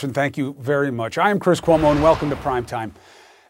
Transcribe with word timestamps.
Thank 0.00 0.38
you 0.38 0.56
very 0.58 0.90
much. 0.90 1.18
I 1.18 1.30
am 1.30 1.38
Chris 1.38 1.60
Cuomo, 1.60 1.90
and 1.92 2.02
welcome 2.02 2.30
to 2.30 2.36
Primetime. 2.36 2.92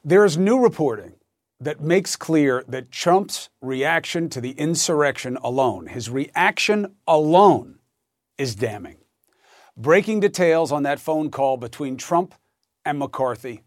There 0.04 0.24
is 0.24 0.36
new 0.36 0.58
reporting 0.58 1.12
that 1.60 1.80
makes 1.80 2.16
clear 2.16 2.64
that 2.66 2.90
Trump's 2.90 3.48
reaction 3.60 4.28
to 4.30 4.40
the 4.40 4.50
insurrection 4.52 5.38
alone, 5.44 5.86
his 5.86 6.10
reaction 6.10 6.96
alone, 7.06 7.78
is 8.38 8.56
damning. 8.56 8.96
Breaking 9.76 10.18
details 10.18 10.72
on 10.72 10.82
that 10.82 10.98
phone 10.98 11.30
call 11.30 11.56
between 11.56 11.96
Trump 11.96 12.34
and 12.84 12.98
McCarthy. 12.98 13.62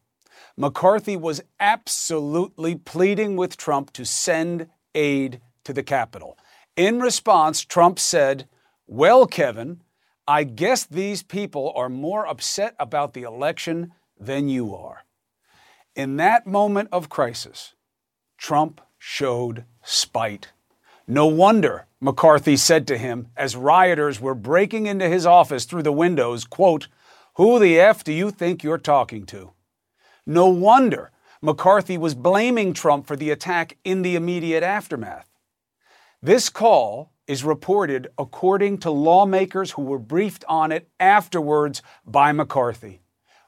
McCarthy 0.57 1.15
was 1.15 1.41
absolutely 1.61 2.75
pleading 2.75 3.37
with 3.37 3.55
Trump 3.55 3.93
to 3.93 4.03
send 4.03 4.67
aid 4.93 5.39
to 5.63 5.71
the 5.71 5.83
Capitol. 5.83 6.37
In 6.75 6.99
response, 6.99 7.63
Trump 7.63 7.99
said, 7.99 8.49
Well, 8.85 9.27
Kevin, 9.27 9.81
I 10.27 10.43
guess 10.43 10.85
these 10.85 11.21
people 11.21 11.71
are 11.75 11.89
more 11.89 12.25
upset 12.25 12.75
about 12.79 13.13
the 13.13 13.23
election 13.23 13.93
than 14.19 14.49
you 14.49 14.75
are. 14.75 15.05
In 15.95 16.17
that 16.17 16.47
moment 16.47 16.89
of 16.91 17.09
crisis, 17.09 17.75
Trump 18.37 18.81
showed 18.97 19.65
spite. 19.83 20.49
No 21.07 21.27
wonder, 21.27 21.85
McCarthy 22.01 22.57
said 22.57 22.87
to 22.87 22.97
him 22.97 23.27
as 23.37 23.55
rioters 23.55 24.19
were 24.19 24.33
breaking 24.33 24.87
into 24.87 25.07
his 25.07 25.27
office 25.27 25.65
through 25.65 25.83
the 25.83 25.91
windows, 25.91 26.43
quote, 26.43 26.87
Who 27.35 27.59
the 27.59 27.79
F 27.79 28.03
do 28.03 28.11
you 28.11 28.31
think 28.31 28.63
you're 28.63 28.79
talking 28.79 29.27
to? 29.27 29.51
No 30.25 30.47
wonder 30.47 31.11
McCarthy 31.39 31.99
was 31.99 32.15
blaming 32.15 32.73
Trump 32.73 33.05
for 33.05 33.15
the 33.15 33.29
attack 33.29 33.77
in 33.83 34.01
the 34.01 34.15
immediate 34.15 34.63
aftermath. 34.63 35.29
This 36.19 36.49
call 36.49 37.11
is 37.27 37.43
reported 37.43 38.07
according 38.17 38.77
to 38.79 38.91
lawmakers 38.91 39.71
who 39.71 39.81
were 39.81 39.99
briefed 39.99 40.45
on 40.47 40.71
it 40.71 40.89
afterwards 40.99 41.81
by 42.05 42.31
McCarthy. 42.31 43.01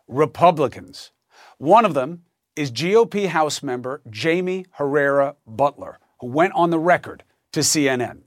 Republicans. 0.08 1.12
One 1.58 1.86
of 1.86 1.94
them 1.94 2.24
is 2.56 2.72
GOP 2.72 3.28
House 3.28 3.62
member 3.62 4.02
Jaime 4.16 4.66
Herrera 4.72 5.36
Beutler, 5.48 5.98
who 6.20 6.28
went 6.28 6.54
on 6.54 6.70
the 6.70 6.80
record 6.80 7.24
to 7.54 7.60
CNN. 7.60 8.22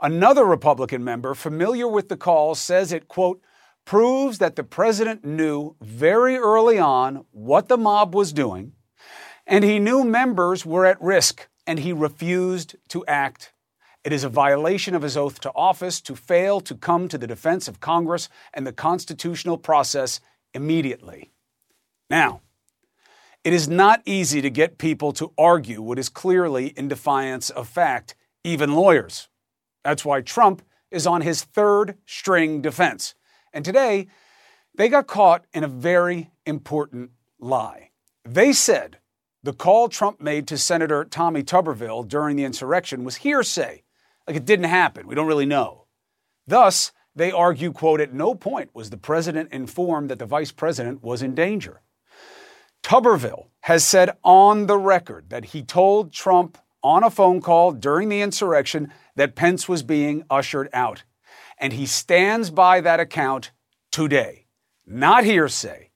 Another 0.00 0.44
Republican 0.44 1.02
member 1.02 1.34
familiar 1.34 1.88
with 1.88 2.08
the 2.08 2.16
call 2.16 2.54
says 2.54 2.92
it, 2.92 3.08
quote, 3.08 3.42
proves 3.84 4.38
that 4.38 4.54
the 4.54 4.62
president 4.62 5.24
knew 5.24 5.74
very 5.80 6.36
early 6.36 6.78
on 6.78 7.24
what 7.32 7.68
the 7.68 7.76
mob 7.76 8.14
was 8.14 8.32
doing, 8.32 8.72
and 9.46 9.64
he 9.64 9.78
knew 9.78 10.04
members 10.04 10.64
were 10.64 10.86
at 10.86 11.00
risk, 11.00 11.48
and 11.66 11.80
he 11.80 11.92
refused 11.92 12.76
to 12.88 13.04
act 13.06 13.52
it 14.08 14.12
is 14.12 14.24
a 14.24 14.28
violation 14.30 14.94
of 14.94 15.02
his 15.02 15.18
oath 15.18 15.38
to 15.38 15.52
office 15.54 16.00
to 16.00 16.16
fail 16.16 16.62
to 16.62 16.74
come 16.74 17.08
to 17.08 17.18
the 17.18 17.26
defense 17.26 17.68
of 17.68 17.78
Congress 17.78 18.30
and 18.54 18.66
the 18.66 18.72
constitutional 18.72 19.58
process 19.58 20.18
immediately. 20.54 21.30
Now, 22.08 22.40
it 23.44 23.52
is 23.52 23.68
not 23.68 24.00
easy 24.06 24.40
to 24.40 24.48
get 24.48 24.78
people 24.78 25.12
to 25.12 25.34
argue 25.36 25.82
what 25.82 25.98
is 25.98 26.08
clearly 26.08 26.68
in 26.68 26.88
defiance 26.88 27.50
of 27.50 27.68
fact, 27.68 28.14
even 28.44 28.72
lawyers. 28.72 29.28
That's 29.84 30.06
why 30.06 30.22
Trump 30.22 30.62
is 30.90 31.06
on 31.06 31.20
his 31.20 31.44
third 31.44 31.98
string 32.06 32.62
defense. 32.62 33.14
And 33.52 33.62
today, 33.62 34.06
they 34.74 34.88
got 34.88 35.06
caught 35.06 35.44
in 35.52 35.64
a 35.64 35.68
very 35.68 36.30
important 36.46 37.10
lie. 37.38 37.90
They 38.24 38.54
said 38.54 39.00
the 39.42 39.52
call 39.52 39.90
Trump 39.90 40.18
made 40.18 40.48
to 40.48 40.56
Senator 40.56 41.04
Tommy 41.04 41.42
Tuberville 41.42 42.08
during 42.08 42.36
the 42.36 42.44
insurrection 42.44 43.04
was 43.04 43.16
hearsay 43.16 43.82
like 44.28 44.36
it 44.36 44.44
didn't 44.44 44.66
happen. 44.66 45.06
We 45.06 45.14
don't 45.14 45.26
really 45.26 45.46
know. 45.46 45.86
Thus, 46.46 46.92
they 47.16 47.32
argue, 47.32 47.72
quote, 47.72 48.00
at 48.00 48.12
no 48.12 48.34
point 48.34 48.70
was 48.74 48.90
the 48.90 48.96
president 48.96 49.52
informed 49.52 50.10
that 50.10 50.18
the 50.18 50.26
vice 50.26 50.52
president 50.52 51.02
was 51.02 51.22
in 51.22 51.34
danger. 51.34 51.80
Tuberville 52.82 53.48
has 53.62 53.84
said 53.84 54.16
on 54.22 54.66
the 54.66 54.78
record 54.78 55.30
that 55.30 55.46
he 55.46 55.62
told 55.62 56.12
Trump 56.12 56.58
on 56.82 57.02
a 57.02 57.10
phone 57.10 57.40
call 57.40 57.72
during 57.72 58.08
the 58.08 58.20
insurrection 58.20 58.92
that 59.16 59.34
Pence 59.34 59.68
was 59.68 59.82
being 59.82 60.24
ushered 60.30 60.68
out. 60.72 61.02
And 61.58 61.72
he 61.72 61.86
stands 61.86 62.50
by 62.50 62.80
that 62.82 63.00
account 63.00 63.50
today. 63.90 64.46
Not 64.86 65.24
hearsay. 65.24 65.90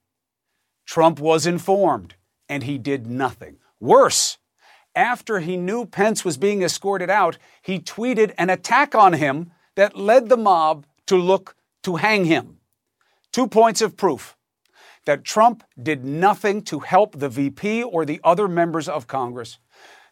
Trump 0.87 1.21
was 1.21 1.47
informed 1.47 2.17
and 2.49 2.65
he 2.65 2.79
did 2.79 3.07
nothing. 3.07 3.59
Worse, 3.79 4.39
after 4.95 5.41
he 5.41 5.57
knew 5.57 5.87
Pence 5.87 6.25
was 6.25 6.37
being 6.37 6.63
escorted 6.63 7.11
out, 7.11 7.39
he 7.63 7.79
tweeted 7.79 8.35
an 8.39 8.51
attack 8.51 8.95
on 8.95 9.15
him 9.15 9.53
that 9.75 9.97
led 9.97 10.29
the 10.29 10.37
mob 10.37 10.87
to 11.07 11.17
look 11.17 11.57
to 11.83 11.97
hang 11.97 12.27
him. 12.27 12.59
Two 13.33 13.47
points 13.47 13.81
of 13.81 13.97
proof 13.97 14.37
that 15.05 15.25
Trump 15.25 15.65
did 15.81 16.05
nothing 16.05 16.63
to 16.63 16.81
help 16.81 17.19
the 17.19 17.29
VP 17.29 17.83
or 17.83 18.05
the 18.05 18.21
other 18.23 18.47
members 18.47 18.89
of 18.89 19.07
Congress, 19.07 19.59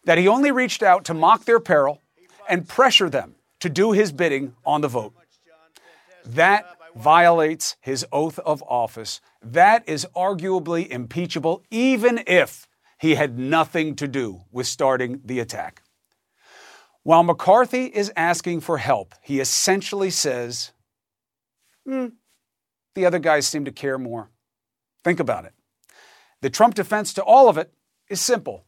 that 0.03 0.17
he 0.17 0.27
only 0.27 0.51
reached 0.51 0.83
out 0.83 1.05
to 1.05 1.13
mock 1.13 1.45
their 1.45 1.59
peril 1.59 2.01
and 2.49 2.67
pressure 2.67 3.09
them 3.09 3.35
to 3.59 3.69
do 3.69 3.91
his 3.91 4.11
bidding 4.11 4.53
on 4.65 4.81
the 4.81 4.87
vote. 4.87 5.13
That 6.25 6.65
violates 6.95 7.77
his 7.79 8.05
oath 8.11 8.37
of 8.39 8.61
office. 8.63 9.21
That 9.41 9.87
is 9.87 10.05
arguably 10.15 10.87
impeachable, 10.89 11.63
even 11.69 12.21
if 12.27 12.67
he 13.01 13.15
had 13.15 13.39
nothing 13.39 13.95
to 13.95 14.07
do 14.07 14.43
with 14.51 14.67
starting 14.67 15.21
the 15.25 15.39
attack. 15.39 15.81
While 17.01 17.23
McCarthy 17.23 17.85
is 17.85 18.13
asking 18.15 18.61
for 18.61 18.77
help, 18.77 19.15
he 19.23 19.39
essentially 19.39 20.11
says, 20.11 20.71
hmm, 21.83 22.09
the 22.93 23.07
other 23.07 23.17
guys 23.17 23.47
seem 23.47 23.65
to 23.65 23.71
care 23.71 23.97
more. 23.97 24.29
Think 25.03 25.19
about 25.19 25.45
it. 25.45 25.53
The 26.41 26.51
Trump 26.51 26.75
defense 26.75 27.11
to 27.15 27.23
all 27.23 27.49
of 27.49 27.57
it 27.57 27.73
is 28.07 28.21
simple. 28.21 28.65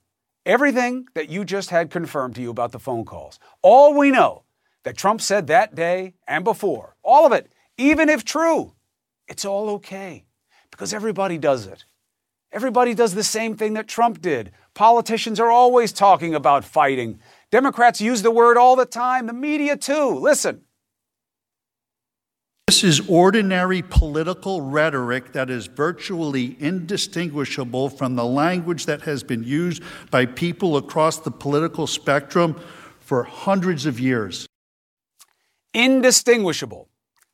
Everything 0.48 1.06
that 1.14 1.30
you 1.30 1.46
just 1.46 1.70
had 1.70 1.92
confirmed 1.92 2.34
to 2.36 2.42
you 2.42 2.50
about 2.50 2.72
the 2.72 2.80
phone 2.80 3.06
calls, 3.06 3.38
all 3.62 3.96
we 3.96 4.10
know 4.10 4.46
that 4.82 4.98
Trump 4.98 5.22
said 5.22 5.46
that 5.46 5.76
day 5.76 6.16
and 6.28 6.44
before, 6.44 6.96
all 7.04 7.28
of 7.28 7.34
it, 7.34 7.52
even 7.78 8.10
if 8.10 8.26
true, 8.26 8.74
it's 9.28 9.46
all 9.46 9.70
okay 9.70 10.26
because 10.72 10.92
everybody 10.92 11.38
does 11.38 11.68
it. 11.68 11.86
Everybody 12.54 12.94
does 12.94 13.16
the 13.16 13.24
same 13.24 13.58
thing 13.58 13.74
that 13.74 13.88
Trump 13.88 14.22
did. 14.22 14.52
Politicians 14.76 15.40
are 15.40 15.50
always 15.50 15.92
talking 15.92 16.36
about 16.36 16.64
fighting. 16.64 17.20
Democrats 17.50 18.00
use 18.00 18.22
the 18.22 18.30
word 18.30 18.58
all 18.58 18.76
the 18.76 18.86
time, 18.86 19.26
the 19.26 19.34
media 19.34 19.76
too. 19.76 20.20
Listen. 20.20 20.62
This 22.68 22.84
is 22.84 23.10
ordinary 23.10 23.82
political 23.82 24.62
rhetoric 24.62 25.34
that 25.34 25.50
is 25.50 25.66
virtually 25.66 26.56
indistinguishable 26.60 27.90
from 27.90 28.16
the 28.16 28.26
language 28.26 28.86
that 28.86 29.02
has 29.02 29.24
been 29.24 29.44
used 29.44 29.82
by 30.12 30.28
people 30.28 30.78
across 30.78 31.18
the 31.18 31.32
political 31.32 31.88
spectrum 31.88 32.62
for 33.00 33.24
hundreds 33.24 33.88
of 33.88 34.00
years. 34.00 34.46
Indistinguishable. 35.74 36.88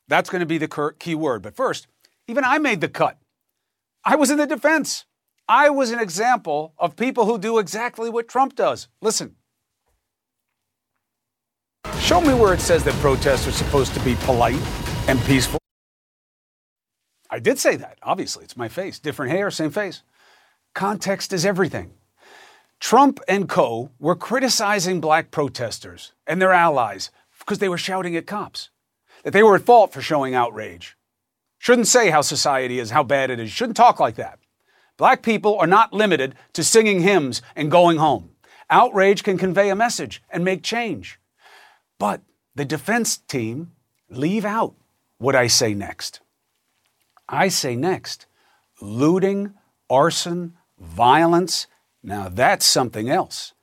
That's 0.08 0.30
going 0.30 0.40
to 0.40 0.46
be 0.46 0.58
the 0.58 0.94
key 0.98 1.14
word. 1.14 1.42
But 1.42 1.54
first, 1.54 1.88
even 2.26 2.42
I 2.42 2.58
made 2.58 2.80
the 2.80 2.88
cut. 2.88 3.18
I 4.02 4.16
was 4.16 4.30
in 4.30 4.38
the 4.38 4.46
defense. 4.46 5.04
I 5.50 5.68
was 5.68 5.90
an 5.90 5.98
example 5.98 6.74
of 6.78 6.94
people 6.94 7.26
who 7.26 7.36
do 7.36 7.58
exactly 7.58 8.08
what 8.08 8.28
Trump 8.28 8.54
does. 8.54 8.86
Listen. 9.02 9.34
Show 11.98 12.20
me 12.20 12.34
where 12.34 12.54
it 12.54 12.60
says 12.60 12.84
that 12.84 12.94
protests 13.00 13.48
are 13.48 13.52
supposed 13.52 13.92
to 13.94 14.00
be 14.04 14.14
polite 14.20 14.62
and 15.08 15.20
peaceful. 15.22 15.58
I 17.28 17.40
did 17.40 17.58
say 17.58 17.74
that. 17.74 17.98
Obviously, 18.00 18.44
it's 18.44 18.56
my 18.56 18.68
face. 18.68 19.00
Different 19.00 19.32
hair, 19.32 19.50
same 19.50 19.72
face. 19.72 20.04
Context 20.72 21.32
is 21.32 21.44
everything. 21.44 21.94
Trump 22.78 23.18
and 23.26 23.48
co 23.48 23.90
were 23.98 24.14
criticizing 24.14 25.00
black 25.00 25.32
protesters 25.32 26.12
and 26.28 26.40
their 26.40 26.52
allies 26.52 27.10
because 27.40 27.58
they 27.58 27.68
were 27.68 27.78
shouting 27.78 28.14
at 28.14 28.26
cops, 28.28 28.70
that 29.24 29.32
they 29.32 29.42
were 29.42 29.56
at 29.56 29.62
fault 29.62 29.92
for 29.92 30.00
showing 30.00 30.32
outrage. 30.32 30.96
Shouldn't 31.58 31.88
say 31.88 32.10
how 32.10 32.20
society 32.20 32.78
is, 32.78 32.90
how 32.90 33.02
bad 33.02 33.30
it 33.30 33.40
is. 33.40 33.50
Shouldn't 33.50 33.76
talk 33.76 33.98
like 33.98 34.14
that. 34.14 34.39
Black 35.00 35.22
people 35.22 35.58
are 35.58 35.66
not 35.66 35.94
limited 35.94 36.34
to 36.52 36.62
singing 36.62 37.00
hymns 37.00 37.40
and 37.56 37.70
going 37.70 37.96
home. 37.96 38.32
Outrage 38.68 39.22
can 39.22 39.38
convey 39.38 39.70
a 39.70 39.74
message 39.74 40.22
and 40.28 40.44
make 40.44 40.62
change. 40.62 41.18
But 41.98 42.20
the 42.54 42.66
defense 42.66 43.16
team 43.16 43.72
leave 44.10 44.44
out 44.44 44.74
what 45.16 45.34
I 45.34 45.46
say 45.46 45.72
next. 45.72 46.20
I 47.30 47.48
say 47.48 47.76
next, 47.76 48.26
looting, 48.82 49.54
arson, 49.88 50.58
violence. 50.78 51.66
Now 52.02 52.28
that's 52.28 52.66
something 52.66 53.08
else. 53.08 53.54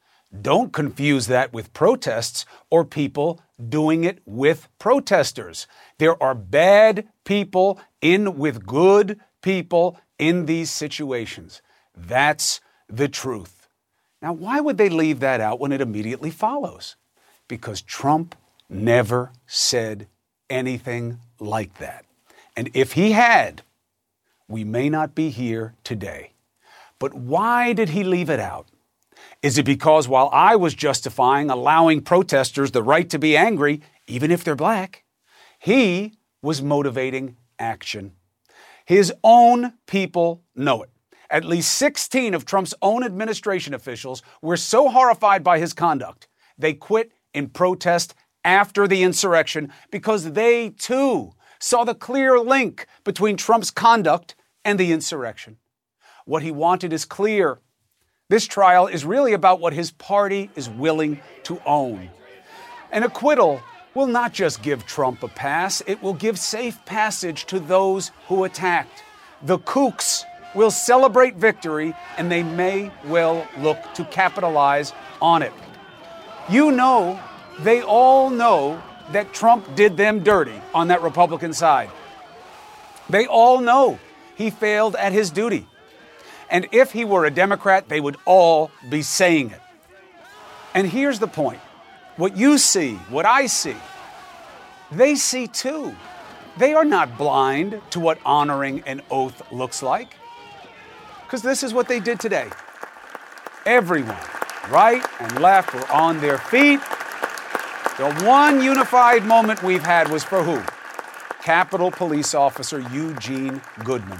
Don't 0.41 0.73
confuse 0.73 1.27
that 1.27 1.53
with 1.53 1.71
protests 1.71 2.47
or 2.71 2.83
people 2.83 3.39
doing 3.69 4.05
it 4.05 4.23
with 4.25 4.69
protesters. 4.79 5.67
There 5.99 6.21
are 6.21 6.33
bad 6.33 7.07
people 7.25 7.79
in 8.01 8.39
with 8.39 8.65
good 8.65 9.19
people 9.43 9.99
in 10.19 10.45
these 10.45 10.71
situations. 10.71 11.61
That's 11.95 12.61
the 12.89 13.07
truth. 13.07 13.67
Now, 14.21 14.33
why 14.33 14.59
would 14.59 14.77
they 14.77 14.89
leave 14.89 15.19
that 15.19 15.41
out 15.41 15.59
when 15.59 15.71
it 15.71 15.81
immediately 15.81 16.31
follows? 16.31 16.95
Because 17.47 17.81
Trump 17.81 18.35
never 18.69 19.31
said 19.45 20.07
anything 20.49 21.19
like 21.39 21.77
that. 21.77 22.05
And 22.55 22.69
if 22.73 22.93
he 22.93 23.11
had, 23.11 23.61
we 24.47 24.63
may 24.63 24.89
not 24.89 25.13
be 25.13 25.29
here 25.29 25.75
today. 25.83 26.31
But 26.99 27.13
why 27.13 27.73
did 27.73 27.89
he 27.89 28.03
leave 28.03 28.29
it 28.29 28.39
out? 28.39 28.67
Is 29.43 29.57
it 29.57 29.65
because 29.65 30.07
while 30.07 30.29
I 30.33 30.55
was 30.55 30.73
justifying 30.73 31.49
allowing 31.49 32.01
protesters 32.01 32.71
the 32.71 32.81
right 32.81 33.09
to 33.09 33.19
be 33.19 33.37
angry, 33.37 33.81
even 34.07 34.31
if 34.31 34.43
they're 34.43 34.55
black, 34.55 35.03
he 35.59 36.13
was 36.41 36.61
motivating 36.61 37.37
action? 37.59 38.13
His 38.87 39.13
own 39.21 39.73
people 39.85 40.43
know 40.55 40.81
it. 40.81 40.89
At 41.29 41.43
least 41.43 41.73
16 41.73 42.33
of 42.33 42.45
Trump's 42.45 42.73
own 42.81 43.03
administration 43.03 43.73
officials 43.73 44.23
were 44.41 44.55
so 44.55 44.87
horrified 44.87 45.43
by 45.43 45.59
his 45.59 45.73
conduct, 45.73 46.29
they 46.57 46.73
quit 46.73 47.11
in 47.33 47.49
protest 47.49 48.15
after 48.45 48.87
the 48.87 49.03
insurrection 49.03 49.73
because 49.91 50.31
they 50.31 50.69
too 50.69 51.33
saw 51.59 51.83
the 51.83 51.93
clear 51.93 52.39
link 52.39 52.87
between 53.03 53.35
Trump's 53.35 53.71
conduct 53.71 54.35
and 54.63 54.79
the 54.79 54.93
insurrection. 54.93 55.57
What 56.23 56.41
he 56.41 56.51
wanted 56.51 56.93
is 56.93 57.03
clear. 57.03 57.59
This 58.29 58.47
trial 58.47 58.87
is 58.87 59.03
really 59.03 59.33
about 59.33 59.59
what 59.59 59.73
his 59.73 59.91
party 59.91 60.49
is 60.55 60.69
willing 60.69 61.19
to 61.43 61.61
own. 61.65 62.09
An 62.93 63.03
acquittal 63.03 63.61
will 63.97 64.07
not 64.07 64.31
just 64.31 64.61
give 64.61 64.85
Trump 64.85 65.23
a 65.23 65.27
pass, 65.27 65.81
it 65.88 66.01
will 66.03 66.13
give 66.13 66.38
safe 66.38 66.85
passage 66.85 67.45
to 67.47 67.59
those 67.59 68.11
who 68.27 68.44
attacked. 68.44 69.03
The 69.41 69.57
kooks 69.57 70.23
will 70.53 70.69
celebrate 70.69 71.35
victory 71.35 71.95
and 72.15 72.31
they 72.31 72.44
may 72.44 72.91
well 73.05 73.47
look 73.57 73.79
to 73.95 74.05
capitalize 74.05 74.94
on 75.19 75.41
it. 75.41 75.51
You 76.47 76.71
know, 76.71 77.19
they 77.61 77.81
all 77.81 78.29
know 78.29 78.81
that 79.11 79.33
Trump 79.33 79.75
did 79.75 79.97
them 79.97 80.23
dirty 80.23 80.61
on 80.75 80.89
that 80.89 81.01
Republican 81.01 81.53
side. 81.53 81.89
They 83.09 83.25
all 83.25 83.61
know 83.61 83.97
he 84.35 84.51
failed 84.51 84.95
at 84.95 85.11
his 85.11 85.31
duty. 85.31 85.65
And 86.51 86.67
if 86.71 86.91
he 86.91 87.03
were 87.03 87.25
a 87.25 87.31
Democrat, 87.31 87.89
they 87.89 87.99
would 87.99 88.17
all 88.25 88.69
be 88.89 89.01
saying 89.01 89.51
it. 89.51 89.61
And 90.75 90.88
here's 90.88 91.17
the 91.17 91.27
point 91.27 91.61
what 92.17 92.35
you 92.35 92.57
see, 92.57 92.95
what 93.09 93.25
I 93.25 93.45
see, 93.45 93.75
they 94.91 95.15
see 95.15 95.47
too. 95.47 95.95
They 96.57 96.73
are 96.73 96.85
not 96.85 97.17
blind 97.17 97.79
to 97.91 97.99
what 97.99 98.19
honoring 98.25 98.81
an 98.87 99.01
oath 99.11 99.51
looks 99.51 99.83
like. 99.83 100.15
Because 101.23 101.43
this 101.43 101.61
is 101.61 101.73
what 101.73 101.87
they 101.87 101.99
did 101.99 102.19
today. 102.19 102.49
Everyone, 103.65 104.17
right 104.69 105.05
and 105.19 105.39
left, 105.39 105.73
were 105.73 105.91
on 105.91 106.19
their 106.19 106.37
feet. 106.37 106.79
The 107.97 108.11
one 108.25 108.63
unified 108.63 109.23
moment 109.25 109.61
we've 109.61 109.83
had 109.83 110.09
was 110.09 110.23
for 110.23 110.41
who? 110.41 110.61
Capitol 111.43 111.91
Police 111.91 112.33
Officer 112.33 112.79
Eugene 112.91 113.61
Goodman 113.83 114.19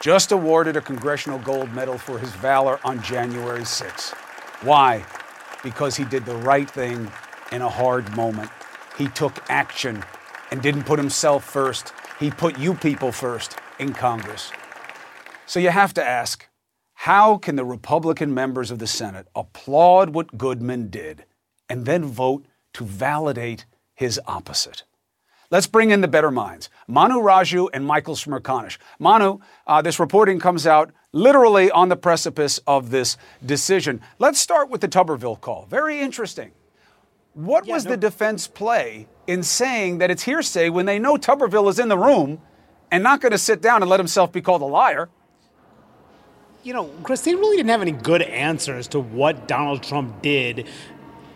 just 0.00 0.32
awarded 0.32 0.76
a 0.76 0.80
Congressional 0.80 1.38
Gold 1.38 1.72
Medal 1.72 1.96
for 1.96 2.18
his 2.18 2.30
valor 2.32 2.78
on 2.84 3.02
January 3.02 3.64
6. 3.64 4.10
Why? 4.62 5.04
Because 5.62 5.96
he 5.96 6.04
did 6.04 6.24
the 6.24 6.36
right 6.36 6.68
thing 6.70 7.10
in 7.52 7.62
a 7.62 7.68
hard 7.68 8.16
moment. 8.16 8.50
He 8.98 9.08
took 9.08 9.34
action 9.48 10.02
and 10.50 10.60
didn't 10.60 10.84
put 10.84 10.98
himself 10.98 11.44
first. 11.44 11.92
He 12.18 12.30
put 12.30 12.58
you 12.58 12.74
people 12.74 13.12
first 13.12 13.56
in 13.78 13.92
Congress. 13.92 14.50
So 15.46 15.60
you 15.60 15.70
have 15.70 15.94
to 15.94 16.04
ask 16.04 16.48
how 16.94 17.36
can 17.36 17.56
the 17.56 17.64
Republican 17.64 18.32
members 18.32 18.70
of 18.70 18.78
the 18.78 18.86
Senate 18.86 19.26
applaud 19.34 20.10
what 20.10 20.38
Goodman 20.38 20.88
did 20.88 21.24
and 21.68 21.84
then 21.84 22.04
vote 22.04 22.44
to 22.74 22.84
validate 22.84 23.66
his 23.94 24.20
opposite? 24.26 24.84
Let's 25.50 25.66
bring 25.66 25.90
in 25.90 26.00
the 26.00 26.08
better 26.08 26.30
minds 26.30 26.70
Manu 26.86 27.16
Raju 27.16 27.68
and 27.74 27.84
Michael 27.84 28.14
Smerconish. 28.14 28.78
Manu, 28.98 29.40
uh, 29.66 29.82
this 29.82 29.98
reporting 30.00 30.38
comes 30.38 30.66
out 30.66 30.92
literally 31.12 31.70
on 31.70 31.88
the 31.88 31.96
precipice 31.96 32.58
of 32.66 32.90
this 32.90 33.18
decision. 33.44 34.00
Let's 34.18 34.38
start 34.38 34.70
with 34.70 34.80
the 34.80 34.88
Tuberville 34.88 35.40
call. 35.40 35.66
Very 35.68 36.00
interesting. 36.00 36.52
What 37.34 37.66
yeah, 37.66 37.74
was 37.74 37.84
no- 37.84 37.92
the 37.92 37.96
defense 37.96 38.46
play 38.46 39.08
in 39.26 39.42
saying 39.42 39.98
that 39.98 40.10
it's 40.10 40.22
hearsay 40.24 40.68
when 40.68 40.86
they 40.86 40.98
know 40.98 41.16
Tuberville 41.16 41.68
is 41.70 41.78
in 41.78 41.88
the 41.88 41.98
room 41.98 42.40
and 42.90 43.02
not 43.02 43.20
going 43.20 43.32
to 43.32 43.38
sit 43.38 43.62
down 43.62 43.82
and 43.82 43.90
let 43.90 44.00
himself 44.00 44.32
be 44.32 44.40
called 44.40 44.62
a 44.62 44.66
liar? 44.66 45.08
You 46.62 46.72
know, 46.74 46.90
Chris, 47.02 47.22
they 47.22 47.34
really 47.34 47.56
didn't 47.56 47.70
have 47.70 47.82
any 47.82 47.92
good 47.92 48.22
answers 48.22 48.86
to 48.88 49.00
what 49.00 49.48
Donald 49.48 49.82
Trump 49.82 50.22
did 50.22 50.68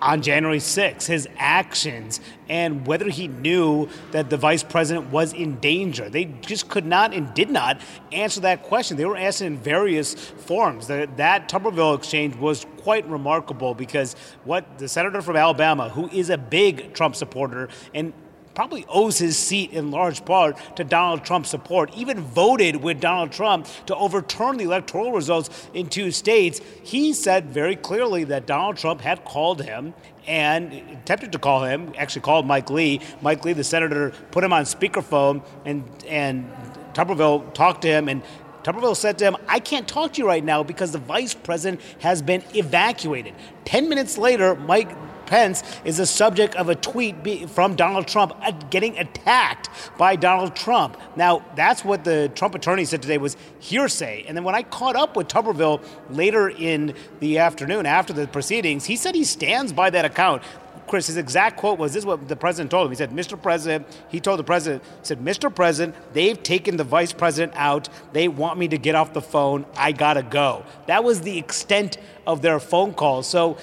on 0.00 0.22
January 0.22 0.58
6th, 0.58 1.06
his 1.06 1.28
actions, 1.36 2.20
and 2.48 2.86
whether 2.86 3.08
he 3.08 3.28
knew 3.28 3.88
that 4.12 4.30
the 4.30 4.36
vice 4.36 4.62
president 4.62 5.10
was 5.10 5.32
in 5.32 5.58
danger. 5.58 6.08
They 6.08 6.24
just 6.24 6.68
could 6.68 6.86
not 6.86 7.12
and 7.12 7.32
did 7.34 7.50
not 7.50 7.80
answer 8.12 8.40
that 8.42 8.62
question. 8.62 8.96
They 8.96 9.04
were 9.04 9.16
asked 9.16 9.42
in 9.42 9.56
various 9.56 10.14
forms. 10.14 10.86
That, 10.86 11.16
that 11.16 11.48
Tuberville 11.48 11.96
exchange 11.96 12.36
was 12.36 12.66
quite 12.78 13.08
remarkable 13.08 13.74
because 13.74 14.14
what 14.44 14.78
the 14.78 14.88
senator 14.88 15.22
from 15.22 15.36
Alabama, 15.36 15.88
who 15.88 16.08
is 16.08 16.30
a 16.30 16.38
big 16.38 16.94
Trump 16.94 17.16
supporter 17.16 17.68
and 17.94 18.12
probably 18.56 18.86
owes 18.88 19.18
his 19.18 19.38
seat 19.38 19.70
in 19.72 19.90
large 19.90 20.24
part 20.24 20.56
to 20.76 20.82
Donald 20.82 21.22
Trump's 21.24 21.50
support, 21.50 21.94
even 21.94 22.18
voted 22.18 22.76
with 22.76 22.98
Donald 23.00 23.30
Trump 23.30 23.68
to 23.84 23.94
overturn 23.94 24.56
the 24.56 24.64
electoral 24.64 25.12
results 25.12 25.68
in 25.74 25.86
two 25.86 26.10
states. 26.10 26.62
He 26.82 27.12
said 27.12 27.50
very 27.50 27.76
clearly 27.76 28.24
that 28.24 28.46
Donald 28.46 28.78
Trump 28.78 29.02
had 29.02 29.26
called 29.26 29.62
him 29.62 29.92
and 30.26 30.72
attempted 30.72 31.32
to 31.32 31.38
call 31.38 31.64
him, 31.64 31.92
actually 31.98 32.22
called 32.22 32.46
Mike 32.46 32.70
Lee. 32.70 33.00
Mike 33.20 33.44
Lee, 33.44 33.52
the 33.52 33.62
senator, 33.62 34.12
put 34.30 34.42
him 34.42 34.54
on 34.54 34.64
speakerphone 34.64 35.44
and, 35.66 35.84
and 36.08 36.50
Tuberville 36.94 37.52
talked 37.52 37.82
to 37.82 37.88
him 37.88 38.08
and 38.08 38.22
Tuberville 38.62 38.96
said 38.96 39.18
to 39.18 39.24
him, 39.26 39.36
I 39.46 39.60
can't 39.60 39.86
talk 39.86 40.14
to 40.14 40.22
you 40.22 40.26
right 40.26 40.42
now 40.42 40.62
because 40.62 40.92
the 40.92 40.98
vice 40.98 41.34
president 41.34 41.80
has 42.00 42.22
been 42.22 42.42
evacuated. 42.54 43.34
Ten 43.66 43.88
minutes 43.88 44.16
later, 44.16 44.56
Mike 44.56 44.90
Pence 45.26 45.62
is 45.84 45.98
the 45.98 46.06
subject 46.06 46.54
of 46.54 46.68
a 46.68 46.74
tweet 46.74 47.50
from 47.50 47.74
Donald 47.74 48.06
Trump 48.08 48.34
getting 48.70 48.96
attacked 48.98 49.68
by 49.98 50.16
Donald 50.16 50.54
Trump. 50.56 50.96
Now, 51.16 51.44
that's 51.54 51.84
what 51.84 52.04
the 52.04 52.30
Trump 52.34 52.54
attorney 52.54 52.84
said 52.84 53.02
today 53.02 53.18
was 53.18 53.36
hearsay. 53.58 54.24
And 54.26 54.36
then 54.36 54.44
when 54.44 54.54
I 54.54 54.62
caught 54.62 54.96
up 54.96 55.16
with 55.16 55.28
Tuberville 55.28 55.82
later 56.10 56.48
in 56.48 56.94
the 57.20 57.38
afternoon 57.38 57.86
after 57.86 58.12
the 58.12 58.26
proceedings, 58.26 58.84
he 58.84 58.96
said 58.96 59.14
he 59.14 59.24
stands 59.24 59.72
by 59.72 59.90
that 59.90 60.04
account. 60.04 60.42
Chris, 60.86 61.08
his 61.08 61.16
exact 61.16 61.56
quote 61.56 61.78
was 61.78 61.92
this 61.92 62.02
is 62.02 62.06
what 62.06 62.28
the 62.28 62.36
president 62.36 62.70
told 62.70 62.86
him. 62.86 62.92
He 62.92 62.96
said, 62.96 63.10
Mr. 63.10 63.40
President, 63.40 63.86
he 64.08 64.20
told 64.20 64.38
the 64.38 64.44
president, 64.44 64.82
He 65.00 65.06
said, 65.06 65.18
Mr. 65.18 65.52
President, 65.52 65.96
they've 66.12 66.40
taken 66.40 66.76
the 66.76 66.84
vice 66.84 67.12
president 67.12 67.52
out. 67.56 67.88
They 68.12 68.28
want 68.28 68.58
me 68.58 68.68
to 68.68 68.78
get 68.78 68.94
off 68.94 69.12
the 69.12 69.22
phone. 69.22 69.66
I 69.76 69.92
gotta 69.92 70.22
go. 70.22 70.64
That 70.86 71.02
was 71.02 71.22
the 71.22 71.38
extent 71.38 71.98
of 72.26 72.42
their 72.42 72.60
phone 72.60 72.94
call. 72.94 73.22
So 73.22 73.58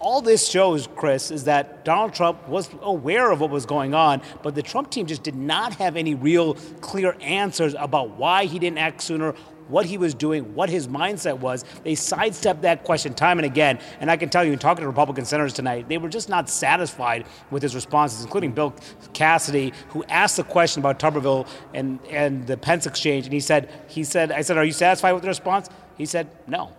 all 0.00 0.22
this 0.22 0.48
shows, 0.48 0.88
Chris, 0.96 1.30
is 1.30 1.44
that 1.44 1.84
Donald 1.84 2.14
Trump 2.14 2.48
was 2.48 2.70
aware 2.80 3.30
of 3.30 3.40
what 3.40 3.50
was 3.50 3.66
going 3.66 3.94
on, 3.94 4.22
but 4.42 4.54
the 4.54 4.62
Trump 4.62 4.90
team 4.90 5.06
just 5.06 5.22
did 5.22 5.36
not 5.36 5.74
have 5.74 5.94
any 5.94 6.14
real 6.14 6.54
clear 6.80 7.16
answers 7.20 7.74
about 7.78 8.16
why 8.16 8.46
he 8.46 8.58
didn't 8.58 8.78
act 8.78 9.02
sooner, 9.02 9.34
what 9.68 9.84
he 9.84 9.98
was 9.98 10.14
doing, 10.14 10.54
what 10.54 10.70
his 10.70 10.88
mindset 10.88 11.38
was. 11.38 11.64
They 11.84 11.94
sidestepped 11.94 12.62
that 12.62 12.82
question 12.82 13.12
time 13.14 13.38
and 13.38 13.46
again. 13.46 13.78
And 14.00 14.10
I 14.10 14.16
can 14.16 14.30
tell 14.30 14.42
you, 14.42 14.52
in 14.52 14.58
talking 14.58 14.82
to 14.82 14.88
Republican 14.88 15.26
senators 15.26 15.52
tonight, 15.52 15.88
they 15.88 15.98
were 15.98 16.08
just 16.08 16.30
not 16.30 16.48
satisfied 16.48 17.26
with 17.50 17.62
his 17.62 17.74
responses, 17.74 18.24
including 18.24 18.52
Bill 18.52 18.74
Cassidy, 19.12 19.72
who 19.90 20.02
asked 20.04 20.38
the 20.38 20.44
question 20.44 20.80
about 20.80 20.98
Tuberville 20.98 21.46
and, 21.74 22.00
and 22.08 22.46
the 22.46 22.56
Pence 22.56 22.86
exchange. 22.86 23.26
And 23.26 23.32
he 23.34 23.40
said, 23.40 23.70
he 23.86 24.02
said, 24.02 24.32
I 24.32 24.40
said, 24.40 24.56
Are 24.56 24.64
you 24.64 24.72
satisfied 24.72 25.12
with 25.12 25.22
the 25.22 25.28
response? 25.28 25.68
He 25.96 26.06
said, 26.06 26.28
No. 26.46 26.74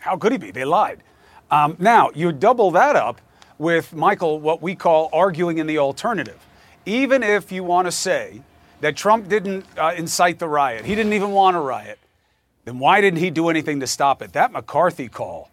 How 0.00 0.16
could 0.16 0.32
he 0.32 0.38
be? 0.38 0.50
They 0.50 0.64
lied. 0.64 1.02
Um, 1.50 1.76
now, 1.78 2.10
you 2.14 2.32
double 2.32 2.70
that 2.72 2.96
up 2.96 3.20
with, 3.58 3.94
Michael, 3.94 4.40
what 4.40 4.60
we 4.60 4.74
call 4.74 5.08
arguing 5.12 5.58
in 5.58 5.66
the 5.66 5.78
alternative. 5.78 6.38
Even 6.84 7.22
if 7.22 7.50
you 7.50 7.64
want 7.64 7.86
to 7.86 7.92
say 7.92 8.42
that 8.80 8.96
Trump 8.96 9.28
didn't 9.28 9.64
uh, 9.78 9.94
incite 9.96 10.38
the 10.38 10.48
riot, 10.48 10.84
he 10.84 10.94
didn't 10.94 11.12
even 11.12 11.30
want 11.30 11.56
a 11.56 11.60
riot, 11.60 11.98
then 12.64 12.78
why 12.78 13.00
didn't 13.00 13.20
he 13.20 13.30
do 13.30 13.48
anything 13.48 13.80
to 13.80 13.86
stop 13.86 14.22
it? 14.22 14.32
That 14.32 14.52
McCarthy 14.52 15.08
call, 15.08 15.50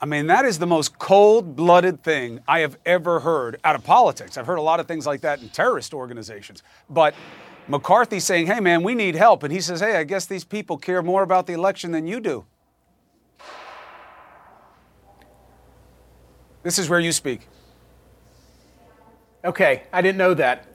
I 0.00 0.06
mean, 0.06 0.26
that 0.28 0.44
is 0.44 0.58
the 0.58 0.66
most 0.66 0.98
cold 0.98 1.56
blooded 1.56 2.02
thing 2.02 2.40
I 2.46 2.60
have 2.60 2.78
ever 2.84 3.20
heard 3.20 3.58
out 3.64 3.74
of 3.74 3.82
politics. 3.82 4.36
I've 4.36 4.46
heard 4.46 4.58
a 4.58 4.62
lot 4.62 4.78
of 4.78 4.86
things 4.86 5.06
like 5.06 5.22
that 5.22 5.40
in 5.40 5.48
terrorist 5.48 5.94
organizations. 5.94 6.62
But 6.88 7.14
McCarthy 7.66 8.20
saying, 8.20 8.46
hey, 8.46 8.60
man, 8.60 8.82
we 8.82 8.94
need 8.94 9.14
help. 9.14 9.42
And 9.42 9.52
he 9.52 9.60
says, 9.60 9.80
hey, 9.80 9.96
I 9.96 10.04
guess 10.04 10.26
these 10.26 10.44
people 10.44 10.76
care 10.76 11.02
more 11.02 11.22
about 11.22 11.46
the 11.46 11.54
election 11.54 11.90
than 11.92 12.06
you 12.06 12.20
do. 12.20 12.44
This 16.66 16.80
is 16.80 16.88
where 16.88 16.98
you 16.98 17.12
speak. 17.12 17.42
Okay, 19.44 19.84
I 19.92 20.02
didn't 20.02 20.18
know 20.18 20.34
that. 20.34 20.66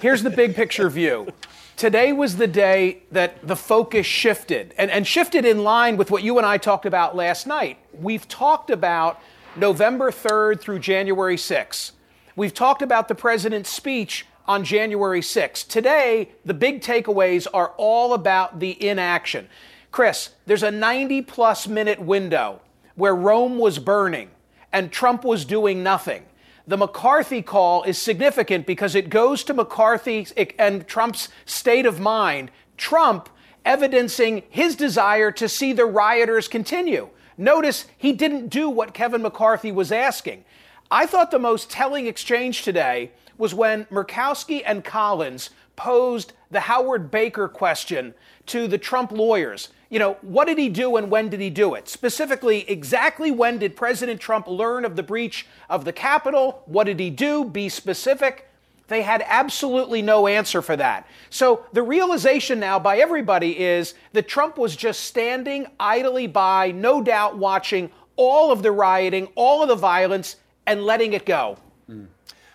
Here's 0.00 0.22
the 0.22 0.30
big 0.30 0.54
picture 0.54 0.88
view. 0.88 1.32
Today 1.76 2.12
was 2.12 2.36
the 2.36 2.46
day 2.46 3.02
that 3.10 3.44
the 3.44 3.56
focus 3.56 4.06
shifted, 4.06 4.72
and, 4.78 4.88
and 4.88 5.04
shifted 5.04 5.44
in 5.44 5.64
line 5.64 5.96
with 5.96 6.12
what 6.12 6.22
you 6.22 6.38
and 6.38 6.46
I 6.46 6.58
talked 6.58 6.86
about 6.86 7.16
last 7.16 7.48
night. 7.48 7.78
We've 7.92 8.28
talked 8.28 8.70
about 8.70 9.20
November 9.56 10.12
3rd 10.12 10.60
through 10.60 10.78
January 10.78 11.34
6th. 11.34 11.90
We've 12.36 12.54
talked 12.54 12.80
about 12.80 13.08
the 13.08 13.16
president's 13.16 13.68
speech 13.68 14.24
on 14.46 14.62
January 14.62 15.22
6th. 15.22 15.66
Today, 15.66 16.30
the 16.44 16.54
big 16.54 16.82
takeaways 16.82 17.48
are 17.52 17.72
all 17.78 18.14
about 18.14 18.60
the 18.60 18.80
inaction. 18.80 19.48
Chris, 19.90 20.36
there's 20.46 20.62
a 20.62 20.70
90 20.70 21.22
plus 21.22 21.66
minute 21.66 21.98
window 21.98 22.60
where 22.94 23.16
Rome 23.16 23.58
was 23.58 23.80
burning 23.80 24.30
and 24.72 24.90
Trump 24.90 25.24
was 25.24 25.44
doing 25.44 25.82
nothing. 25.82 26.24
The 26.66 26.76
McCarthy 26.76 27.42
call 27.42 27.82
is 27.82 27.98
significant 27.98 28.66
because 28.66 28.94
it 28.94 29.10
goes 29.10 29.42
to 29.44 29.54
McCarthy 29.54 30.26
and 30.58 30.86
Trump's 30.86 31.28
state 31.44 31.86
of 31.86 31.98
mind. 31.98 32.50
Trump 32.76 33.28
evidencing 33.64 34.42
his 34.48 34.76
desire 34.76 35.30
to 35.32 35.48
see 35.48 35.72
the 35.72 35.86
rioters 35.86 36.48
continue. 36.48 37.08
Notice 37.36 37.86
he 37.96 38.12
didn't 38.12 38.48
do 38.48 38.68
what 38.68 38.94
Kevin 38.94 39.22
McCarthy 39.22 39.72
was 39.72 39.90
asking. 39.90 40.44
I 40.90 41.06
thought 41.06 41.30
the 41.30 41.38
most 41.38 41.70
telling 41.70 42.06
exchange 42.06 42.62
today 42.62 43.12
was 43.38 43.54
when 43.54 43.86
Murkowski 43.86 44.62
and 44.64 44.84
Collins 44.84 45.50
posed 45.74 46.32
the 46.50 46.60
Howard 46.60 47.10
Baker 47.10 47.48
question 47.48 48.14
to 48.46 48.68
the 48.68 48.78
Trump 48.78 49.10
lawyers. 49.10 49.70
You 49.92 49.98
know, 49.98 50.16
what 50.22 50.46
did 50.46 50.56
he 50.56 50.70
do 50.70 50.96
and 50.96 51.10
when 51.10 51.28
did 51.28 51.38
he 51.40 51.50
do 51.50 51.74
it? 51.74 51.86
Specifically, 51.86 52.64
exactly 52.66 53.30
when 53.30 53.58
did 53.58 53.76
President 53.76 54.22
Trump 54.22 54.46
learn 54.46 54.86
of 54.86 54.96
the 54.96 55.02
breach 55.02 55.46
of 55.68 55.84
the 55.84 55.92
Capitol? 55.92 56.62
What 56.64 56.84
did 56.84 56.98
he 56.98 57.10
do? 57.10 57.44
Be 57.44 57.68
specific. 57.68 58.48
They 58.88 59.02
had 59.02 59.22
absolutely 59.26 60.00
no 60.00 60.26
answer 60.26 60.62
for 60.62 60.76
that. 60.76 61.06
So 61.28 61.66
the 61.74 61.82
realization 61.82 62.58
now 62.58 62.78
by 62.78 63.00
everybody 63.00 63.60
is 63.60 63.92
that 64.14 64.28
Trump 64.28 64.56
was 64.56 64.76
just 64.76 65.00
standing 65.00 65.66
idly 65.78 66.26
by, 66.26 66.70
no 66.70 67.02
doubt 67.02 67.36
watching 67.36 67.90
all 68.16 68.50
of 68.50 68.62
the 68.62 68.72
rioting, 68.72 69.28
all 69.34 69.62
of 69.62 69.68
the 69.68 69.74
violence, 69.74 70.36
and 70.66 70.84
letting 70.84 71.12
it 71.12 71.26
go. 71.26 71.58
Mm. 71.90 72.06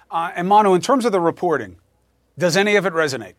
Uh, 0.09 0.31
and 0.35 0.47
Manu, 0.47 0.73
in 0.73 0.81
terms 0.81 1.05
of 1.05 1.11
the 1.11 1.21
reporting, 1.21 1.75
does 2.39 2.57
any 2.57 2.77
of 2.77 2.87
it 2.87 2.93
resonate? 2.93 3.35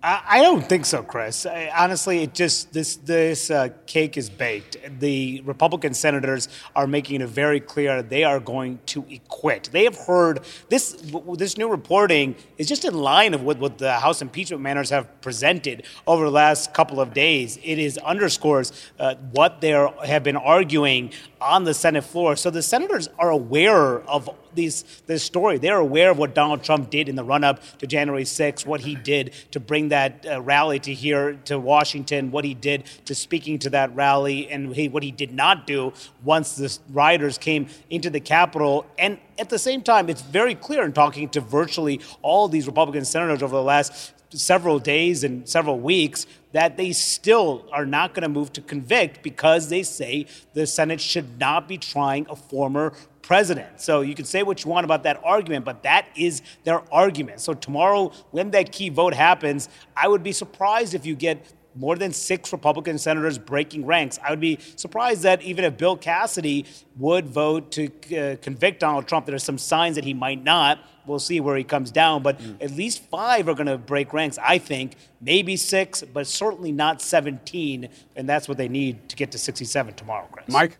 I 0.00 0.42
don't 0.42 0.64
think 0.64 0.86
so, 0.86 1.02
Chris. 1.02 1.44
I, 1.44 1.72
honestly, 1.76 2.22
it 2.22 2.32
just 2.32 2.72
this 2.72 2.96
this 2.96 3.50
uh, 3.50 3.70
cake 3.86 4.16
is 4.16 4.30
baked. 4.30 4.76
The 5.00 5.42
Republican 5.44 5.92
senators 5.92 6.48
are 6.76 6.86
making 6.86 7.20
it 7.20 7.28
very 7.28 7.58
clear 7.58 8.00
they 8.00 8.22
are 8.22 8.38
going 8.38 8.78
to 8.86 9.04
acquit. 9.12 9.70
They 9.72 9.82
have 9.84 9.96
heard 9.96 10.44
this 10.68 10.92
this 11.34 11.58
new 11.58 11.68
reporting 11.68 12.36
is 12.58 12.68
just 12.68 12.84
in 12.84 12.94
line 12.94 13.34
of 13.34 13.42
what, 13.42 13.58
what 13.58 13.78
the 13.78 13.92
House 13.92 14.22
impeachment 14.22 14.62
managers 14.62 14.90
have 14.90 15.20
presented 15.20 15.82
over 16.06 16.26
the 16.26 16.30
last 16.30 16.72
couple 16.72 17.00
of 17.00 17.12
days. 17.12 17.58
It 17.64 17.80
is 17.80 17.98
underscores 17.98 18.72
uh, 19.00 19.16
what 19.32 19.60
they 19.60 19.70
have 20.04 20.22
been 20.22 20.36
arguing 20.36 21.12
on 21.40 21.64
the 21.64 21.74
Senate 21.74 22.04
floor. 22.04 22.36
So 22.36 22.50
the 22.50 22.62
senators 22.62 23.08
are 23.18 23.30
aware 23.30 24.00
of 24.00 24.28
these, 24.54 25.02
this 25.06 25.22
story. 25.22 25.58
They're 25.58 25.78
aware 25.78 26.10
of 26.10 26.18
what 26.18 26.34
Donald 26.34 26.62
Trump 26.62 26.90
did 26.90 27.08
in 27.08 27.16
the 27.16 27.24
run 27.24 27.44
up 27.44 27.62
to 27.78 27.86
January 27.86 28.24
6th, 28.24 28.66
what 28.66 28.80
he 28.80 28.94
did 28.94 29.32
to 29.52 29.60
bring 29.60 29.88
that 29.90 30.26
uh, 30.28 30.40
rally 30.42 30.78
to 30.80 30.92
here 30.92 31.34
to 31.44 31.58
Washington, 31.58 32.30
what 32.30 32.44
he 32.44 32.54
did 32.54 32.84
to 33.04 33.14
speaking 33.14 33.58
to 33.60 33.70
that 33.70 33.94
rally, 33.94 34.48
and 34.48 34.74
he, 34.74 34.88
what 34.88 35.02
he 35.02 35.10
did 35.10 35.32
not 35.32 35.66
do 35.66 35.92
once 36.24 36.56
the 36.56 36.76
rioters 36.92 37.38
came 37.38 37.68
into 37.90 38.10
the 38.10 38.20
Capitol. 38.20 38.84
And 38.98 39.18
at 39.38 39.48
the 39.48 39.58
same 39.58 39.82
time, 39.82 40.08
it's 40.08 40.22
very 40.22 40.54
clear 40.54 40.84
in 40.84 40.92
talking 40.92 41.28
to 41.30 41.40
virtually 41.40 42.00
all 42.22 42.48
these 42.48 42.66
Republican 42.66 43.04
senators 43.04 43.42
over 43.42 43.54
the 43.54 43.62
last 43.62 44.12
several 44.30 44.78
days 44.78 45.24
and 45.24 45.48
several 45.48 45.78
weeks 45.78 46.26
that 46.52 46.76
they 46.76 46.92
still 46.92 47.64
are 47.72 47.86
not 47.86 48.14
going 48.14 48.22
to 48.22 48.28
move 48.28 48.52
to 48.52 48.60
convict 48.60 49.22
because 49.22 49.68
they 49.68 49.82
say 49.82 50.26
the 50.54 50.66
Senate 50.66 51.00
should 51.00 51.38
not 51.38 51.68
be 51.68 51.78
trying 51.78 52.26
a 52.28 52.36
former 52.36 52.92
president. 53.22 53.80
So 53.80 54.00
you 54.00 54.14
can 54.14 54.24
say 54.24 54.42
what 54.42 54.64
you 54.64 54.70
want 54.70 54.84
about 54.84 55.02
that 55.02 55.20
argument, 55.22 55.66
but 55.66 55.82
that 55.82 56.06
is 56.16 56.40
their 56.64 56.82
argument. 56.92 57.40
So 57.40 57.52
tomorrow, 57.52 58.12
when 58.30 58.50
that 58.52 58.72
key 58.72 58.88
vote 58.88 59.12
happens, 59.12 59.68
I 59.94 60.08
would 60.08 60.22
be 60.22 60.32
surprised 60.32 60.94
if 60.94 61.04
you 61.04 61.14
get 61.14 61.44
more 61.78 61.96
than 61.96 62.12
six 62.12 62.52
Republican 62.52 62.98
senators 62.98 63.38
breaking 63.38 63.86
ranks. 63.86 64.18
I 64.22 64.30
would 64.30 64.40
be 64.40 64.58
surprised 64.76 65.22
that 65.22 65.42
even 65.42 65.64
if 65.64 65.76
Bill 65.76 65.96
Cassidy 65.96 66.66
would 66.96 67.28
vote 67.28 67.70
to 67.72 67.86
uh, 68.16 68.36
convict 68.42 68.80
Donald 68.80 69.06
Trump, 69.06 69.26
there 69.26 69.34
are 69.34 69.38
some 69.38 69.58
signs 69.58 69.94
that 69.94 70.04
he 70.04 70.12
might 70.12 70.42
not. 70.42 70.80
We'll 71.06 71.20
see 71.20 71.40
where 71.40 71.56
he 71.56 71.64
comes 71.64 71.90
down, 71.90 72.22
but 72.22 72.38
mm. 72.38 72.62
at 72.62 72.72
least 72.72 73.02
five 73.04 73.48
are 73.48 73.54
going 73.54 73.68
to 73.68 73.78
break 73.78 74.12
ranks, 74.12 74.38
I 74.42 74.58
think. 74.58 74.96
Maybe 75.20 75.56
six, 75.56 76.02
but 76.02 76.26
certainly 76.26 76.72
not 76.72 77.00
17, 77.00 77.88
and 78.16 78.28
that's 78.28 78.48
what 78.48 78.58
they 78.58 78.68
need 78.68 79.08
to 79.08 79.16
get 79.16 79.30
to 79.32 79.38
67 79.38 79.94
tomorrow, 79.94 80.28
Chris. 80.30 80.48
Mike? 80.48 80.78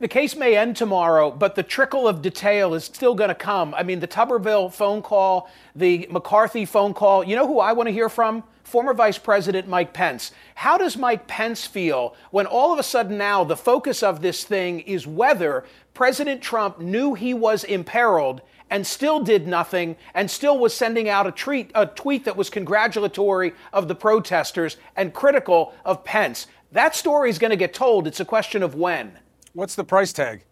The 0.00 0.08
case 0.08 0.36
may 0.36 0.56
end 0.56 0.76
tomorrow, 0.76 1.32
but 1.32 1.56
the 1.56 1.64
trickle 1.64 2.06
of 2.06 2.22
detail 2.22 2.72
is 2.74 2.84
still 2.84 3.16
going 3.16 3.28
to 3.28 3.34
come. 3.34 3.74
I 3.74 3.82
mean, 3.82 3.98
the 3.98 4.06
Tuberville 4.06 4.72
phone 4.72 5.02
call, 5.02 5.50
the 5.74 6.06
McCarthy 6.08 6.64
phone 6.64 6.94
call. 6.94 7.24
You 7.24 7.34
know 7.34 7.48
who 7.48 7.58
I 7.58 7.72
want 7.72 7.88
to 7.88 7.92
hear 7.92 8.08
from? 8.08 8.44
Former 8.68 8.92
Vice 8.92 9.16
President 9.16 9.66
Mike 9.66 9.94
Pence. 9.94 10.30
How 10.54 10.76
does 10.76 10.96
Mike 10.96 11.26
Pence 11.26 11.66
feel 11.66 12.14
when 12.30 12.44
all 12.44 12.70
of 12.70 12.78
a 12.78 12.82
sudden 12.82 13.16
now 13.16 13.42
the 13.42 13.56
focus 13.56 14.02
of 14.02 14.20
this 14.20 14.44
thing 14.44 14.80
is 14.80 15.06
whether 15.06 15.64
President 15.94 16.42
Trump 16.42 16.78
knew 16.78 17.14
he 17.14 17.32
was 17.32 17.64
imperiled 17.64 18.42
and 18.68 18.86
still 18.86 19.20
did 19.20 19.46
nothing 19.46 19.96
and 20.14 20.30
still 20.30 20.58
was 20.58 20.74
sending 20.74 21.08
out 21.08 21.26
a, 21.26 21.32
treat, 21.32 21.70
a 21.74 21.86
tweet 21.86 22.26
that 22.26 22.36
was 22.36 22.50
congratulatory 22.50 23.54
of 23.72 23.88
the 23.88 23.94
protesters 23.94 24.76
and 24.96 25.14
critical 25.14 25.72
of 25.86 26.04
Pence? 26.04 26.46
That 26.70 26.94
story 26.94 27.30
is 27.30 27.38
going 27.38 27.52
to 27.52 27.56
get 27.56 27.72
told. 27.72 28.06
It's 28.06 28.20
a 28.20 28.24
question 28.26 28.62
of 28.62 28.74
when. 28.74 29.18
What's 29.54 29.76
the 29.76 29.84
price 29.84 30.12
tag? 30.12 30.44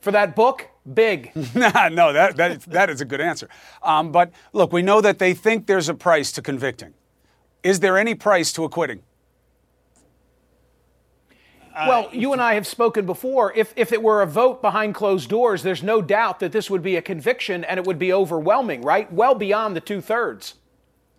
For 0.00 0.10
that 0.10 0.34
book, 0.34 0.70
big. 0.94 1.32
no, 1.54 2.12
that, 2.12 2.36
that, 2.36 2.50
is, 2.52 2.64
that 2.66 2.90
is 2.90 3.00
a 3.00 3.04
good 3.04 3.20
answer. 3.20 3.48
Um, 3.82 4.12
but 4.12 4.30
look, 4.52 4.72
we 4.72 4.82
know 4.82 5.00
that 5.00 5.18
they 5.18 5.34
think 5.34 5.66
there's 5.66 5.88
a 5.88 5.94
price 5.94 6.32
to 6.32 6.42
convicting. 6.42 6.94
Is 7.62 7.80
there 7.80 7.96
any 7.96 8.14
price 8.14 8.52
to 8.54 8.64
acquitting? 8.64 9.02
Well, 11.74 12.10
you 12.12 12.32
and 12.32 12.42
I 12.42 12.54
have 12.54 12.66
spoken 12.66 13.06
before. 13.06 13.52
If, 13.54 13.72
if 13.76 13.92
it 13.92 14.02
were 14.02 14.22
a 14.22 14.26
vote 14.26 14.60
behind 14.60 14.94
closed 14.94 15.30
doors, 15.30 15.62
there's 15.62 15.82
no 15.82 16.02
doubt 16.02 16.40
that 16.40 16.52
this 16.52 16.68
would 16.68 16.82
be 16.82 16.96
a 16.96 17.02
conviction 17.02 17.64
and 17.64 17.78
it 17.78 17.86
would 17.86 17.98
be 17.98 18.12
overwhelming, 18.12 18.82
right? 18.82 19.10
Well 19.12 19.34
beyond 19.34 19.74
the 19.74 19.80
two 19.80 20.00
thirds. 20.00 20.54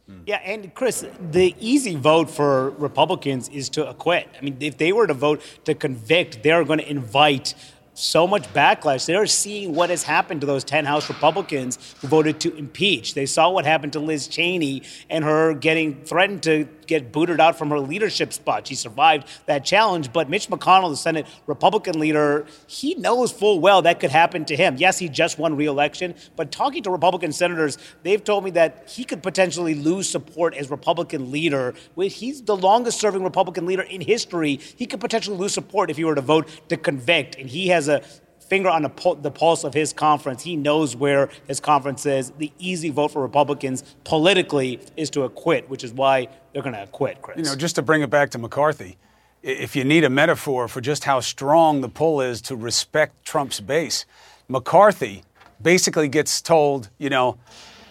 Mm. 0.09 0.21
Yeah, 0.25 0.37
and 0.37 0.73
Chris, 0.75 1.05
the 1.31 1.55
easy 1.59 1.95
vote 1.95 2.29
for 2.29 2.71
Republicans 2.71 3.49
is 3.49 3.69
to 3.69 3.89
acquit. 3.89 4.27
I 4.37 4.43
mean, 4.43 4.57
if 4.59 4.77
they 4.77 4.91
were 4.91 5.07
to 5.07 5.13
vote 5.13 5.41
to 5.65 5.73
convict, 5.73 6.43
they're 6.43 6.63
going 6.65 6.79
to 6.79 6.89
invite 6.89 7.55
so 7.93 8.25
much 8.27 8.51
backlash. 8.53 9.05
They're 9.05 9.25
seeing 9.27 9.75
what 9.75 9.89
has 9.89 10.03
happened 10.03 10.41
to 10.41 10.47
those 10.47 10.63
10 10.63 10.85
House 10.85 11.09
Republicans 11.09 11.95
who 12.01 12.07
voted 12.07 12.39
to 12.41 12.55
impeach. 12.55 13.13
They 13.13 13.25
saw 13.25 13.49
what 13.49 13.65
happened 13.65 13.93
to 13.93 13.99
Liz 13.99 14.27
Cheney 14.27 14.83
and 15.09 15.23
her 15.23 15.53
getting 15.53 16.03
threatened 16.03 16.43
to 16.43 16.67
get 16.87 17.11
booted 17.11 17.39
out 17.39 17.57
from 17.57 17.69
her 17.69 17.79
leadership 17.79 18.33
spot. 18.33 18.67
She 18.67 18.75
survived 18.75 19.27
that 19.45 19.65
challenge, 19.65 20.13
but 20.13 20.29
Mitch 20.29 20.47
McConnell, 20.47 20.89
the 20.89 20.97
Senate 20.97 21.27
Republican 21.47 21.99
leader, 21.99 22.45
he 22.67 22.95
knows 22.95 23.31
full 23.31 23.59
well 23.59 23.81
that 23.83 23.99
could 23.99 24.11
happen 24.11 24.45
to 24.45 24.55
him. 24.55 24.75
Yes, 24.77 24.99
he 24.99 25.09
just 25.09 25.37
won 25.37 25.55
re-election, 25.55 26.15
but 26.35 26.51
talking 26.51 26.83
to 26.83 26.89
Republican 26.89 27.31
senators, 27.31 27.77
they've 28.03 28.23
told 28.23 28.43
me 28.43 28.51
that 28.51 28.89
he 28.89 29.03
could 29.03 29.23
potentially 29.23 29.75
lose 29.75 30.09
support 30.09 30.55
as 30.55 30.69
Republican 30.69 31.31
leader. 31.31 31.73
He's 31.97 32.41
the 32.41 32.55
longest 32.55 32.99
serving 32.99 33.23
Republican 33.23 33.65
leader 33.65 33.83
in 33.83 34.01
history. 34.01 34.59
He 34.75 34.85
could 34.85 34.99
potentially 34.99 35.37
lose 35.37 35.53
support 35.53 35.89
if 35.89 35.97
he 35.97 36.03
were 36.03 36.15
to 36.15 36.21
vote 36.21 36.47
to 36.69 36.77
convict, 36.77 37.35
and 37.35 37.49
he 37.49 37.67
has 37.69 37.87
a 37.87 38.01
finger 38.43 38.69
on 38.69 38.83
the, 38.83 39.17
the 39.21 39.31
pulse 39.31 39.63
of 39.63 39.73
his 39.73 39.93
conference. 39.93 40.43
He 40.43 40.55
knows 40.55 40.95
where 40.95 41.29
his 41.47 41.59
conference 41.59 42.05
is. 42.05 42.31
The 42.31 42.51
easy 42.59 42.89
vote 42.89 43.09
for 43.09 43.21
Republicans 43.21 43.83
politically 44.03 44.79
is 44.97 45.09
to 45.11 45.23
acquit, 45.23 45.69
which 45.69 45.83
is 45.83 45.93
why 45.93 46.27
they're 46.51 46.61
going 46.61 46.75
to 46.75 46.83
acquit, 46.83 47.21
Chris. 47.21 47.37
You 47.37 47.43
know, 47.43 47.55
just 47.55 47.75
to 47.75 47.81
bring 47.81 48.01
it 48.01 48.09
back 48.09 48.29
to 48.31 48.37
McCarthy, 48.37 48.97
if 49.41 49.75
you 49.75 49.83
need 49.83 50.03
a 50.03 50.09
metaphor 50.09 50.67
for 50.67 50.81
just 50.81 51.03
how 51.03 51.19
strong 51.19 51.81
the 51.81 51.89
pull 51.89 52.21
is 52.21 52.41
to 52.43 52.55
respect 52.55 53.25
Trump's 53.25 53.59
base, 53.59 54.05
McCarthy 54.47 55.23
basically 55.61 56.07
gets 56.07 56.41
told, 56.41 56.89
you 56.97 57.09
know, 57.09 57.37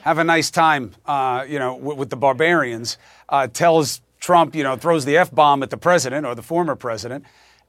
have 0.03 0.19
a 0.19 0.25
nice 0.25 0.51
time, 0.51 0.93
uh, 1.07 1.45
you 1.49 1.59
know, 1.59 1.75
with, 1.75 1.97
with 1.97 2.11
the 2.11 2.17
barbarians, 2.17 2.99
uh, 3.29 3.47
tells 3.47 4.01
Trump, 4.21 4.55
you 4.55 4.63
know, 4.63 4.77
throws 4.77 5.05
the 5.05 5.17
F 5.17 5.35
bomb 5.35 5.63
at 5.63 5.71
the 5.71 5.77
president 5.77 6.27
or 6.27 6.35
the 6.35 6.43
former 6.43 6.77
president, 6.77 7.25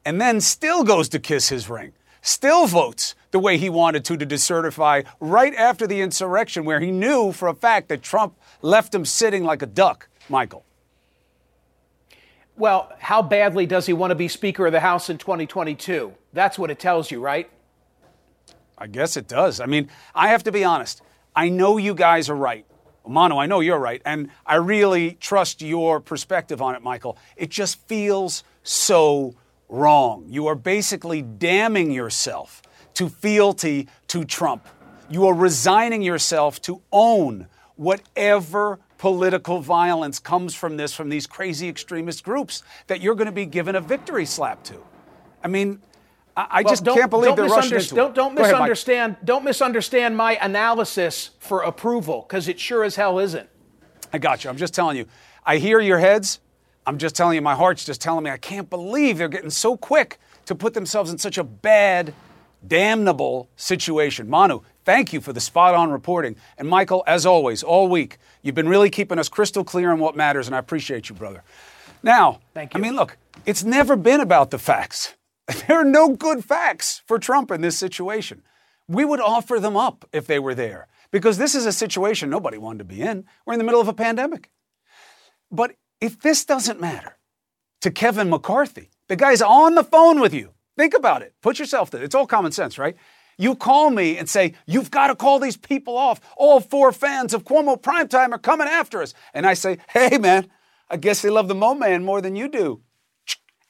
and 0.05 0.19
then 0.19 0.41
still 0.41 0.83
goes 0.83 1.09
to 1.09 1.19
kiss 1.19 1.49
his 1.49 1.69
ring. 1.69 1.93
Still 2.25 2.67
votes 2.67 3.15
the 3.31 3.39
way 3.39 3.57
he 3.57 3.69
wanted 3.69 4.05
to 4.05 4.15
to 4.15 4.25
decertify 4.25 5.05
right 5.19 5.53
after 5.55 5.85
the 5.85 5.99
insurrection, 5.99 6.63
where 6.63 6.79
he 6.79 6.89
knew 6.89 7.33
for 7.33 7.49
a 7.49 7.53
fact 7.53 7.89
that 7.89 8.01
Trump 8.01 8.39
left 8.61 8.95
him 8.95 9.03
sitting 9.03 9.43
like 9.43 9.61
a 9.61 9.65
duck, 9.65 10.07
Michael. 10.29 10.63
Well, 12.55 12.93
how 12.99 13.21
badly 13.21 13.65
does 13.65 13.87
he 13.87 13.91
want 13.91 14.11
to 14.11 14.15
be 14.15 14.29
Speaker 14.29 14.65
of 14.65 14.71
the 14.71 14.79
House 14.79 15.09
in 15.09 15.17
2022? 15.17 16.13
That's 16.31 16.57
what 16.57 16.71
it 16.71 16.79
tells 16.79 17.11
you, 17.11 17.19
right? 17.19 17.49
I 18.77 18.87
guess 18.87 19.17
it 19.17 19.27
does. 19.27 19.59
I 19.59 19.65
mean, 19.65 19.89
I 20.15 20.29
have 20.29 20.43
to 20.43 20.51
be 20.53 20.63
honest. 20.63 21.01
I 21.35 21.49
know 21.49 21.75
you 21.75 21.93
guys 21.93 22.29
are 22.29 22.37
right. 22.37 22.65
Manu, 23.05 23.35
I 23.35 23.47
know 23.47 23.59
you're 23.59 23.77
right. 23.77 24.01
And 24.05 24.29
I 24.45 24.55
really 24.55 25.17
trust 25.19 25.61
your 25.61 25.99
perspective 25.99 26.61
on 26.61 26.73
it, 26.73 26.81
Michael. 26.81 27.17
It 27.35 27.49
just 27.49 27.85
feels 27.89 28.45
so 28.63 29.35
wrong. 29.73 30.25
You 30.27 30.47
are 30.47 30.55
basically 30.55 31.21
damning 31.21 31.91
yourself 31.91 32.61
to 32.93 33.09
fealty 33.09 33.87
to 34.07 34.23
Trump. 34.23 34.67
You 35.09 35.27
are 35.27 35.33
resigning 35.33 36.01
yourself 36.01 36.61
to 36.63 36.81
own 36.91 37.47
whatever 37.75 38.79
political 38.99 39.59
violence 39.59 40.19
comes 40.19 40.55
from 40.55 40.77
this, 40.77 40.93
from 40.93 41.09
these 41.09 41.27
crazy 41.27 41.67
extremist 41.67 42.23
groups 42.23 42.63
that 42.87 43.01
you're 43.01 43.15
going 43.15 43.25
to 43.25 43.31
be 43.33 43.45
given 43.45 43.75
a 43.75 43.81
victory 43.81 44.25
slap 44.25 44.63
to. 44.63 44.75
I 45.43 45.47
mean, 45.47 45.81
I, 46.37 46.61
well, 46.63 46.73
just 46.73 46.85
can't 46.85 47.09
believe 47.09 47.35
they're 47.35 47.45
rushing 47.45 47.77
into 47.77 47.95
Don't, 47.95 48.15
don't 48.15 48.33
misunderstand. 48.33 49.13
Ahead, 49.13 49.25
don't 49.25 49.43
misunderstand 49.43 50.15
my 50.15 50.37
analysis 50.41 51.31
for 51.39 51.61
approval 51.61 52.25
because 52.27 52.47
it 52.47 52.59
sure 52.59 52.83
as 52.83 52.95
hell 52.95 53.19
isn't. 53.19 53.49
I 54.11 54.19
got 54.19 54.43
you. 54.43 54.49
I'm 54.49 54.57
just 54.57 54.73
telling 54.73 54.97
you. 54.97 55.05
I 55.45 55.57
hear 55.57 55.79
your 55.79 55.99
heads. 55.99 56.39
I'm 56.85 56.97
just 56.97 57.15
telling 57.15 57.35
you. 57.35 57.41
My 57.41 57.55
heart's 57.55 57.85
just 57.85 58.01
telling 58.01 58.23
me 58.23 58.31
I 58.31 58.37
can't 58.37 58.69
believe 58.69 59.17
they're 59.17 59.27
getting 59.27 59.49
so 59.49 59.77
quick 59.77 60.19
to 60.45 60.55
put 60.55 60.73
themselves 60.73 61.11
in 61.11 61.17
such 61.17 61.37
a 61.37 61.43
bad, 61.43 62.13
damnable 62.67 63.49
situation. 63.55 64.29
Manu, 64.29 64.61
thank 64.85 65.13
you 65.13 65.21
for 65.21 65.33
the 65.33 65.39
spot 65.39 65.75
on 65.75 65.91
reporting. 65.91 66.35
And 66.57 66.67
Michael, 66.67 67.03
as 67.07 67.25
always, 67.25 67.63
all 67.63 67.87
week, 67.87 68.17
you've 68.41 68.55
been 68.55 68.69
really 68.69 68.89
keeping 68.89 69.19
us 69.19 69.29
crystal 69.29 69.63
clear 69.63 69.91
on 69.91 69.99
what 69.99 70.15
matters, 70.15 70.47
and 70.47 70.55
I 70.55 70.59
appreciate 70.59 71.09
you, 71.09 71.15
brother. 71.15 71.43
Now, 72.01 72.39
thank 72.53 72.73
you. 72.73 72.79
I 72.79 72.81
mean, 72.81 72.95
look, 72.95 73.17
it's 73.45 73.63
never 73.63 73.95
been 73.95 74.19
about 74.19 74.51
the 74.51 74.59
facts. 74.59 75.15
There 75.67 75.77
are 75.77 75.85
no 75.85 76.09
good 76.15 76.45
facts 76.45 77.01
for 77.05 77.19
Trump 77.19 77.51
in 77.51 77.59
this 77.59 77.77
situation. 77.77 78.43
We 78.87 79.03
would 79.03 79.19
offer 79.19 79.59
them 79.59 79.75
up 79.75 80.07
if 80.13 80.25
they 80.25 80.39
were 80.39 80.55
there 80.55 80.87
because 81.11 81.37
this 81.37 81.53
is 81.53 81.65
a 81.65 81.71
situation 81.71 82.29
nobody 82.29 82.57
wanted 82.57 82.79
to 82.79 82.85
be 82.85 83.01
in. 83.01 83.25
We're 83.45 83.53
in 83.53 83.59
the 83.59 83.65
middle 83.65 83.81
of 83.81 83.89
a 83.89 83.93
pandemic. 83.93 84.49
But 85.51 85.75
if 86.03 86.19
this 86.21 86.45
doesn't 86.45 86.81
matter 86.81 87.17
to 87.81 87.91
Kevin 87.91 88.29
McCarthy, 88.29 88.89
the 89.07 89.15
guy's 89.15 89.41
on 89.41 89.75
the 89.75 89.83
phone 89.83 90.19
with 90.19 90.33
you. 90.33 90.51
Think 90.77 90.93
about 90.93 91.21
it. 91.21 91.33
Put 91.41 91.59
yourself 91.59 91.91
there. 91.91 92.03
It's 92.03 92.15
all 92.15 92.27
common 92.27 92.51
sense, 92.51 92.77
right? 92.77 92.95
You 93.37 93.55
call 93.55 93.89
me 93.89 94.17
and 94.17 94.29
say, 94.29 94.53
You've 94.65 94.91
got 94.91 95.07
to 95.07 95.15
call 95.15 95.39
these 95.39 95.57
people 95.57 95.97
off. 95.97 96.19
All 96.37 96.59
four 96.59 96.91
fans 96.91 97.33
of 97.33 97.43
Cuomo 97.43 97.81
Primetime 97.81 98.31
are 98.31 98.39
coming 98.39 98.67
after 98.67 99.01
us. 99.01 99.13
And 99.33 99.45
I 99.45 99.53
say, 99.53 99.77
Hey, 99.89 100.17
man, 100.17 100.49
I 100.89 100.97
guess 100.97 101.21
they 101.21 101.29
love 101.29 101.47
the 101.47 101.55
Mo 101.55 101.73
Man 101.73 102.03
more 102.03 102.21
than 102.21 102.35
you 102.35 102.47
do. 102.47 102.81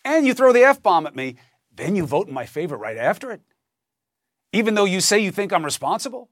And 0.05 0.25
you 0.25 0.33
throw 0.33 0.51
the 0.51 0.63
F 0.63 0.83
bomb 0.83 1.07
at 1.07 1.15
me 1.15 1.37
then 1.75 1.95
you 1.95 2.05
vote 2.05 2.27
in 2.27 2.33
my 2.33 2.45
favor 2.45 2.77
right 2.77 2.97
after 2.97 3.31
it. 3.31 3.41
Even 4.51 4.75
though 4.75 4.85
you 4.85 5.01
say 5.01 5.19
you 5.19 5.31
think 5.31 5.51
I'm 5.51 5.65
responsible, 5.65 6.29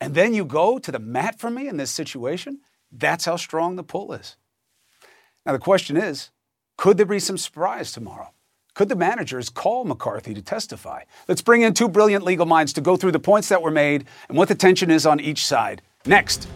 and 0.00 0.14
then 0.14 0.34
you 0.34 0.44
go 0.44 0.78
to 0.78 0.92
the 0.92 0.98
mat 0.98 1.40
for 1.40 1.50
me 1.50 1.68
in 1.68 1.78
this 1.78 1.90
situation, 1.90 2.60
that's 2.92 3.24
how 3.24 3.36
strong 3.36 3.76
the 3.76 3.82
pull 3.82 4.12
is. 4.12 4.36
Now, 5.46 5.52
the 5.52 5.60
question 5.60 5.96
is 5.96 6.30
could 6.76 6.96
there 6.96 7.06
be 7.06 7.20
some 7.20 7.38
surprise 7.38 7.92
tomorrow? 7.92 8.32
Could 8.74 8.88
the 8.90 8.96
managers 8.96 9.48
call 9.48 9.84
McCarthy 9.84 10.34
to 10.34 10.42
testify? 10.42 11.04
Let's 11.28 11.40
bring 11.40 11.62
in 11.62 11.72
two 11.72 11.88
brilliant 11.88 12.24
legal 12.24 12.44
minds 12.44 12.74
to 12.74 12.82
go 12.82 12.96
through 12.96 13.12
the 13.12 13.20
points 13.20 13.48
that 13.48 13.62
were 13.62 13.70
made 13.70 14.04
and 14.28 14.36
what 14.36 14.48
the 14.48 14.54
tension 14.54 14.90
is 14.90 15.06
on 15.06 15.18
each 15.18 15.46
side. 15.46 15.80
Next. 16.04 16.46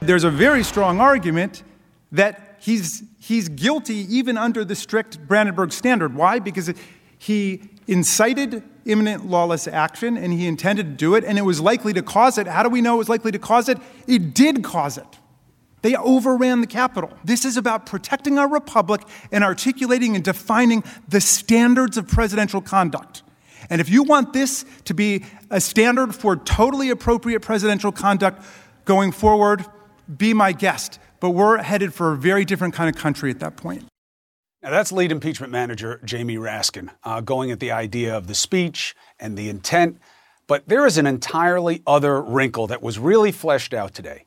There's 0.00 0.24
a 0.24 0.30
very 0.30 0.62
strong 0.62 1.00
argument 1.00 1.64
that 2.12 2.56
he's 2.60 3.02
he's 3.18 3.48
guilty 3.48 4.06
even 4.08 4.38
under 4.38 4.64
the 4.64 4.76
strict 4.76 5.26
Brandenburg 5.26 5.72
standard. 5.72 6.14
Why? 6.14 6.38
Because 6.38 6.72
he 7.18 7.62
incited 7.88 8.62
imminent 8.86 9.26
lawless 9.26 9.66
action 9.66 10.16
and 10.16 10.32
he 10.32 10.46
intended 10.46 10.84
to 10.84 10.92
do 10.92 11.14
it 11.16 11.24
and 11.24 11.36
it 11.36 11.42
was 11.42 11.60
likely 11.60 11.92
to 11.92 12.02
cause 12.02 12.38
it. 12.38 12.46
How 12.46 12.62
do 12.62 12.68
we 12.68 12.80
know 12.80 12.94
it 12.94 12.98
was 12.98 13.08
likely 13.08 13.32
to 13.32 13.38
cause 13.38 13.68
it? 13.68 13.78
It 14.06 14.32
did 14.32 14.62
cause 14.62 14.96
it. 14.96 15.18
They 15.82 15.94
overran 15.96 16.60
the 16.60 16.66
Capitol. 16.66 17.12
This 17.24 17.44
is 17.44 17.56
about 17.56 17.86
protecting 17.86 18.38
our 18.38 18.48
republic 18.48 19.02
and 19.30 19.44
articulating 19.44 20.14
and 20.14 20.24
defining 20.24 20.82
the 21.08 21.20
standards 21.20 21.96
of 21.96 22.08
presidential 22.08 22.60
conduct. 22.60 23.22
And 23.70 23.80
if 23.80 23.88
you 23.88 24.02
want 24.02 24.32
this 24.32 24.64
to 24.84 24.94
be 24.94 25.24
a 25.50 25.60
standard 25.60 26.14
for 26.14 26.36
totally 26.36 26.90
appropriate 26.90 27.40
presidential 27.40 27.92
conduct 27.92 28.42
going 28.84 29.12
forward, 29.12 29.64
be 30.16 30.32
my 30.34 30.52
guest 30.52 30.98
but 31.20 31.30
we're 31.30 31.62
headed 31.62 31.94
for 31.94 32.12
a 32.12 32.16
very 32.16 32.44
different 32.44 32.74
kind 32.74 32.94
of 32.94 33.00
country 33.00 33.30
at 33.30 33.40
that 33.40 33.56
point. 33.56 33.84
Now, 34.62 34.70
that's 34.70 34.90
lead 34.90 35.12
impeachment 35.12 35.52
manager 35.52 36.00
Jamie 36.04 36.36
Raskin 36.36 36.90
uh, 37.04 37.20
going 37.20 37.50
at 37.50 37.60
the 37.60 37.70
idea 37.70 38.16
of 38.16 38.26
the 38.26 38.34
speech 38.34 38.96
and 39.18 39.36
the 39.36 39.48
intent. 39.48 39.98
But 40.46 40.68
there 40.68 40.86
is 40.86 40.98
an 40.98 41.06
entirely 41.06 41.82
other 41.86 42.20
wrinkle 42.20 42.66
that 42.68 42.82
was 42.82 42.98
really 42.98 43.32
fleshed 43.32 43.74
out 43.74 43.94
today. 43.94 44.24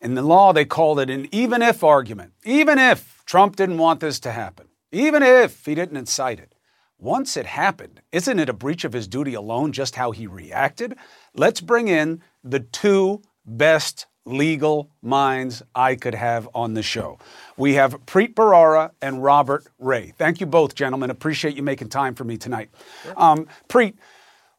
In 0.00 0.14
the 0.14 0.22
law, 0.22 0.52
they 0.52 0.64
called 0.64 1.00
it 1.00 1.10
an 1.10 1.28
even 1.32 1.62
if 1.62 1.82
argument. 1.82 2.32
Even 2.44 2.78
if 2.78 3.22
Trump 3.26 3.56
didn't 3.56 3.78
want 3.78 4.00
this 4.00 4.20
to 4.20 4.32
happen, 4.32 4.68
even 4.92 5.22
if 5.22 5.64
he 5.64 5.74
didn't 5.74 5.96
incite 5.96 6.38
it. 6.38 6.54
Once 7.00 7.36
it 7.36 7.46
happened, 7.46 8.00
isn't 8.10 8.40
it 8.40 8.48
a 8.48 8.52
breach 8.52 8.84
of 8.84 8.92
his 8.92 9.06
duty 9.06 9.34
alone 9.34 9.70
just 9.70 9.94
how 9.94 10.10
he 10.10 10.26
reacted? 10.26 10.96
Let's 11.34 11.60
bring 11.60 11.86
in 11.86 12.22
the 12.42 12.58
two 12.58 13.22
best 13.46 14.06
legal 14.24 14.90
minds 15.00 15.62
I 15.74 15.94
could 15.94 16.14
have 16.14 16.48
on 16.54 16.74
the 16.74 16.82
show. 16.82 17.18
We 17.56 17.74
have 17.74 18.04
Preet 18.04 18.34
Bharara 18.34 18.90
and 19.00 19.22
Robert 19.22 19.66
Ray. 19.78 20.12
Thank 20.18 20.40
you 20.40 20.46
both, 20.46 20.74
gentlemen. 20.74 21.10
Appreciate 21.10 21.56
you 21.56 21.62
making 21.62 21.88
time 21.88 22.14
for 22.14 22.24
me 22.24 22.36
tonight. 22.36 22.70
Um, 23.16 23.46
Preet, 23.68 23.94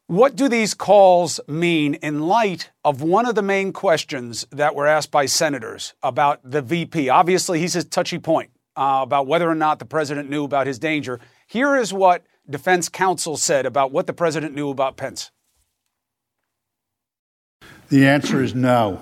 what 0.10 0.36
do 0.36 0.50
these 0.50 0.74
calls 0.74 1.40
mean 1.48 1.94
in 1.94 2.22
light 2.22 2.72
of 2.84 3.04
one 3.04 3.28
of 3.28 3.36
the 3.36 3.44
main 3.44 3.72
questions 3.72 4.44
that 4.50 4.74
were 4.74 4.88
asked 4.88 5.12
by 5.12 5.28
senators 5.28 5.94
about 6.02 6.40
the 6.44 6.64
VP? 6.64 7.10
Obviously, 7.10 7.60
he's 7.60 7.76
a 7.76 7.84
touchy 7.84 8.18
point 8.18 8.50
uh, 8.76 9.02
about 9.04 9.28
whether 9.28 9.48
or 9.48 9.54
not 9.54 9.78
the 9.78 9.86
president 9.86 10.28
knew 10.28 10.44
about 10.44 10.66
his 10.66 10.80
danger. 10.80 11.20
Here 11.46 11.76
is 11.76 11.94
what 11.94 12.24
defense 12.50 12.90
counsel 12.90 13.38
said 13.38 13.68
about 13.68 13.92
what 13.92 14.08
the 14.08 14.14
president 14.14 14.56
knew 14.56 14.72
about 14.72 14.98
Pence. 14.98 15.30
The 17.90 18.08
answer 18.08 18.42
is 18.42 18.56
no. 18.56 19.02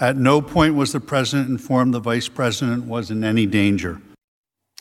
At 0.00 0.16
no 0.16 0.40
point 0.40 0.76
was 0.76 0.92
the 0.92 1.00
president 1.00 1.48
informed 1.48 1.92
the 1.92 1.98
vice 1.98 2.28
president 2.28 2.84
was 2.84 3.10
in 3.10 3.24
any 3.24 3.46
danger. 3.46 4.00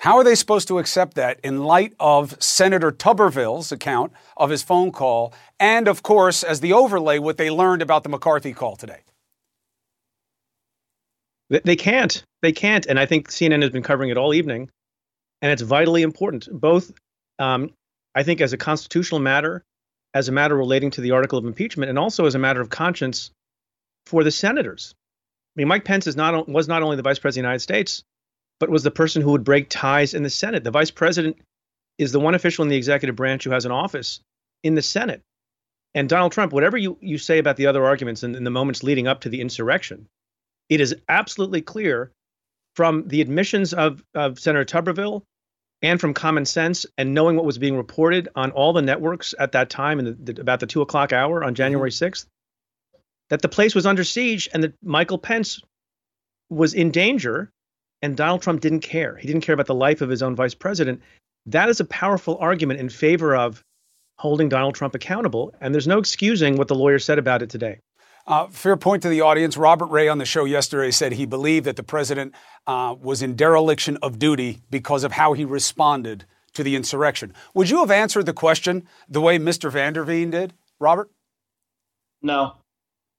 How 0.07 0.19
are 0.19 0.23
they 0.23 0.35
supposed 0.35 0.69
to 0.69 0.79
accept 0.79 1.15
that 1.15 1.37
in 1.43 1.65
light 1.65 1.93
of 1.99 2.41
Senator 2.41 2.93
Tuberville's 2.93 3.73
account 3.73 4.13
of 4.37 4.49
his 4.49 4.63
phone 4.63 4.93
call 4.93 5.33
and, 5.59 5.89
of 5.89 6.01
course, 6.01 6.43
as 6.45 6.61
the 6.61 6.71
overlay, 6.71 7.19
what 7.19 7.35
they 7.35 7.51
learned 7.51 7.81
about 7.81 8.03
the 8.03 8.09
McCarthy 8.09 8.53
call 8.53 8.77
today? 8.77 9.01
They 11.49 11.75
can't. 11.75 12.23
They 12.41 12.53
can't. 12.53 12.85
And 12.85 12.97
I 12.97 13.05
think 13.05 13.27
CNN 13.27 13.61
has 13.63 13.71
been 13.71 13.83
covering 13.83 14.09
it 14.09 14.17
all 14.17 14.33
evening. 14.33 14.69
And 15.41 15.51
it's 15.51 15.61
vitally 15.61 16.03
important, 16.03 16.47
both, 16.53 16.93
um, 17.37 17.73
I 18.15 18.23
think, 18.23 18.39
as 18.39 18.53
a 18.53 18.57
constitutional 18.57 19.19
matter, 19.19 19.61
as 20.13 20.29
a 20.29 20.31
matter 20.31 20.55
relating 20.55 20.89
to 20.91 21.01
the 21.01 21.11
article 21.11 21.37
of 21.37 21.43
impeachment, 21.43 21.89
and 21.89 21.99
also 21.99 22.25
as 22.25 22.33
a 22.33 22.39
matter 22.39 22.61
of 22.61 22.69
conscience 22.69 23.31
for 24.05 24.23
the 24.23 24.31
senators. 24.31 24.95
I 24.97 25.59
mean, 25.59 25.67
Mike 25.67 25.83
Pence 25.83 26.07
is 26.07 26.15
not 26.15 26.47
was 26.47 26.69
not 26.69 26.81
only 26.81 26.95
the 26.95 27.03
vice 27.03 27.19
president 27.19 27.43
of 27.45 27.49
the 27.49 27.49
United 27.49 27.63
States, 27.63 28.03
but 28.59 28.69
was 28.69 28.83
the 28.83 28.91
person 28.91 29.21
who 29.21 29.31
would 29.31 29.43
break 29.43 29.69
ties 29.69 30.13
in 30.13 30.23
the 30.23 30.29
Senate. 30.29 30.63
The 30.63 30.71
vice 30.71 30.91
president 30.91 31.37
is 31.97 32.11
the 32.11 32.19
one 32.19 32.35
official 32.35 32.63
in 32.63 32.69
the 32.69 32.75
executive 32.75 33.15
branch 33.15 33.43
who 33.43 33.51
has 33.51 33.65
an 33.65 33.71
office 33.71 34.19
in 34.63 34.75
the 34.75 34.81
Senate. 34.81 35.21
And 35.95 36.09
Donald 36.09 36.31
Trump, 36.31 36.53
whatever 36.53 36.77
you, 36.77 36.97
you 37.01 37.17
say 37.17 37.39
about 37.39 37.57
the 37.57 37.67
other 37.67 37.85
arguments 37.85 38.23
in, 38.23 38.35
in 38.35 38.43
the 38.43 38.51
moments 38.51 38.83
leading 38.83 39.07
up 39.07 39.21
to 39.21 39.29
the 39.29 39.41
insurrection, 39.41 40.07
it 40.69 40.81
is 40.81 40.95
absolutely 41.07 41.61
clear 41.61 42.11
from 42.75 43.07
the 43.07 43.21
admissions 43.21 43.73
of, 43.73 44.03
of 44.13 44.39
Senator 44.39 44.65
Tuberville 44.65 45.23
and 45.81 45.99
from 45.99 46.13
common 46.13 46.45
sense 46.45 46.85
and 46.97 47.13
knowing 47.13 47.35
what 47.35 47.45
was 47.45 47.57
being 47.57 47.77
reported 47.77 48.29
on 48.35 48.51
all 48.51 48.73
the 48.73 48.81
networks 48.81 49.33
at 49.39 49.53
that 49.53 49.69
time 49.69 49.99
in 49.99 50.05
the, 50.05 50.33
the, 50.33 50.41
about 50.41 50.59
the 50.59 50.67
two 50.67 50.81
o'clock 50.81 51.13
hour 51.13 51.43
on 51.43 51.55
January 51.55 51.89
mm-hmm. 51.89 52.05
6th 52.05 52.25
that 53.29 53.41
the 53.41 53.49
place 53.49 53.75
was 53.75 53.85
under 53.85 54.03
siege 54.03 54.47
and 54.53 54.63
that 54.63 54.73
Michael 54.81 55.17
Pence 55.17 55.61
was 56.49 56.73
in 56.73 56.91
danger 56.91 57.49
and 58.01 58.15
Donald 58.15 58.41
Trump 58.41 58.61
didn't 58.61 58.81
care. 58.81 59.15
He 59.15 59.27
didn't 59.27 59.41
care 59.41 59.53
about 59.53 59.67
the 59.67 59.75
life 59.75 60.01
of 60.01 60.09
his 60.09 60.21
own 60.21 60.35
vice 60.35 60.53
president. 60.53 61.01
That 61.45 61.69
is 61.69 61.79
a 61.79 61.85
powerful 61.85 62.37
argument 62.39 62.79
in 62.79 62.89
favor 62.89 63.35
of 63.35 63.63
holding 64.17 64.49
Donald 64.49 64.75
Trump 64.75 64.95
accountable. 64.95 65.53
And 65.61 65.73
there's 65.73 65.87
no 65.87 65.99
excusing 65.99 66.57
what 66.57 66.67
the 66.67 66.75
lawyer 66.75 66.99
said 66.99 67.19
about 67.19 67.41
it 67.41 67.49
today. 67.49 67.79
Uh, 68.25 68.47
fair 68.47 68.75
point 68.75 69.03
to 69.03 69.09
the 69.09 69.21
audience. 69.21 69.55
Robert 69.55 69.85
Ray 69.85 70.09
on 70.09 70.17
the 70.17 70.25
show 70.25 70.43
yesterday 70.43 70.91
said 70.91 71.13
he 71.13 71.25
believed 71.25 71.65
that 71.65 71.77
the 71.77 71.83
president 71.83 72.35
uh, 72.65 72.93
was 72.99 73.21
in 73.21 73.37
dereliction 73.37 73.97
of 74.01 74.19
duty 74.19 74.61
because 74.69 75.05
of 75.05 75.13
how 75.13 75.31
he 75.31 75.45
responded 75.45 76.25
to 76.53 76.63
the 76.63 76.75
insurrection. 76.75 77.33
Would 77.53 77.69
you 77.69 77.79
have 77.79 77.91
answered 77.91 78.25
the 78.25 78.33
question 78.33 78.85
the 79.07 79.21
way 79.21 79.39
Mr. 79.39 79.71
van 79.71 79.93
der 79.93 80.03
Veen 80.03 80.31
did, 80.31 80.53
Robert? 80.79 81.09
No. 82.21 82.55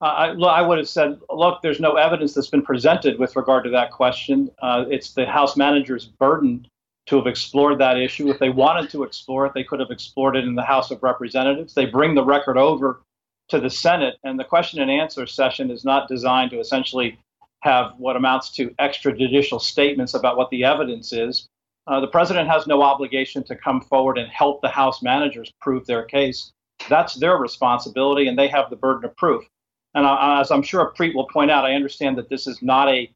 I, 0.00 0.28
I 0.28 0.62
would 0.62 0.78
have 0.78 0.88
said, 0.88 1.18
look, 1.28 1.60
there's 1.62 1.80
no 1.80 1.96
evidence 1.96 2.34
that's 2.34 2.48
been 2.50 2.62
presented 2.62 3.18
with 3.18 3.34
regard 3.34 3.64
to 3.64 3.70
that 3.70 3.90
question. 3.90 4.50
Uh, 4.62 4.84
it's 4.88 5.12
the 5.12 5.26
House 5.26 5.56
manager's 5.56 6.06
burden 6.06 6.66
to 7.06 7.16
have 7.16 7.26
explored 7.26 7.78
that 7.80 7.98
issue. 7.98 8.30
If 8.30 8.38
they 8.38 8.50
wanted 8.50 8.90
to 8.90 9.02
explore 9.02 9.46
it, 9.46 9.54
they 9.54 9.64
could 9.64 9.80
have 9.80 9.90
explored 9.90 10.36
it 10.36 10.44
in 10.44 10.54
the 10.54 10.62
House 10.62 10.90
of 10.90 11.02
Representatives. 11.02 11.74
They 11.74 11.86
bring 11.86 12.14
the 12.14 12.24
record 12.24 12.58
over 12.58 13.02
to 13.48 13.58
the 13.58 13.70
Senate, 13.70 14.18
and 14.24 14.38
the 14.38 14.44
question 14.44 14.80
and 14.80 14.90
answer 14.90 15.26
session 15.26 15.70
is 15.70 15.84
not 15.84 16.06
designed 16.06 16.50
to 16.50 16.60
essentially 16.60 17.18
have 17.62 17.92
what 17.96 18.14
amounts 18.14 18.50
to 18.50 18.70
extrajudicial 18.78 19.60
statements 19.60 20.14
about 20.14 20.36
what 20.36 20.50
the 20.50 20.64
evidence 20.64 21.12
is. 21.12 21.48
Uh, 21.86 21.98
the 21.98 22.06
president 22.06 22.48
has 22.48 22.66
no 22.66 22.82
obligation 22.82 23.42
to 23.42 23.56
come 23.56 23.80
forward 23.80 24.18
and 24.18 24.30
help 24.30 24.60
the 24.60 24.68
House 24.68 25.02
managers 25.02 25.50
prove 25.60 25.86
their 25.86 26.04
case. 26.04 26.52
That's 26.88 27.14
their 27.14 27.38
responsibility, 27.38 28.28
and 28.28 28.38
they 28.38 28.48
have 28.48 28.70
the 28.70 28.76
burden 28.76 29.06
of 29.06 29.16
proof. 29.16 29.44
And 29.94 30.06
I, 30.06 30.40
as 30.40 30.50
I'm 30.50 30.62
sure 30.62 30.92
Preet 30.96 31.14
will 31.14 31.26
point 31.26 31.50
out, 31.50 31.64
I 31.64 31.74
understand 31.74 32.18
that 32.18 32.28
this 32.28 32.46
is 32.46 32.62
not 32.62 32.88
a, 32.88 33.10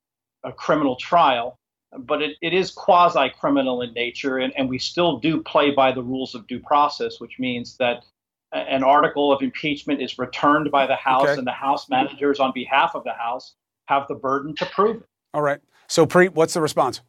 a 0.45 0.53
criminal 0.53 0.97
trial, 0.97 1.59
but 1.99 2.23
it, 2.23 2.37
it 2.41 2.55
is 2.55 2.71
quasi 2.71 3.31
criminal 3.39 3.83
in 3.83 3.93
nature, 3.93 4.39
and, 4.39 4.53
and 4.57 4.69
we 4.69 4.79
still 4.79 5.19
do 5.19 5.43
play 5.43 5.71
by 5.71 5.93
the 5.93 6.03
rules 6.03 6.35
of 6.35 6.47
due 6.47 6.61
process, 6.61 7.21
which 7.21 7.39
means 7.39 7.77
that 7.77 8.05
an 8.53 8.83
article 8.83 9.33
of 9.33 9.43
impeachment 9.43 10.03
is 10.03 10.19
returned 10.19 10.71
by 10.71 10.87
the 10.87 10.97
House, 10.97 11.29
okay. 11.29 11.39
and 11.39 11.47
the 11.47 11.53
House 11.53 11.89
managers, 11.89 12.41
on 12.41 12.53
behalf 12.55 12.95
of 12.95 13.05
the 13.05 13.13
House, 13.13 13.55
have 13.87 14.07
the 14.09 14.15
burden 14.15 14.55
to 14.57 14.67
prove 14.67 15.03
it. 15.03 15.09
All 15.35 15.43
right. 15.43 15.61
So, 15.89 16.07
Preet, 16.07 16.31
what's 16.31 16.55
the 16.55 16.61
response? 16.61 17.01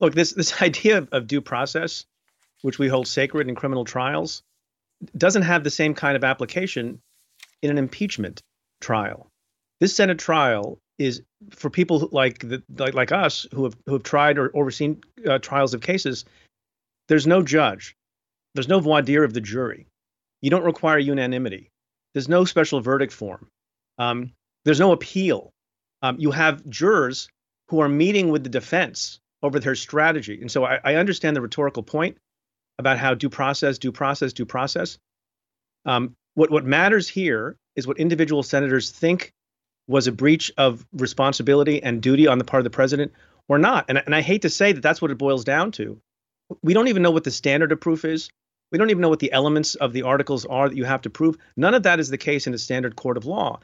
Look, 0.00 0.14
this 0.14 0.32
this 0.32 0.62
idea 0.62 0.98
of, 0.98 1.08
of 1.12 1.26
due 1.26 1.40
process, 1.40 2.04
which 2.62 2.78
we 2.78 2.88
hold 2.88 3.06
sacred 3.06 3.48
in 3.48 3.54
criminal 3.54 3.84
trials, 3.84 4.42
doesn't 5.16 5.42
have 5.42 5.64
the 5.64 5.70
same 5.70 5.94
kind 5.94 6.16
of 6.16 6.24
application 6.24 7.00
in 7.62 7.70
an 7.70 7.78
impeachment 7.78 8.42
trial. 8.80 9.28
This 9.80 9.94
Senate 9.94 10.18
trial 10.18 10.78
is 10.98 11.22
for 11.50 11.70
people 11.70 12.08
like 12.12 12.40
the, 12.40 12.62
like, 12.76 12.94
like 12.94 13.12
us 13.12 13.46
who 13.54 13.64
have 13.64 13.76
who 13.86 13.92
have 13.92 14.02
tried 14.02 14.38
or 14.38 14.50
overseen 14.56 15.00
uh, 15.26 15.38
trials 15.38 15.74
of 15.74 15.80
cases. 15.80 16.24
There's 17.06 17.26
no 17.26 17.42
judge. 17.42 17.94
There's 18.54 18.68
no 18.68 18.80
voir 18.80 19.02
dire 19.02 19.24
of 19.24 19.34
the 19.34 19.40
jury. 19.40 19.86
You 20.40 20.50
don't 20.50 20.64
require 20.64 20.98
unanimity. 20.98 21.70
There's 22.12 22.28
no 22.28 22.44
special 22.44 22.80
verdict 22.80 23.12
form. 23.12 23.48
Um, 23.98 24.32
there's 24.64 24.80
no 24.80 24.92
appeal. 24.92 25.52
Um, 26.02 26.16
you 26.18 26.30
have 26.30 26.68
jurors 26.68 27.28
who 27.68 27.80
are 27.80 27.88
meeting 27.88 28.30
with 28.30 28.42
the 28.42 28.50
defense 28.50 29.20
over 29.42 29.60
their 29.60 29.74
strategy. 29.74 30.40
And 30.40 30.50
so 30.50 30.64
I, 30.64 30.80
I 30.82 30.94
understand 30.96 31.36
the 31.36 31.40
rhetorical 31.40 31.82
point 31.82 32.18
about 32.78 32.98
how 32.98 33.14
due 33.14 33.30
process, 33.30 33.78
due 33.78 33.92
process, 33.92 34.32
due 34.32 34.46
process. 34.46 34.98
Um, 35.84 36.14
what 36.38 36.52
what 36.52 36.64
matters 36.64 37.08
here 37.08 37.56
is 37.74 37.86
what 37.86 37.98
individual 37.98 38.44
senators 38.44 38.92
think 38.92 39.32
was 39.88 40.06
a 40.06 40.12
breach 40.12 40.52
of 40.56 40.86
responsibility 40.92 41.82
and 41.82 42.00
duty 42.00 42.28
on 42.28 42.38
the 42.38 42.44
part 42.44 42.60
of 42.60 42.64
the 42.64 42.70
president 42.70 43.12
or 43.48 43.58
not. 43.58 43.86
And, 43.88 43.98
and 43.98 44.14
I 44.14 44.20
hate 44.20 44.42
to 44.42 44.50
say 44.50 44.70
that 44.70 44.80
that's 44.80 45.02
what 45.02 45.10
it 45.10 45.18
boils 45.18 45.42
down 45.42 45.72
to. 45.72 45.98
We 46.62 46.74
don't 46.74 46.86
even 46.86 47.02
know 47.02 47.10
what 47.10 47.24
the 47.24 47.32
standard 47.32 47.72
of 47.72 47.80
proof 47.80 48.04
is. 48.04 48.30
We 48.70 48.78
don't 48.78 48.90
even 48.90 49.00
know 49.00 49.08
what 49.08 49.18
the 49.18 49.32
elements 49.32 49.74
of 49.74 49.92
the 49.92 50.02
articles 50.02 50.44
are 50.46 50.68
that 50.68 50.76
you 50.76 50.84
have 50.84 51.02
to 51.02 51.10
prove. 51.10 51.36
None 51.56 51.74
of 51.74 51.82
that 51.82 51.98
is 51.98 52.08
the 52.08 52.18
case 52.18 52.46
in 52.46 52.54
a 52.54 52.58
standard 52.58 52.94
court 52.94 53.16
of 53.16 53.26
law. 53.26 53.58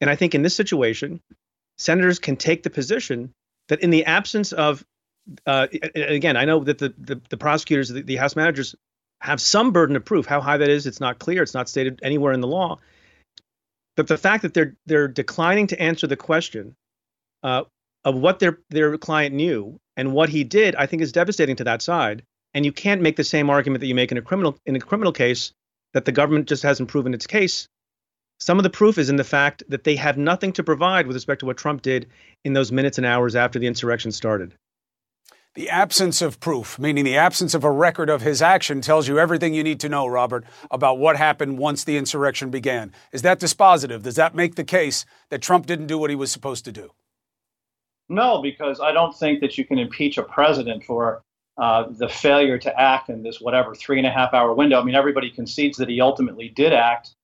And 0.00 0.08
I 0.08 0.16
think 0.16 0.34
in 0.34 0.40
this 0.40 0.56
situation, 0.56 1.20
senators 1.76 2.18
can 2.18 2.36
take 2.36 2.62
the 2.62 2.70
position 2.70 3.32
that 3.68 3.80
in 3.80 3.90
the 3.90 4.06
absence 4.06 4.52
of 4.52 4.82
uh, 5.46 5.66
again, 5.94 6.36
I 6.36 6.44
know 6.44 6.64
that 6.64 6.78
the 6.78 6.94
the, 6.96 7.20
the 7.28 7.36
prosecutors, 7.36 7.88
the, 7.88 8.02
the, 8.02 8.16
House 8.16 8.36
managers, 8.36 8.74
have 9.24 9.40
some 9.40 9.72
burden 9.72 9.96
of 9.96 10.04
proof. 10.04 10.26
How 10.26 10.42
high 10.42 10.58
that 10.58 10.68
is, 10.68 10.86
it's 10.86 11.00
not 11.00 11.18
clear. 11.18 11.42
It's 11.42 11.54
not 11.54 11.66
stated 11.66 11.98
anywhere 12.02 12.34
in 12.34 12.42
the 12.42 12.46
law. 12.46 12.78
But 13.96 14.06
the 14.06 14.18
fact 14.18 14.42
that 14.42 14.52
they're 14.52 14.76
they're 14.84 15.08
declining 15.08 15.66
to 15.68 15.80
answer 15.80 16.06
the 16.06 16.16
question 16.16 16.76
uh, 17.42 17.64
of 18.04 18.16
what 18.16 18.38
their 18.38 18.58
their 18.68 18.98
client 18.98 19.34
knew 19.34 19.80
and 19.96 20.12
what 20.12 20.28
he 20.28 20.44
did, 20.44 20.74
I 20.76 20.84
think 20.84 21.00
is 21.00 21.10
devastating 21.10 21.56
to 21.56 21.64
that 21.64 21.80
side. 21.80 22.22
And 22.52 22.66
you 22.66 22.72
can't 22.72 23.00
make 23.00 23.16
the 23.16 23.24
same 23.24 23.48
argument 23.48 23.80
that 23.80 23.86
you 23.86 23.94
make 23.94 24.12
in 24.12 24.18
a 24.18 24.22
criminal 24.22 24.58
in 24.66 24.76
a 24.76 24.80
criminal 24.80 25.12
case 25.12 25.52
that 25.94 26.04
the 26.04 26.12
government 26.12 26.46
just 26.46 26.62
hasn't 26.62 26.90
proven 26.90 27.14
its 27.14 27.26
case. 27.26 27.66
Some 28.40 28.58
of 28.58 28.62
the 28.62 28.70
proof 28.70 28.98
is 28.98 29.08
in 29.08 29.16
the 29.16 29.24
fact 29.24 29.62
that 29.68 29.84
they 29.84 29.96
have 29.96 30.18
nothing 30.18 30.52
to 30.52 30.62
provide 30.62 31.06
with 31.06 31.16
respect 31.16 31.40
to 31.40 31.46
what 31.46 31.56
Trump 31.56 31.80
did 31.80 32.10
in 32.44 32.52
those 32.52 32.72
minutes 32.72 32.98
and 32.98 33.06
hours 33.06 33.36
after 33.36 33.58
the 33.58 33.68
insurrection 33.68 34.12
started. 34.12 34.54
The 35.54 35.70
absence 35.70 36.20
of 36.20 36.40
proof, 36.40 36.80
meaning 36.80 37.04
the 37.04 37.16
absence 37.16 37.54
of 37.54 37.62
a 37.62 37.70
record 37.70 38.10
of 38.10 38.22
his 38.22 38.42
action, 38.42 38.80
tells 38.80 39.06
you 39.06 39.20
everything 39.20 39.54
you 39.54 39.62
need 39.62 39.78
to 39.80 39.88
know, 39.88 40.04
Robert, 40.04 40.44
about 40.68 40.98
what 40.98 41.16
happened 41.16 41.58
once 41.58 41.84
the 41.84 41.96
insurrection 41.96 42.50
began. 42.50 42.92
Is 43.12 43.22
that 43.22 43.38
dispositive? 43.38 44.02
Does 44.02 44.16
that 44.16 44.34
make 44.34 44.56
the 44.56 44.64
case 44.64 45.06
that 45.28 45.42
Trump 45.42 45.66
didn't 45.66 45.86
do 45.86 45.96
what 45.96 46.10
he 46.10 46.16
was 46.16 46.32
supposed 46.32 46.64
to 46.64 46.72
do? 46.72 46.90
No, 48.08 48.42
because 48.42 48.80
I 48.80 48.90
don't 48.90 49.16
think 49.16 49.40
that 49.42 49.56
you 49.56 49.64
can 49.64 49.78
impeach 49.78 50.18
a 50.18 50.24
president 50.24 50.82
for 50.82 51.22
uh, 51.56 51.84
the 51.88 52.08
failure 52.08 52.58
to 52.58 52.80
act 52.80 53.08
in 53.08 53.22
this 53.22 53.40
whatever 53.40 53.76
three 53.76 53.98
and 53.98 54.08
a 54.08 54.10
half 54.10 54.34
hour 54.34 54.52
window. 54.54 54.80
I 54.80 54.84
mean, 54.84 54.96
everybody 54.96 55.30
concedes 55.30 55.78
that 55.78 55.88
he 55.88 56.00
ultimately 56.00 56.48
did 56.48 56.72
act. 56.72 57.14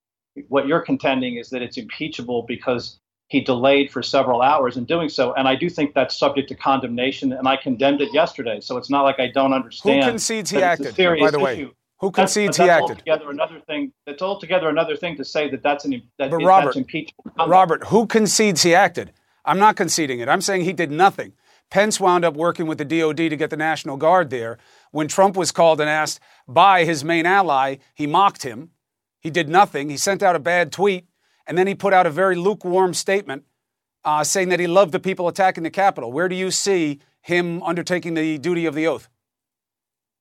What 0.47 0.67
you're 0.67 0.79
contending 0.79 1.35
is 1.35 1.49
that 1.49 1.61
it's 1.61 1.77
impeachable 1.77 2.43
because 2.47 2.97
he 3.31 3.39
delayed 3.39 3.89
for 3.89 4.03
several 4.03 4.41
hours 4.41 4.75
in 4.75 4.83
doing 4.83 5.07
so. 5.07 5.33
And 5.35 5.47
I 5.47 5.55
do 5.55 5.69
think 5.69 5.93
that's 5.93 6.17
subject 6.17 6.49
to 6.49 6.55
condemnation, 6.55 7.31
and 7.31 7.47
I 7.47 7.55
condemned 7.55 8.01
it 8.01 8.13
yesterday. 8.13 8.59
So 8.59 8.75
it's 8.75 8.89
not 8.89 9.03
like 9.03 9.21
I 9.21 9.27
don't 9.27 9.53
understand. 9.53 10.03
Who 10.03 10.09
concedes 10.11 10.51
he 10.51 10.61
acted, 10.61 10.97
by 10.97 11.31
the 11.31 11.39
way? 11.39 11.53
Issue. 11.53 11.71
Who 12.01 12.11
concedes 12.11 12.57
that's, 12.57 12.67
he 12.67 12.69
acted? 12.69 12.97
Altogether 12.97 13.29
another 13.29 13.61
thing. 13.61 13.93
That's 14.05 14.21
altogether 14.21 14.67
another 14.67 14.97
thing 14.97 15.15
to 15.15 15.23
say 15.23 15.49
that 15.49 15.63
that's 15.63 15.85
an 15.85 16.01
that, 16.19 16.29
but 16.29 16.43
Robert, 16.43 16.65
that's 16.65 16.75
impeachable. 16.75 17.23
Conduct. 17.23 17.49
Robert, 17.49 17.83
who 17.85 18.05
concedes 18.05 18.63
he 18.63 18.75
acted? 18.75 19.13
I'm 19.45 19.59
not 19.59 19.77
conceding 19.77 20.19
it. 20.19 20.27
I'm 20.27 20.41
saying 20.41 20.65
he 20.65 20.73
did 20.73 20.91
nothing. 20.91 21.31
Pence 21.69 22.01
wound 22.01 22.25
up 22.25 22.33
working 22.33 22.67
with 22.67 22.79
the 22.79 22.85
DOD 22.85 23.15
to 23.15 23.37
get 23.37 23.49
the 23.49 23.55
National 23.55 23.95
Guard 23.95 24.29
there. 24.29 24.57
When 24.91 25.07
Trump 25.07 25.37
was 25.37 25.53
called 25.53 25.79
and 25.79 25.89
asked 25.89 26.19
by 26.49 26.83
his 26.83 27.05
main 27.05 27.25
ally, 27.25 27.77
he 27.93 28.07
mocked 28.07 28.43
him. 28.43 28.71
He 29.21 29.29
did 29.29 29.47
nothing. 29.47 29.89
He 29.89 29.95
sent 29.95 30.21
out 30.21 30.35
a 30.35 30.39
bad 30.39 30.73
tweet, 30.73 31.05
and 31.51 31.57
then 31.57 31.67
he 31.67 31.75
put 31.75 31.91
out 31.91 32.07
a 32.07 32.09
very 32.09 32.37
lukewarm 32.37 32.93
statement 32.93 33.43
uh, 34.05 34.23
saying 34.23 34.47
that 34.47 34.61
he 34.61 34.67
loved 34.67 34.93
the 34.93 35.01
people 35.01 35.27
attacking 35.27 35.63
the 35.63 35.69
Capitol. 35.69 36.09
Where 36.09 36.29
do 36.29 36.35
you 36.35 36.49
see 36.49 37.01
him 37.19 37.61
undertaking 37.63 38.13
the 38.13 38.37
duty 38.37 38.67
of 38.67 38.73
the 38.73 38.87
oath? 38.87 39.09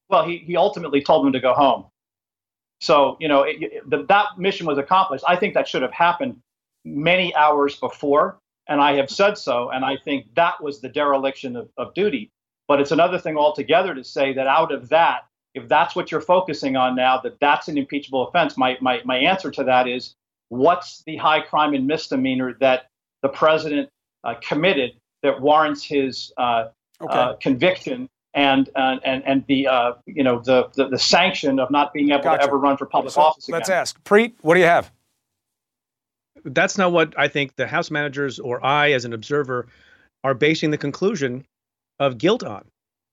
Well, 0.09 0.27
he, 0.27 0.39
he 0.39 0.57
ultimately 0.57 1.01
told 1.01 1.25
them 1.25 1.33
to 1.33 1.39
go 1.39 1.53
home. 1.55 1.85
So, 2.81 3.17
you 3.21 3.29
know, 3.29 3.43
it, 3.45 3.63
it, 3.63 3.89
the, 3.89 4.05
that 4.07 4.39
mission 4.39 4.67
was 4.67 4.77
accomplished. 4.77 5.23
I 5.29 5.37
think 5.37 5.55
that 5.55 5.69
should 5.69 5.83
have 5.83 5.93
happened 5.93 6.37
many 6.85 7.33
hours 7.37 7.77
before, 7.77 8.41
and 8.67 8.81
I 8.81 8.95
have 8.95 9.09
said 9.09 9.39
so. 9.39 9.71
And 9.71 9.85
I 9.85 9.99
think 9.99 10.35
that 10.35 10.61
was 10.61 10.81
the 10.81 10.89
dereliction 10.89 11.55
of, 11.55 11.69
of 11.77 11.95
duty. 11.95 12.33
But 12.67 12.81
it's 12.81 12.91
another 12.91 13.21
thing 13.21 13.37
altogether 13.37 13.95
to 13.95 14.03
say 14.03 14.33
that 14.33 14.49
out 14.49 14.73
of 14.73 14.89
that, 14.89 15.29
if 15.55 15.69
that's 15.69 15.95
what 15.95 16.11
you're 16.11 16.21
focusing 16.21 16.75
on 16.75 16.97
now, 16.97 17.21
that 17.21 17.39
that's 17.39 17.69
an 17.69 17.79
impeachable 17.79 18.27
offense. 18.27 18.57
My, 18.57 18.77
my, 18.81 19.01
my 19.05 19.17
answer 19.17 19.53
to 19.53 19.63
that 19.63 19.87
is 19.87 20.17
what's 20.51 21.03
the 21.07 21.17
high 21.17 21.41
crime 21.41 21.73
and 21.73 21.87
misdemeanor 21.87 22.55
that 22.61 22.89
the 23.23 23.29
president 23.29 23.89
uh, 24.25 24.35
committed 24.47 24.93
that 25.23 25.41
warrants 25.41 25.83
his 25.83 26.33
uh, 26.37 26.67
okay. 27.01 27.13
Uh, 27.13 27.33
conviction 27.41 28.09
and 28.35 28.69
and 28.77 29.23
and 29.27 29.45
the 29.49 29.67
uh, 29.67 29.93
you 30.07 30.23
know 30.23 30.41
the, 30.41 30.69
the, 30.75 30.89
the 30.89 30.99
sanction 30.99 31.59
of 31.59 31.71
not 31.71 31.93
being 31.93 32.11
able 32.11 32.23
gotcha. 32.23 32.39
to 32.39 32.45
ever 32.45 32.59
run 32.59 32.77
for 32.77 32.87
public 32.87 33.15
so 33.15 33.23
office 33.23 33.49
again. 33.49 33.59
Let's 33.59 33.71
ask 33.71 34.03
Preet. 34.05 34.35
What 34.43 34.55
do 34.55 34.61
you 34.61 34.67
have? 34.67 34.93
That's 36.45 36.79
not 36.79 36.93
what 36.93 37.19
I 37.19 37.29
think 37.29 37.57
the 37.57 37.67
House 37.67 37.91
managers 37.91 38.39
or 38.39 38.65
I, 38.65 38.93
as 38.93 39.05
an 39.05 39.13
observer, 39.13 39.67
are 40.25 40.35
basing 40.35 40.71
the 40.71 40.79
conclusion 40.79 41.45
of 41.99 42.19
guilt 42.19 42.45
on. 42.45 42.65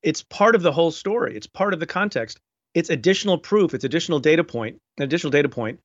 It's 0.04 0.23
part 0.23 0.56
of 0.56 0.62
the 0.62 0.71
whole 0.71 0.91
story. 0.91 1.36
It's 1.36 1.47
part 1.47 1.73
of 1.73 1.80
the 1.80 1.88
context. 1.88 2.39
It's 2.73 2.89
additional 2.89 3.38
proof. 3.38 3.73
It's 3.73 3.84
additional 3.84 4.19
data 4.19 4.43
point. 4.43 4.78
An 4.97 5.04
additional 5.04 5.32
data 5.32 5.50
point 5.50 5.80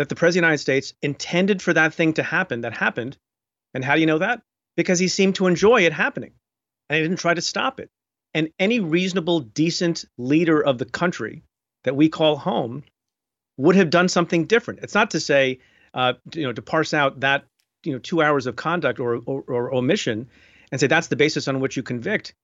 that 0.00 0.08
the 0.08 0.14
president 0.14 0.44
of 0.44 0.48
the 0.48 0.52
United 0.52 0.62
States 0.62 0.94
intended 1.02 1.60
for 1.60 1.74
that 1.74 1.92
thing 1.92 2.14
to 2.14 2.22
happen. 2.22 2.62
That 2.62 2.74
happened, 2.74 3.18
and 3.74 3.84
how 3.84 3.96
do 3.96 4.00
you 4.00 4.06
know 4.06 4.18
that? 4.18 4.40
Because 4.74 4.98
he 4.98 5.08
seemed 5.08 5.34
to 5.34 5.46
enjoy 5.46 5.82
it 5.82 5.92
happening 5.92 6.32
and 6.88 6.96
he 6.96 7.02
didn't 7.02 7.18
try 7.18 7.34
to 7.34 7.42
stop 7.42 7.80
it. 7.80 7.90
And 8.32 8.48
any 8.58 8.80
reasonable, 8.80 9.40
decent 9.40 10.06
leader 10.16 10.58
of 10.58 10.78
the 10.78 10.86
country 10.86 11.42
that 11.84 11.94
we 11.94 12.08
call 12.08 12.36
home 12.36 12.82
would 13.58 13.76
have 13.76 13.90
done 13.90 14.08
something 14.08 14.46
different. 14.46 14.80
It's 14.82 14.94
not 14.94 15.10
to 15.10 15.20
say, 15.20 15.58
uh, 15.92 16.14
you 16.32 16.44
know, 16.44 16.52
to 16.54 16.62
parse 16.62 16.94
out 16.94 17.20
that, 17.20 17.44
you 17.84 17.92
know, 17.92 17.98
two 17.98 18.22
hours 18.22 18.46
of 18.46 18.56
conduct 18.56 19.00
or, 19.00 19.16
or, 19.26 19.42
or 19.42 19.74
omission 19.74 20.30
and 20.72 20.80
say 20.80 20.86
that's 20.86 21.08
the 21.08 21.16
basis 21.16 21.46
on 21.46 21.60
which 21.60 21.76
you 21.76 21.82
convict. 21.82 22.34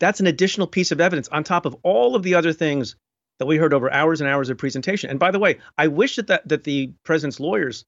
That's 0.00 0.20
an 0.20 0.26
additional 0.26 0.66
piece 0.66 0.92
of 0.92 1.00
evidence 1.00 1.28
on 1.28 1.44
top 1.44 1.64
of 1.64 1.76
all 1.82 2.14
of 2.14 2.24
the 2.24 2.34
other 2.34 2.52
things 2.52 2.96
that 3.40 3.46
we 3.46 3.56
heard 3.56 3.74
over 3.74 3.90
hours 3.92 4.20
and 4.20 4.30
hours 4.30 4.50
of 4.50 4.58
presentation. 4.58 5.10
And 5.10 5.18
by 5.18 5.30
the 5.30 5.38
way, 5.38 5.58
I 5.78 5.88
wish 5.88 6.16
that, 6.16 6.28
that, 6.28 6.48
that 6.48 6.64
the 6.64 6.92
president's 7.04 7.40
lawyers 7.40 7.84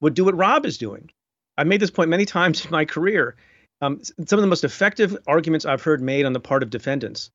would 0.00 0.14
do 0.14 0.24
what 0.24 0.36
Rob 0.36 0.66
is 0.66 0.78
doing, 0.78 1.10
I've 1.58 1.66
made 1.66 1.80
this 1.80 1.90
point 1.90 2.10
many 2.10 2.24
times 2.24 2.64
in 2.64 2.70
my 2.70 2.84
career. 2.84 3.36
Um, 3.82 4.00
some 4.02 4.38
of 4.38 4.42
the 4.42 4.48
most 4.48 4.64
effective 4.64 5.16
arguments 5.26 5.66
I've 5.66 5.82
heard 5.82 6.02
made 6.02 6.24
on 6.24 6.32
the 6.32 6.40
part 6.40 6.62
of 6.62 6.70
defendants 6.70 7.30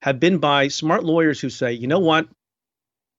have 0.00 0.18
been 0.18 0.38
by 0.38 0.68
smart 0.68 1.04
lawyers 1.04 1.38
who 1.38 1.50
say, 1.50 1.72
you 1.72 1.86
know 1.86 1.98
what? 1.98 2.26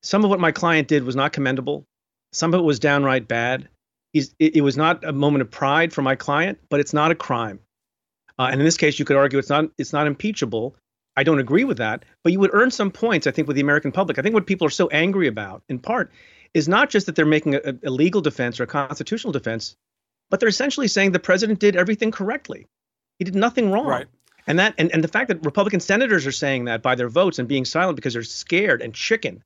Some 0.01 0.23
of 0.23 0.29
what 0.29 0.39
my 0.39 0.51
client 0.51 0.87
did 0.87 1.03
was 1.03 1.15
not 1.15 1.31
commendable. 1.31 1.85
Some 2.33 2.53
of 2.53 2.59
it 2.59 2.63
was 2.63 2.79
downright 2.79 3.27
bad. 3.27 3.69
It, 4.13 4.33
it 4.39 4.61
was 4.61 4.75
not 4.75 5.03
a 5.05 5.13
moment 5.13 5.43
of 5.43 5.51
pride 5.51 5.93
for 5.93 6.01
my 6.01 6.15
client, 6.15 6.59
but 6.69 6.79
it's 6.79 6.93
not 6.93 7.11
a 7.11 7.15
crime. 7.15 7.59
Uh, 8.37 8.49
and 8.51 8.59
in 8.59 8.65
this 8.65 8.77
case, 8.77 8.97
you 8.97 9.05
could 9.05 9.15
argue 9.15 9.39
it's 9.39 9.49
not 9.49 9.69
it's 9.77 9.93
not 9.93 10.07
impeachable. 10.07 10.75
I 11.15 11.23
don't 11.23 11.39
agree 11.39 11.63
with 11.63 11.77
that, 11.77 12.05
but 12.23 12.31
you 12.31 12.39
would 12.39 12.53
earn 12.53 12.71
some 12.71 12.91
points, 12.91 13.27
I 13.27 13.31
think, 13.31 13.47
with 13.47 13.55
the 13.55 13.61
American 13.61 13.91
public. 13.91 14.17
I 14.17 14.21
think 14.21 14.33
what 14.33 14.47
people 14.47 14.65
are 14.65 14.71
so 14.71 14.87
angry 14.89 15.27
about, 15.27 15.63
in 15.69 15.79
part, 15.79 16.11
is 16.53 16.67
not 16.67 16.89
just 16.89 17.05
that 17.05 17.15
they're 17.15 17.25
making 17.25 17.55
a, 17.55 17.75
a 17.83 17.89
legal 17.89 18.21
defense 18.21 18.59
or 18.59 18.63
a 18.63 18.67
constitutional 18.67 19.31
defense, 19.31 19.75
but 20.29 20.39
they're 20.39 20.49
essentially 20.49 20.87
saying 20.87 21.11
the 21.11 21.19
president 21.19 21.59
did 21.59 21.75
everything 21.75 22.11
correctly. 22.11 22.67
He 23.19 23.25
did 23.25 23.35
nothing 23.35 23.71
wrong. 23.71 23.87
Right. 23.87 24.07
And 24.47 24.59
that 24.59 24.73
and, 24.77 24.91
and 24.91 25.03
the 25.03 25.07
fact 25.07 25.29
that 25.29 25.45
Republican 25.45 25.79
senators 25.79 26.27
are 26.27 26.31
saying 26.31 26.65
that 26.65 26.81
by 26.81 26.95
their 26.95 27.09
votes 27.09 27.39
and 27.39 27.47
being 27.47 27.65
silent 27.65 27.95
because 27.95 28.13
they're 28.13 28.23
scared 28.23 28.81
and 28.81 28.93
chicken 28.93 29.43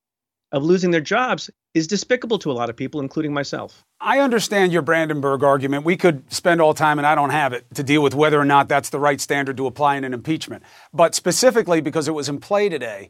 of 0.51 0.63
losing 0.63 0.91
their 0.91 1.01
jobs 1.01 1.49
is 1.73 1.87
despicable 1.87 2.39
to 2.39 2.51
a 2.51 2.53
lot 2.53 2.69
of 2.69 2.75
people, 2.75 3.01
including 3.01 3.33
myself. 3.33 3.85
I 3.99 4.19
understand 4.19 4.71
your 4.71 4.81
Brandenburg 4.81 5.43
argument. 5.43 5.85
We 5.85 5.97
could 5.97 6.31
spend 6.31 6.61
all 6.61 6.73
time, 6.73 6.97
and 6.97 7.05
I 7.05 7.15
don't 7.15 7.31
have 7.31 7.53
it, 7.53 7.65
to 7.75 7.83
deal 7.83 8.01
with 8.01 8.15
whether 8.15 8.39
or 8.39 8.45
not 8.45 8.67
that's 8.67 8.89
the 8.89 8.99
right 8.99 9.19
standard 9.19 9.57
to 9.57 9.67
apply 9.67 9.95
in 9.97 10.03
an 10.03 10.13
impeachment. 10.13 10.63
But 10.93 11.15
specifically 11.15 11.81
because 11.81 12.07
it 12.07 12.13
was 12.13 12.29
in 12.29 12.39
play 12.39 12.69
today, 12.69 13.09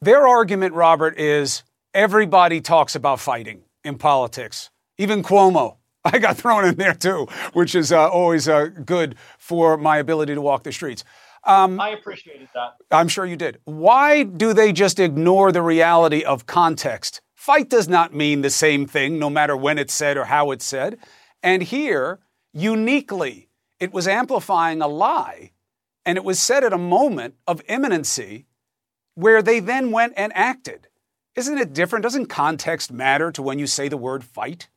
their 0.00 0.28
argument, 0.28 0.74
Robert, 0.74 1.18
is 1.18 1.62
everybody 1.94 2.60
talks 2.60 2.94
about 2.94 3.20
fighting 3.20 3.62
in 3.82 3.98
politics, 3.98 4.70
even 4.98 5.22
Cuomo. 5.22 5.76
I 6.04 6.18
got 6.18 6.36
thrown 6.36 6.64
in 6.64 6.76
there 6.76 6.94
too, 6.94 7.26
which 7.52 7.74
is 7.74 7.90
uh, 7.90 8.08
always 8.08 8.48
uh, 8.48 8.66
good 8.66 9.16
for 9.38 9.76
my 9.76 9.98
ability 9.98 10.34
to 10.34 10.40
walk 10.40 10.62
the 10.62 10.72
streets. 10.72 11.04
Um, 11.44 11.80
I 11.80 11.90
appreciated 11.90 12.48
that. 12.54 12.76
I'm 12.90 13.08
sure 13.08 13.24
you 13.24 13.36
did. 13.36 13.58
Why 13.64 14.22
do 14.22 14.52
they 14.52 14.72
just 14.72 14.98
ignore 14.98 15.52
the 15.52 15.62
reality 15.62 16.22
of 16.24 16.46
context? 16.46 17.20
Fight 17.34 17.70
does 17.70 17.88
not 17.88 18.14
mean 18.14 18.42
the 18.42 18.50
same 18.50 18.86
thing, 18.86 19.18
no 19.18 19.30
matter 19.30 19.56
when 19.56 19.78
it's 19.78 19.94
said 19.94 20.16
or 20.16 20.24
how 20.24 20.50
it's 20.50 20.64
said. 20.64 20.98
And 21.42 21.62
here, 21.62 22.18
uniquely, 22.52 23.48
it 23.80 23.92
was 23.92 24.08
amplifying 24.08 24.82
a 24.82 24.88
lie, 24.88 25.52
and 26.04 26.18
it 26.18 26.24
was 26.24 26.40
said 26.40 26.64
at 26.64 26.72
a 26.72 26.78
moment 26.78 27.34
of 27.46 27.62
imminency 27.68 28.46
where 29.14 29.42
they 29.42 29.60
then 29.60 29.90
went 29.90 30.12
and 30.16 30.32
acted. 30.34 30.88
Isn't 31.36 31.58
it 31.58 31.72
different? 31.72 32.02
Doesn't 32.02 32.26
context 32.26 32.92
matter 32.92 33.30
to 33.32 33.42
when 33.42 33.58
you 33.58 33.66
say 33.66 33.88
the 33.88 33.96
word 33.96 34.24
fight? 34.24 34.68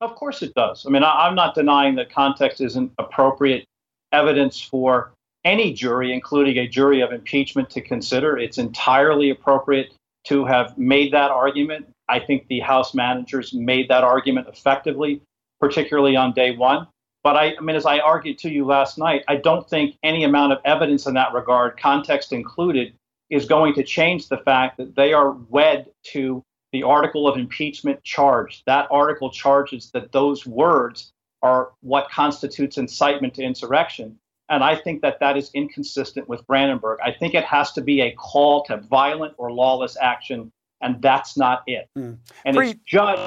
Of 0.00 0.14
course 0.14 0.42
it 0.42 0.54
does. 0.54 0.86
I 0.86 0.90
mean, 0.90 1.04
I'm 1.04 1.34
not 1.34 1.54
denying 1.54 1.94
that 1.96 2.10
context 2.10 2.60
isn't 2.60 2.92
appropriate 2.98 3.66
evidence 4.12 4.60
for 4.60 5.12
any 5.46 5.72
jury, 5.72 6.12
including 6.12 6.58
a 6.58 6.68
jury 6.68 7.00
of 7.00 7.12
impeachment, 7.12 7.70
to 7.70 7.80
consider. 7.80 8.36
It's 8.36 8.58
entirely 8.58 9.30
appropriate 9.30 9.94
to 10.24 10.44
have 10.44 10.76
made 10.76 11.12
that 11.12 11.30
argument. 11.30 11.86
I 12.08 12.18
think 12.18 12.48
the 12.48 12.60
House 12.60 12.94
managers 12.94 13.54
made 13.54 13.88
that 13.88 14.02
argument 14.02 14.48
effectively, 14.48 15.22
particularly 15.60 16.16
on 16.16 16.32
day 16.32 16.56
one. 16.56 16.88
But 17.22 17.36
I, 17.36 17.54
I, 17.56 17.60
mean, 17.60 17.76
as 17.76 17.86
I 17.86 18.00
argued 18.00 18.38
to 18.38 18.50
you 18.50 18.64
last 18.64 18.98
night, 18.98 19.24
I 19.28 19.36
don't 19.36 19.68
think 19.70 19.96
any 20.02 20.24
amount 20.24 20.52
of 20.52 20.58
evidence 20.64 21.06
in 21.06 21.14
that 21.14 21.32
regard, 21.32 21.78
context 21.78 22.32
included, 22.32 22.94
is 23.30 23.46
going 23.46 23.74
to 23.74 23.84
change 23.84 24.28
the 24.28 24.38
fact 24.38 24.76
that 24.78 24.96
they 24.96 25.12
are 25.12 25.30
wed 25.30 25.86
to 26.12 26.42
the 26.72 26.82
article 26.82 27.28
of 27.28 27.38
impeachment 27.38 28.02
charge. 28.02 28.62
That 28.66 28.88
article 28.90 29.30
charges 29.30 29.90
that 29.92 30.10
those 30.12 30.44
words 30.44 31.12
are 31.42 31.70
what 31.82 32.10
constitutes 32.10 32.78
incitement 32.78 33.34
to 33.34 33.42
insurrection. 33.42 34.18
And 34.48 34.62
I 34.62 34.76
think 34.76 35.02
that 35.02 35.18
that 35.20 35.36
is 35.36 35.50
inconsistent 35.54 36.28
with 36.28 36.46
Brandenburg. 36.46 37.00
I 37.04 37.10
think 37.10 37.34
it 37.34 37.44
has 37.44 37.72
to 37.72 37.80
be 37.80 38.00
a 38.00 38.12
call 38.12 38.64
to 38.64 38.76
violent 38.76 39.34
or 39.38 39.50
lawless 39.52 39.96
action, 40.00 40.52
and 40.80 41.02
that's 41.02 41.36
not 41.36 41.62
it. 41.66 41.88
Mm. 41.98 42.18
And 42.44 42.56
Pre- 42.56 42.70
it's 42.70 42.80
just. 42.86 43.18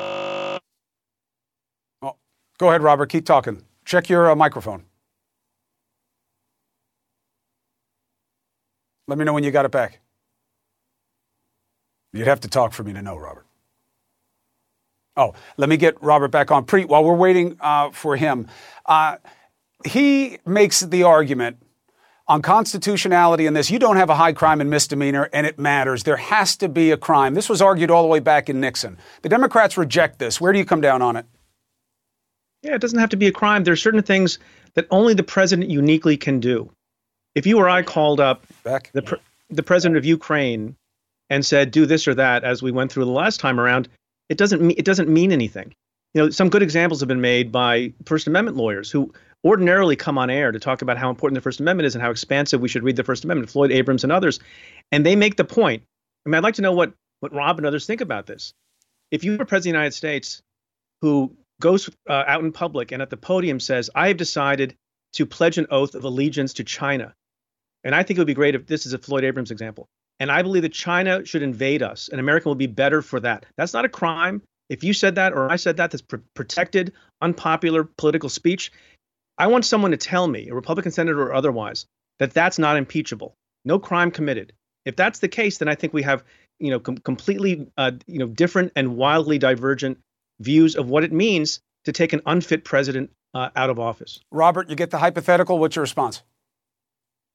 Oh, 2.02 2.16
go 2.58 2.70
ahead, 2.70 2.82
Robert. 2.82 3.08
Keep 3.08 3.26
talking. 3.26 3.64
Check 3.84 4.10
your 4.10 4.32
uh, 4.32 4.36
microphone. 4.36 4.84
Let 9.08 9.18
me 9.18 9.26
know 9.26 9.34
when 9.34 9.44
you 9.44 9.52
got 9.52 9.66
it 9.66 9.72
back. 9.72 10.00
You'd 12.14 12.28
have 12.28 12.42
to 12.42 12.48
talk 12.48 12.74
for 12.74 12.84
me 12.84 12.94
to 12.94 13.02
know, 13.02 13.18
Robert. 13.18 13.46
Oh, 15.18 15.34
let 15.58 15.68
me 15.68 15.78
get 15.78 16.02
Robert 16.02 16.30
back 16.30 16.50
on. 16.50 16.66
Preet, 16.66 16.88
while 16.88 17.04
we're 17.04 17.14
waiting 17.16 17.58
uh, 17.60 17.90
for 17.90 18.16
him, 18.16 18.48
uh, 18.86 19.18
he 19.86 20.40
makes 20.46 20.82
the 20.82 21.04
argument 21.04 21.58
on 22.28 22.42
constitutionality 22.42 23.48
in 23.48 23.54
this. 23.54 23.72
You 23.72 23.80
don't 23.80 23.98
have 23.98 24.10
a 24.10 24.16
high 24.16 24.34
crime 24.34 24.62
and 24.62 24.70
misdemeanor, 24.70 25.30
and 25.34 25.48
it 25.48 25.58
matters. 25.58 26.04
There 26.04 26.18
has 26.18 26.56
to 26.58 26.70
be 26.70 26.92
a 26.92 26.98
crime. 26.98 27.34
This 27.34 27.50
was 27.50 27.62
argued 27.62 27.90
all 27.90 28.04
the 28.04 28.08
way 28.08 28.20
back 28.20 28.50
in 28.50 28.60
Nixon. 28.60 28.98
The 29.24 29.30
Democrats 29.30 29.78
reject 29.78 30.20
this. 30.20 30.40
Where 30.40 30.54
do 30.54 30.60
you 30.60 30.66
come 30.66 30.82
down 30.82 31.02
on 31.02 31.16
it? 31.16 31.26
Yeah, 32.62 32.76
it 32.76 32.82
doesn't 32.82 33.00
have 33.00 33.10
to 33.10 33.18
be 33.18 33.28
a 33.28 33.32
crime. 33.32 33.64
There 33.64 33.74
are 33.74 33.78
certain 33.78 34.04
things 34.04 34.38
that 34.76 34.86
only 34.92 35.14
the 35.14 35.24
president 35.24 35.70
uniquely 35.70 36.18
can 36.18 36.40
do. 36.40 36.72
If 37.34 37.48
you 37.48 37.58
or 37.58 37.70
I 37.70 37.82
called 37.82 38.20
up 38.20 38.46
back. 38.64 38.92
the, 38.94 39.02
pre- 39.02 39.20
the 39.50 39.64
president 39.64 39.98
of 39.98 40.06
Ukraine 40.06 40.76
and 41.30 41.46
said, 41.46 41.72
do 41.72 41.86
this 41.86 42.08
or 42.08 42.16
that, 42.16 42.44
as 42.44 42.62
we 42.62 42.72
went 42.72 42.92
through 42.92 43.06
the 43.06 43.12
last 43.12 43.40
time 43.40 43.60
around, 43.60 43.88
it 44.28 44.38
doesn't, 44.38 44.62
me- 44.62 44.74
it 44.74 44.86
doesn't 44.86 45.10
mean 45.10 45.32
anything. 45.32 45.74
You 46.14 46.24
know, 46.24 46.30
some 46.30 46.50
good 46.50 46.64
examples 46.64 47.02
have 47.02 47.08
been 47.08 47.22
made 47.22 47.52
by 47.52 47.94
First 48.06 48.28
Amendment 48.28 48.58
lawyers 48.58 48.90
who 48.90 49.14
ordinarily 49.46 49.96
come 49.96 50.18
on 50.18 50.30
air 50.30 50.52
to 50.52 50.60
talk 50.60 50.82
about 50.82 50.98
how 50.98 51.10
important 51.10 51.36
the 51.36 51.42
First 51.42 51.60
Amendment 51.60 51.86
is 51.86 51.96
and 51.96 52.02
how 52.02 52.12
expansive 52.12 52.62
we 52.62 52.68
should 52.68 52.84
read 52.84 52.96
the 52.96 53.04
First 53.04 53.24
Amendment, 53.24 53.50
Floyd 53.50 53.72
Abrams 53.72 54.04
and 54.04 54.12
others. 54.12 54.40
And 54.92 55.06
they 55.06 55.16
make 55.16 55.38
the 55.38 55.46
point. 55.46 55.84
I 56.26 56.30
mean, 56.30 56.36
I'd 56.36 56.44
like 56.44 56.56
to 56.56 56.62
know 56.62 56.74
what, 56.74 56.94
what 57.20 57.34
Rob 57.34 57.58
and 57.58 57.66
others 57.66 57.86
think 57.86 58.02
about 58.02 58.26
this. 58.26 58.54
If 59.12 59.24
you 59.24 59.38
were 59.38 59.46
president 59.46 59.58
of 59.58 59.64
the 59.64 59.70
United 59.70 59.96
States 59.96 60.42
who 61.02 61.36
goes 61.62 61.90
uh, 62.10 62.24
out 62.28 62.44
in 62.44 62.52
public 62.52 62.92
and 62.92 63.02
at 63.02 63.10
the 63.10 63.18
podium 63.18 63.60
says, 63.60 63.90
I 63.94 64.08
have 64.08 64.18
decided 64.18 64.76
to 65.14 65.26
pledge 65.26 65.58
an 65.58 65.68
oath 65.72 65.96
of 65.96 66.04
allegiance 66.04 66.54
to 66.54 66.64
China. 66.64 67.14
And 67.84 67.96
I 67.96 68.04
think 68.04 68.18
it 68.18 68.22
would 68.22 68.28
be 68.28 68.34
great 68.34 68.56
if 68.56 68.68
this 68.68 68.86
is 68.86 68.94
a 68.94 68.98
Floyd 68.98 69.24
Abrams 69.24 69.52
example. 69.52 69.88
And 70.20 70.32
I 70.32 70.42
believe 70.42 70.64
that 70.64 70.74
China 70.74 71.26
should 71.26 71.44
invade 71.44 71.82
us, 71.82 72.10
and 72.10 72.20
America 72.20 72.50
will 72.50 72.56
be 72.56 72.68
better 72.68 73.02
for 73.02 73.22
that. 73.22 73.46
That's 73.58 73.74
not 73.74 73.86
a 73.86 73.90
crime. 73.90 74.42
If 74.70 74.84
you 74.84 74.94
said 74.94 75.16
that 75.16 75.34
or 75.34 75.52
I 75.52 75.56
said 75.56 75.78
that, 75.78 75.92
that's 75.92 76.02
pr- 76.02 76.18
protected, 76.36 76.94
unpopular 77.22 77.84
political 77.84 78.30
speech. 78.30 78.72
I 79.38 79.48
want 79.48 79.66
someone 79.66 79.92
to 79.92 79.98
tell 79.98 80.28
me, 80.28 80.50
a 80.50 80.54
Republican 80.54 80.92
senator 80.92 81.22
or 81.22 81.34
otherwise, 81.34 81.86
that 82.20 82.34
that's 82.34 82.60
not 82.60 82.78
impeachable. 82.78 83.34
No 83.66 83.80
crime 83.80 84.12
committed. 84.12 84.54
If 84.86 84.96
that's 84.96 85.20
the 85.20 85.28
case, 85.28 85.58
then 85.58 85.68
I 85.68 85.76
think 85.76 85.94
we 85.94 86.04
have, 86.04 86.24
you 86.60 86.70
know, 86.70 86.80
com- 86.80 86.98
completely, 86.98 87.68
uh, 87.78 87.92
you 88.08 88.20
know, 88.20 88.28
different 88.28 88.72
and 88.76 88.96
wildly 88.96 89.38
divergent 89.38 89.98
views 90.40 90.76
of 90.76 90.90
what 90.90 91.04
it 91.04 91.12
means 91.12 91.60
to 91.86 91.92
take 91.92 92.14
an 92.14 92.22
unfit 92.26 92.64
president 92.64 93.12
uh, 93.34 93.50
out 93.56 93.70
of 93.70 93.80
office. 93.80 94.20
Robert, 94.32 94.70
you 94.70 94.76
get 94.76 94.92
the 94.92 94.98
hypothetical. 94.98 95.58
What's 95.58 95.76
your 95.76 95.84
response? 95.84 96.22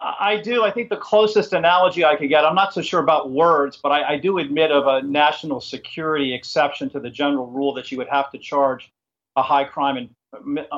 I 0.00 0.36
do. 0.42 0.64
I 0.64 0.70
think 0.70 0.90
the 0.90 0.96
closest 0.96 1.52
analogy 1.52 2.04
I 2.04 2.16
could 2.16 2.28
get, 2.28 2.44
I'm 2.44 2.54
not 2.54 2.74
so 2.74 2.82
sure 2.82 3.00
about 3.00 3.30
words, 3.30 3.78
but 3.82 3.90
I, 3.90 4.14
I, 4.14 4.16
do 4.18 4.38
admit 4.38 4.70
of 4.70 4.86
a 4.86 5.06
national 5.06 5.60
security 5.60 6.34
exception 6.34 6.90
to 6.90 7.00
the 7.00 7.08
general 7.08 7.46
rule 7.46 7.72
that 7.74 7.90
you 7.90 7.96
would 7.98 8.08
have 8.08 8.30
to 8.32 8.38
charge 8.38 8.92
a 9.36 9.42
high 9.42 9.64
crime 9.64 9.96
and 9.96 10.10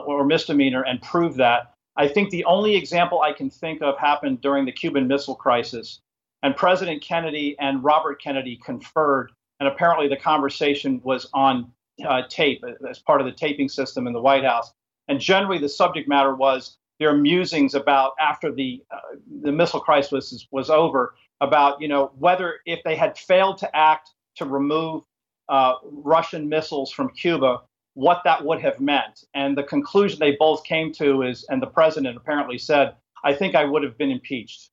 or 0.07 0.25
misdemeanor 0.25 0.83
and 0.83 1.01
prove 1.03 1.37
that. 1.37 1.73
I 1.97 2.09
think 2.09 2.31
the 2.31 2.45
only 2.45 2.77
example 2.77 3.23
I 3.23 3.33
can 3.33 3.51
think 3.51 3.83
of 3.83 3.99
happened 3.99 4.43
during 4.43 4.65
the 4.67 4.73
Cuban 4.73 5.09
Missile 5.09 5.35
Crisis, 5.35 6.01
and 6.43 6.55
President 6.55 7.03
Kennedy 7.03 7.57
and 7.59 7.83
Robert 7.83 8.21
Kennedy 8.23 8.61
conferred, 8.65 9.33
and 9.61 9.69
apparently 9.69 10.09
the 10.09 10.17
conversation 10.17 11.01
was 11.03 11.29
on 11.33 11.73
uh, 12.07 12.23
tape 12.29 12.63
as 12.89 12.99
part 12.99 13.21
of 13.21 13.27
the 13.27 13.33
taping 13.33 13.69
system 13.69 14.07
in 14.07 14.13
the 14.13 14.21
White 14.21 14.45
House. 14.45 14.73
And 15.09 15.19
generally, 15.19 15.59
the 15.59 15.69
subject 15.69 16.09
matter 16.09 16.35
was 16.35 16.77
their 16.99 17.15
musings 17.17 17.75
about 17.75 18.13
after 18.21 18.53
the 18.53 18.83
uh, 18.91 19.17
the 19.43 19.53
missile 19.53 19.81
crisis 19.81 20.13
was, 20.13 20.47
was 20.51 20.71
over 20.71 21.15
about 21.41 21.81
you 21.81 21.89
know 21.89 22.13
whether 22.19 22.61
if 22.65 22.81
they 22.85 22.97
had 22.97 23.19
failed 23.19 23.59
to 23.59 23.77
act 23.77 24.11
to 24.37 24.45
remove 24.45 25.03
uh, 25.49 25.75
Russian 25.85 26.49
missiles 26.49 26.91
from 26.91 27.11
Cuba, 27.11 27.61
what 27.95 28.23
that 28.25 28.45
would 28.45 28.61
have 28.61 28.81
meant. 28.81 29.25
And 29.35 29.57
the 29.57 29.63
conclusion 29.63 30.19
they 30.19 30.37
both 30.39 30.65
came 30.65 30.93
to 30.95 31.23
is, 31.23 31.45
and 31.49 31.63
the 31.63 31.67
president 31.67 32.17
apparently 32.17 32.59
said, 32.59 32.95
I 33.25 33.33
think 33.35 33.55
I 33.55 33.65
would 33.65 33.83
have 33.83 33.97
been 33.97 34.11
impeached. 34.11 34.71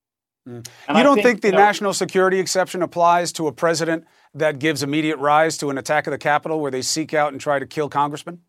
Mm. 0.47 0.67
You 0.67 0.73
I 0.89 1.03
don't 1.03 1.15
think, 1.15 1.25
think 1.25 1.41
the 1.41 1.47
you 1.49 1.51
know, 1.53 1.59
national 1.59 1.93
security 1.93 2.39
exception 2.39 2.81
applies 2.81 3.31
to 3.33 3.47
a 3.47 3.51
president 3.53 4.05
that 4.33 4.59
gives 4.59 4.83
immediate 4.83 5.17
rise 5.17 5.57
to 5.59 5.69
an 5.69 5.77
attack 5.77 6.07
of 6.07 6.11
the 6.11 6.17
Capitol 6.17 6.59
where 6.59 6.71
they 6.71 6.81
seek 6.81 7.13
out 7.13 7.31
and 7.31 7.39
try 7.39 7.59
to 7.59 7.65
kill 7.65 7.87
congressmen? 7.87 8.41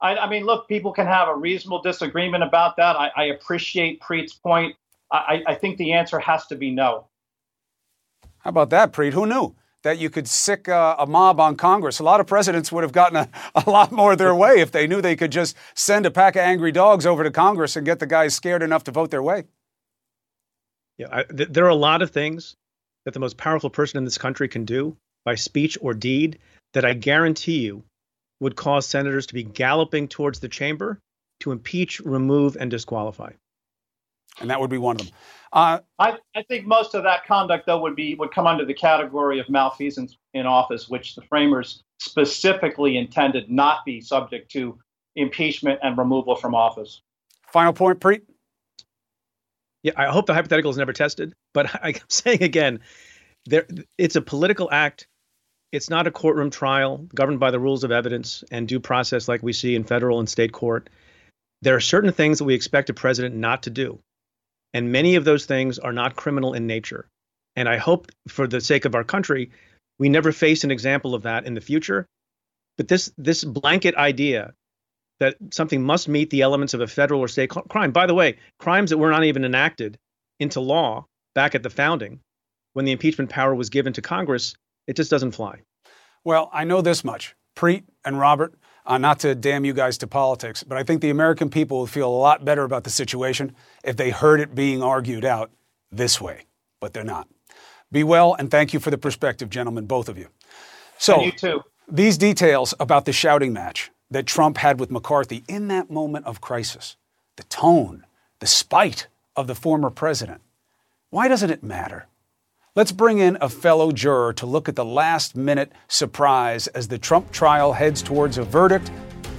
I, 0.00 0.16
I 0.16 0.28
mean, 0.28 0.44
look, 0.44 0.68
people 0.68 0.92
can 0.92 1.06
have 1.06 1.28
a 1.28 1.34
reasonable 1.34 1.82
disagreement 1.82 2.44
about 2.44 2.76
that. 2.76 2.96
I, 2.96 3.10
I 3.16 3.24
appreciate 3.26 4.00
Preet's 4.00 4.34
point. 4.34 4.76
I, 5.12 5.42
I 5.46 5.54
think 5.54 5.78
the 5.78 5.92
answer 5.92 6.18
has 6.18 6.46
to 6.46 6.56
be 6.56 6.70
no. 6.70 7.06
How 8.38 8.50
about 8.50 8.70
that, 8.70 8.92
Preet? 8.92 9.12
Who 9.12 9.26
knew? 9.26 9.54
that 9.84 9.98
you 9.98 10.10
could 10.10 10.26
sic 10.26 10.66
uh, 10.68 10.96
a 10.98 11.06
mob 11.06 11.38
on 11.38 11.56
Congress. 11.56 11.98
A 11.98 12.02
lot 12.02 12.18
of 12.18 12.26
presidents 12.26 12.72
would 12.72 12.82
have 12.82 12.92
gotten 12.92 13.16
a, 13.16 13.28
a 13.54 13.70
lot 13.70 13.92
more 13.92 14.16
their 14.16 14.34
way 14.34 14.60
if 14.60 14.72
they 14.72 14.86
knew 14.86 15.00
they 15.00 15.14
could 15.14 15.30
just– 15.30 15.56
send 15.74 16.06
a 16.06 16.10
pack 16.10 16.36
of 16.36 16.40
angry 16.40 16.72
dogs 16.72 17.06
over 17.06 17.22
to 17.22 17.30
Congress 17.30 17.76
and 17.76 17.86
get 17.86 17.98
the 17.98 18.06
guys 18.06 18.34
scared 18.34 18.62
enough 18.62 18.84
to 18.84 18.90
vote 18.90 19.10
their 19.10 19.22
way. 19.22 19.44
Yeah, 20.98 21.08
I, 21.12 21.22
th- 21.24 21.50
there 21.50 21.66
are 21.66 21.70
a 21.70 21.74
lot 21.74 22.02
of 22.02 22.10
things 22.10 22.56
that 23.04 23.12
the 23.12 23.20
most 23.20 23.36
powerful 23.36 23.70
person 23.70 23.98
in 23.98 24.04
this 24.04 24.18
country 24.18 24.48
can 24.48 24.64
do 24.64 24.96
by 25.24 25.34
speech 25.34 25.76
or 25.80 25.92
deed 25.92 26.38
that 26.72 26.84
I 26.84 26.94
guarantee 26.94 27.60
you 27.60 27.84
would 28.40 28.56
cause 28.56 28.86
senators 28.86 29.26
to 29.26 29.34
be 29.34 29.44
galloping 29.44 30.08
towards 30.08 30.40
the 30.40 30.48
chamber 30.48 31.00
to 31.40 31.52
impeach, 31.52 32.00
remove, 32.00 32.56
and 32.58 32.70
disqualify. 32.70 33.32
And 34.40 34.50
that 34.50 34.60
would 34.60 34.70
be 34.70 34.78
one 34.78 34.96
of 34.96 35.06
them. 35.06 35.14
Uh, 35.52 35.78
I, 36.00 36.18
I 36.34 36.42
think 36.42 36.66
most 36.66 36.94
of 36.94 37.04
that 37.04 37.24
conduct, 37.24 37.66
though, 37.66 37.80
would 37.80 37.94
be 37.94 38.16
would 38.16 38.32
come 38.32 38.46
under 38.46 38.64
the 38.64 38.74
category 38.74 39.38
of 39.38 39.48
malfeasance 39.48 40.16
in 40.32 40.46
office, 40.46 40.88
which 40.88 41.14
the 41.14 41.22
framers 41.22 41.84
specifically 42.00 42.96
intended 42.96 43.48
not 43.48 43.84
be 43.84 44.00
subject 44.00 44.50
to 44.52 44.76
impeachment 45.14 45.78
and 45.82 45.96
removal 45.96 46.34
from 46.34 46.54
office. 46.54 47.02
Final 47.52 47.72
point, 47.72 48.00
Preet. 48.00 48.22
Yeah, 49.84 49.92
I 49.96 50.06
hope 50.06 50.26
the 50.26 50.34
hypothetical 50.34 50.70
is 50.70 50.76
never 50.76 50.92
tested, 50.92 51.34
but 51.52 51.70
I'm 51.82 51.94
saying 52.08 52.42
again, 52.42 52.80
there 53.46 53.66
it's 53.96 54.16
a 54.16 54.22
political 54.22 54.68
act. 54.72 55.06
It's 55.74 55.90
not 55.90 56.06
a 56.06 56.12
courtroom 56.12 56.50
trial 56.50 56.98
governed 57.12 57.40
by 57.40 57.50
the 57.50 57.58
rules 57.58 57.82
of 57.82 57.90
evidence 57.90 58.44
and 58.52 58.68
due 58.68 58.78
process 58.78 59.26
like 59.26 59.42
we 59.42 59.52
see 59.52 59.74
in 59.74 59.82
federal 59.82 60.20
and 60.20 60.28
state 60.28 60.52
court. 60.52 60.88
There 61.62 61.74
are 61.74 61.80
certain 61.80 62.12
things 62.12 62.38
that 62.38 62.44
we 62.44 62.54
expect 62.54 62.90
a 62.90 62.94
president 62.94 63.34
not 63.34 63.64
to 63.64 63.70
do. 63.70 63.98
And 64.72 64.92
many 64.92 65.16
of 65.16 65.24
those 65.24 65.46
things 65.46 65.80
are 65.80 65.92
not 65.92 66.14
criminal 66.14 66.54
in 66.54 66.68
nature. 66.68 67.08
And 67.56 67.68
I 67.68 67.78
hope, 67.78 68.12
for 68.28 68.46
the 68.46 68.60
sake 68.60 68.84
of 68.84 68.94
our 68.94 69.02
country, 69.02 69.50
we 69.98 70.08
never 70.08 70.30
face 70.30 70.62
an 70.62 70.70
example 70.70 71.12
of 71.12 71.24
that 71.24 71.44
in 71.44 71.54
the 71.54 71.60
future. 71.60 72.06
But 72.76 72.86
this 72.86 73.12
this 73.18 73.42
blanket 73.42 73.96
idea 73.96 74.54
that 75.18 75.34
something 75.50 75.82
must 75.82 76.06
meet 76.06 76.30
the 76.30 76.42
elements 76.42 76.74
of 76.74 76.82
a 76.82 76.86
federal 76.86 77.20
or 77.20 77.26
state 77.26 77.50
crime. 77.50 77.90
By 77.90 78.06
the 78.06 78.14
way, 78.14 78.38
crimes 78.60 78.90
that 78.90 78.98
were 78.98 79.10
not 79.10 79.24
even 79.24 79.44
enacted 79.44 79.98
into 80.38 80.60
law 80.60 81.06
back 81.34 81.56
at 81.56 81.64
the 81.64 81.70
founding, 81.70 82.20
when 82.74 82.84
the 82.84 82.92
impeachment 82.92 83.30
power 83.30 83.56
was 83.56 83.70
given 83.70 83.92
to 83.94 84.02
Congress, 84.02 84.54
it 84.86 84.96
just 84.96 85.10
doesn't 85.10 85.32
fly. 85.32 85.60
Well, 86.24 86.50
I 86.52 86.64
know 86.64 86.80
this 86.80 87.04
much. 87.04 87.34
Preet 87.54 87.84
and 88.04 88.18
Robert, 88.18 88.54
uh, 88.86 88.98
not 88.98 89.20
to 89.20 89.34
damn 89.34 89.64
you 89.64 89.72
guys 89.72 89.98
to 89.98 90.06
politics, 90.06 90.62
but 90.62 90.76
I 90.76 90.82
think 90.82 91.00
the 91.00 91.10
American 91.10 91.50
people 91.50 91.80
would 91.80 91.90
feel 91.90 92.08
a 92.08 92.16
lot 92.16 92.44
better 92.44 92.64
about 92.64 92.84
the 92.84 92.90
situation 92.90 93.54
if 93.82 93.96
they 93.96 94.10
heard 94.10 94.40
it 94.40 94.54
being 94.54 94.82
argued 94.82 95.24
out 95.24 95.50
this 95.92 96.20
way, 96.20 96.46
but 96.80 96.92
they're 96.92 97.04
not. 97.04 97.28
Be 97.92 98.02
well, 98.02 98.34
and 98.34 98.50
thank 98.50 98.74
you 98.74 98.80
for 98.80 98.90
the 98.90 98.98
perspective, 98.98 99.50
gentlemen, 99.50 99.86
both 99.86 100.08
of 100.08 100.18
you. 100.18 100.28
So, 100.98 101.14
and 101.14 101.26
you 101.26 101.32
too. 101.32 101.62
These 101.88 102.18
details 102.18 102.74
about 102.80 103.04
the 103.04 103.12
shouting 103.12 103.52
match 103.52 103.90
that 104.10 104.26
Trump 104.26 104.58
had 104.58 104.80
with 104.80 104.90
McCarthy 104.90 105.44
in 105.48 105.68
that 105.68 105.90
moment 105.90 106.26
of 106.26 106.40
crisis, 106.40 106.96
the 107.36 107.42
tone, 107.44 108.04
the 108.40 108.46
spite 108.46 109.08
of 109.36 109.46
the 109.46 109.54
former 109.54 109.90
president, 109.90 110.40
why 111.10 111.28
doesn't 111.28 111.50
it 111.50 111.62
matter? 111.62 112.06
Let's 112.76 112.90
bring 112.90 113.18
in 113.18 113.38
a 113.40 113.48
fellow 113.48 113.92
juror 113.92 114.32
to 114.32 114.46
look 114.46 114.68
at 114.68 114.74
the 114.74 114.84
last 114.84 115.36
minute 115.36 115.70
surprise 115.86 116.66
as 116.66 116.88
the 116.88 116.98
Trump 116.98 117.30
trial 117.30 117.72
heads 117.72 118.02
towards 118.02 118.36
a 118.36 118.42
verdict, 118.42 118.90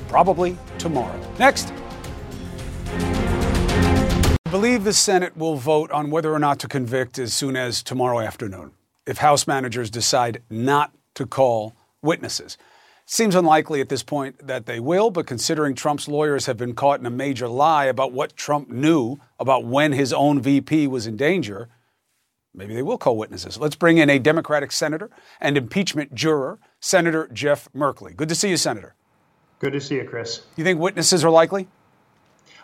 probably 0.08 0.58
tomorrow. 0.78 1.20
Next. 1.38 1.74
I 4.46 4.50
believe 4.50 4.86
the 4.86 4.94
Senate 4.94 5.36
will 5.36 5.58
vote 5.58 5.92
on 5.92 6.12
whether 6.12 6.34
or 6.34 6.40
not 6.40 6.60
to 6.60 6.70
convict 6.70 7.20
as 7.20 7.34
soon 7.34 7.58
as 7.58 7.84
tomorrow 7.84 8.22
afternoon 8.22 8.72
if 9.06 9.18
House 9.18 9.48
managers 9.48 9.90
decide 9.90 10.42
not 10.50 10.94
to 11.16 11.26
call 11.26 11.76
witnesses. 12.02 12.58
Seems 13.06 13.36
unlikely 13.36 13.82
at 13.82 13.90
this 13.90 14.02
point 14.02 14.48
that 14.48 14.66
they 14.66 14.80
will, 14.80 15.12
but 15.12 15.28
considering 15.28 15.76
Trump's 15.76 16.08
lawyers 16.08 16.46
have 16.46 16.56
been 16.56 16.74
caught 16.74 17.02
in 17.02 17.06
a 17.06 17.10
major 17.10 17.50
lie 17.50 17.86
about 17.86 18.14
what 18.14 18.38
Trump 18.38 18.70
knew 18.70 19.18
about 19.42 19.66
when 19.66 19.92
his 19.92 20.14
own 20.14 20.42
VP 20.42 20.88
was 20.88 21.06
in 21.06 21.18
danger, 21.18 21.68
Maybe 22.56 22.74
they 22.74 22.82
will 22.82 22.98
call 22.98 23.18
witnesses. 23.18 23.58
Let's 23.58 23.76
bring 23.76 23.98
in 23.98 24.10
a 24.10 24.18
Democratic 24.18 24.72
senator 24.72 25.10
and 25.42 25.58
impeachment 25.58 26.16
juror, 26.16 26.60
Senator 26.80 27.30
Jeff 27.34 27.68
Merkley. 27.76 28.16
Good 28.16 28.30
to 28.30 28.36
see 28.36 28.50
you, 28.50 28.58
Senator. 28.58 28.96
Good 29.60 29.74
to 29.74 29.82
see 29.82 29.96
you, 29.96 30.06
Chris. 30.06 30.44
You 30.56 30.64
think 30.64 30.80
witnesses 30.80 31.24
are 31.26 31.30
likely? 31.30 31.68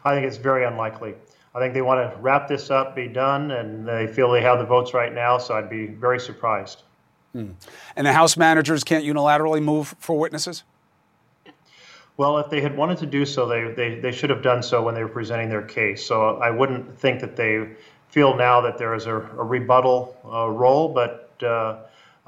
I 0.04 0.14
think 0.16 0.26
it's 0.26 0.38
very 0.38 0.66
unlikely. 0.66 1.16
I 1.54 1.60
think 1.60 1.74
they 1.74 1.82
want 1.82 2.00
to 2.00 2.22
wrap 2.22 2.48
this 2.48 2.72
up, 2.72 2.96
be 2.96 3.08
done, 3.08 3.52
and 3.52 3.86
they 3.86 4.08
feel 4.08 4.32
they 4.32 4.42
have 4.42 4.60
the 4.60 4.66
votes 4.66 4.94
right 4.94 5.14
now, 5.14 5.38
so 5.38 5.56
I'd 5.56 5.70
be 5.70 5.88
very 5.88 6.20
surprised. 6.20 6.84
Hmm. 7.34 7.52
And 7.96 8.08
the 8.08 8.14
House 8.14 8.38
managers 8.38 8.84
can't 8.84 9.04
unilaterally 9.04 9.62
move 9.62 9.96
for 10.00 10.18
witnesses? 10.18 10.64
Well, 12.18 12.38
if 12.40 12.50
they 12.50 12.62
had 12.62 12.78
wanted 12.78 13.00
to 13.00 13.06
do 13.06 13.26
so, 13.26 13.48
they, 13.48 13.72
they, 13.74 14.00
they 14.00 14.12
should 14.12 14.30
have 14.30 14.44
done 14.44 14.64
so 14.64 14.82
when 14.84 14.96
they 14.96 15.04
were 15.04 15.10
presenting 15.10 15.50
their 15.50 15.62
case. 15.62 16.06
So 16.06 16.38
I 16.38 16.52
wouldn't 16.52 16.98
think 16.98 17.20
that 17.22 17.36
they 17.36 17.68
feel 18.12 18.36
now 18.36 18.62
that 18.62 18.78
there 18.78 18.94
is 18.94 19.06
a, 19.06 19.16
a 19.16 19.44
rebuttal 19.44 20.16
uh, 20.26 20.50
role, 20.50 20.90
but 20.90 21.32
uh, 21.42 21.78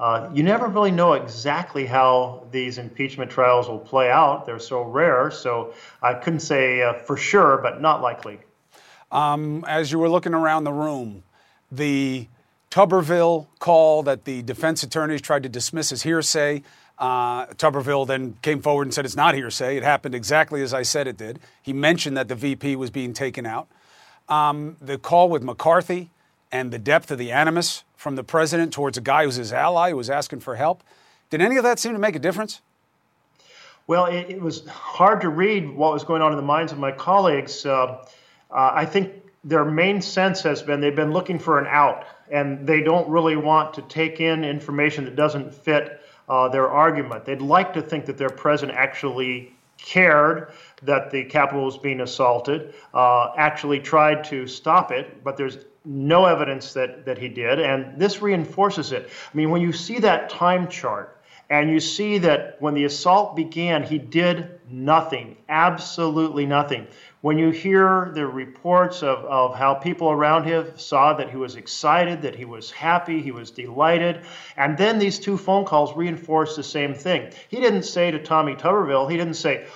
uh, 0.00 0.30
you 0.34 0.42
never 0.42 0.66
really 0.66 0.90
know 0.90 1.12
exactly 1.12 1.86
how 1.86 2.46
these 2.50 2.78
impeachment 2.78 3.30
trials 3.30 3.68
will 3.68 3.78
play 3.78 4.10
out. 4.10 4.46
They're 4.46 4.58
so 4.58 4.82
rare, 4.82 5.30
so 5.30 5.74
I 6.02 6.14
couldn't 6.14 6.40
say 6.40 6.82
uh, 6.82 6.94
for 6.94 7.16
sure, 7.16 7.58
but 7.58 7.80
not 7.80 8.00
likely. 8.00 8.40
Um, 9.12 9.64
as 9.68 9.92
you 9.92 9.98
were 9.98 10.08
looking 10.08 10.34
around 10.34 10.64
the 10.64 10.72
room, 10.72 11.22
the 11.70 12.26
Tuberville 12.70 13.46
call 13.60 14.02
that 14.02 14.24
the 14.24 14.42
defense 14.42 14.82
attorneys 14.82 15.20
tried 15.20 15.44
to 15.44 15.48
dismiss 15.48 15.92
as 15.92 16.02
hearsay. 16.02 16.62
Uh, 16.98 17.46
Tuberville 17.46 18.06
then 18.06 18.36
came 18.42 18.60
forward 18.62 18.84
and 18.84 18.94
said 18.94 19.04
it's 19.04 19.14
not 19.14 19.34
hearsay. 19.34 19.76
It 19.76 19.84
happened 19.84 20.14
exactly 20.14 20.62
as 20.62 20.74
I 20.74 20.82
said 20.82 21.06
it 21.06 21.16
did. 21.16 21.38
He 21.62 21.72
mentioned 21.72 22.16
that 22.16 22.26
the 22.28 22.34
VP 22.34 22.74
was 22.76 22.90
being 22.90 23.12
taken 23.12 23.46
out. 23.46 23.68
Um, 24.28 24.76
the 24.80 24.98
call 24.98 25.28
with 25.28 25.42
McCarthy 25.42 26.10
and 26.50 26.70
the 26.70 26.78
depth 26.78 27.10
of 27.10 27.18
the 27.18 27.30
animus 27.32 27.84
from 27.96 28.16
the 28.16 28.24
president 28.24 28.72
towards 28.72 28.96
a 28.96 29.00
guy 29.00 29.24
who's 29.24 29.36
his 29.36 29.52
ally 29.52 29.90
who 29.90 29.96
was 29.96 30.08
asking 30.08 30.40
for 30.40 30.56
help. 30.56 30.82
Did 31.30 31.42
any 31.42 31.56
of 31.56 31.64
that 31.64 31.78
seem 31.78 31.92
to 31.92 31.98
make 31.98 32.14
a 32.14 32.18
difference? 32.18 32.60
Well, 33.86 34.06
it, 34.06 34.30
it 34.30 34.40
was 34.40 34.66
hard 34.66 35.20
to 35.22 35.28
read 35.28 35.68
what 35.68 35.92
was 35.92 36.04
going 36.04 36.22
on 36.22 36.32
in 36.32 36.36
the 36.36 36.44
minds 36.44 36.72
of 36.72 36.78
my 36.78 36.92
colleagues. 36.92 37.66
Uh, 37.66 38.04
uh, 38.50 38.70
I 38.72 38.86
think 38.86 39.12
their 39.42 39.64
main 39.64 40.00
sense 40.00 40.42
has 40.42 40.62
been 40.62 40.80
they've 40.80 40.96
been 40.96 41.12
looking 41.12 41.38
for 41.38 41.58
an 41.58 41.66
out, 41.66 42.06
and 42.30 42.66
they 42.66 42.82
don't 42.82 43.08
really 43.08 43.36
want 43.36 43.74
to 43.74 43.82
take 43.82 44.20
in 44.20 44.44
information 44.44 45.04
that 45.04 45.16
doesn't 45.16 45.54
fit 45.54 46.00
uh, 46.28 46.48
their 46.48 46.68
argument. 46.68 47.26
They'd 47.26 47.42
like 47.42 47.74
to 47.74 47.82
think 47.82 48.06
that 48.06 48.16
their 48.16 48.30
president 48.30 48.78
actually 48.78 49.52
cared 49.78 50.52
that 50.82 51.10
the 51.10 51.24
Capitol 51.24 51.64
was 51.64 51.78
being 51.78 52.00
assaulted, 52.00 52.74
uh, 52.92 53.32
actually 53.36 53.80
tried 53.80 54.24
to 54.24 54.46
stop 54.46 54.92
it, 54.92 55.22
but 55.24 55.36
there's 55.36 55.58
no 55.84 56.24
evidence 56.24 56.72
that, 56.74 57.04
that 57.04 57.18
he 57.18 57.28
did. 57.28 57.60
And 57.60 58.00
this 58.00 58.22
reinforces 58.22 58.92
it. 58.92 59.08
I 59.32 59.36
mean, 59.36 59.50
when 59.50 59.60
you 59.60 59.72
see 59.72 59.98
that 60.00 60.30
time 60.30 60.68
chart 60.68 61.20
and 61.50 61.70
you 61.70 61.80
see 61.80 62.18
that 62.18 62.56
when 62.60 62.74
the 62.74 62.84
assault 62.84 63.36
began, 63.36 63.82
he 63.82 63.98
did 63.98 64.60
nothing, 64.70 65.36
absolutely 65.48 66.46
nothing. 66.46 66.86
When 67.24 67.38
you 67.38 67.52
hear 67.52 68.10
the 68.12 68.26
reports 68.26 69.02
of, 69.02 69.24
of 69.24 69.54
how 69.54 69.72
people 69.72 70.10
around 70.10 70.44
him 70.44 70.76
saw 70.76 71.14
that 71.14 71.30
he 71.30 71.38
was 71.38 71.56
excited, 71.56 72.20
that 72.20 72.34
he 72.36 72.44
was 72.44 72.70
happy, 72.70 73.22
he 73.22 73.30
was 73.30 73.50
delighted, 73.50 74.20
and 74.58 74.76
then 74.76 74.98
these 74.98 75.18
two 75.18 75.38
phone 75.38 75.64
calls 75.64 75.96
reinforced 75.96 76.54
the 76.54 76.62
same 76.62 76.92
thing. 76.92 77.32
He 77.48 77.60
didn't 77.62 77.84
say 77.84 78.10
to 78.10 78.22
Tommy 78.22 78.56
Tuberville, 78.56 79.10
he 79.10 79.16
didn't 79.16 79.36
say, 79.36 79.66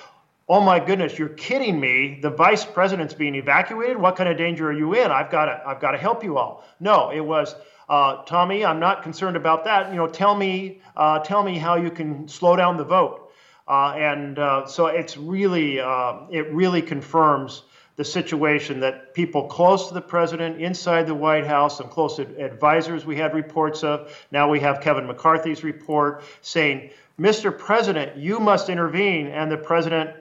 Oh 0.47 0.61
my 0.61 0.79
goodness, 0.79 1.17
you're 1.17 1.29
kidding 1.29 1.79
me. 1.79 2.19
The 2.21 2.29
vice 2.29 2.65
president's 2.65 3.15
being 3.15 3.33
evacuated. 3.33 3.97
What 3.97 4.15
kind 4.15 4.29
of 4.29 4.37
danger 4.37 4.69
are 4.69 4.77
you 4.77 4.93
in? 4.93 5.09
I've 5.09 5.31
got 5.31 5.45
to, 5.45 5.59
I've 5.65 5.79
got 5.79 5.93
to 5.93 5.97
help 5.97 6.23
you 6.23 6.37
all. 6.37 6.63
No, 6.79 7.09
it 7.09 7.21
was, 7.21 7.55
uh, 7.89 8.17
Tommy, 8.25 8.63
I'm 8.63 8.79
not 8.79 9.01
concerned 9.01 9.37
about 9.37 9.63
that. 9.63 9.89
You 9.89 9.95
know, 9.95 10.07
tell 10.07 10.35
me, 10.35 10.83
uh, 10.95 11.17
tell 11.17 11.41
me 11.41 11.57
how 11.57 11.77
you 11.77 11.89
can 11.89 12.27
slow 12.27 12.55
down 12.55 12.77
the 12.77 12.85
vote. 12.85 13.28
Uh, 13.69 13.93
and 13.95 14.39
uh, 14.39 14.65
so 14.65 14.87
it's 14.87 15.15
really, 15.15 15.79
uh, 15.79 16.21
it 16.31 16.51
really 16.51 16.81
confirms 16.81 17.61
the 17.97 18.03
situation 18.03 18.79
that 18.79 19.13
people 19.13 19.43
close 19.47 19.89
to 19.89 19.93
the 19.93 20.01
president, 20.01 20.59
inside 20.59 21.05
the 21.05 21.13
White 21.13 21.45
House, 21.45 21.77
some 21.77 21.89
close 21.89 22.17
advisors 22.17 23.05
we 23.05 23.15
had 23.15 23.35
reports 23.35 23.83
of. 23.83 24.17
Now 24.31 24.49
we 24.49 24.61
have 24.61 24.81
Kevin 24.81 25.05
McCarthy's 25.05 25.63
report 25.63 26.23
saying, 26.41 26.89
Mr. 27.19 27.55
President, 27.55 28.17
you 28.17 28.39
must 28.39 28.69
intervene. 28.69 29.27
And 29.27 29.51
the 29.51 29.57
president 29.57 30.11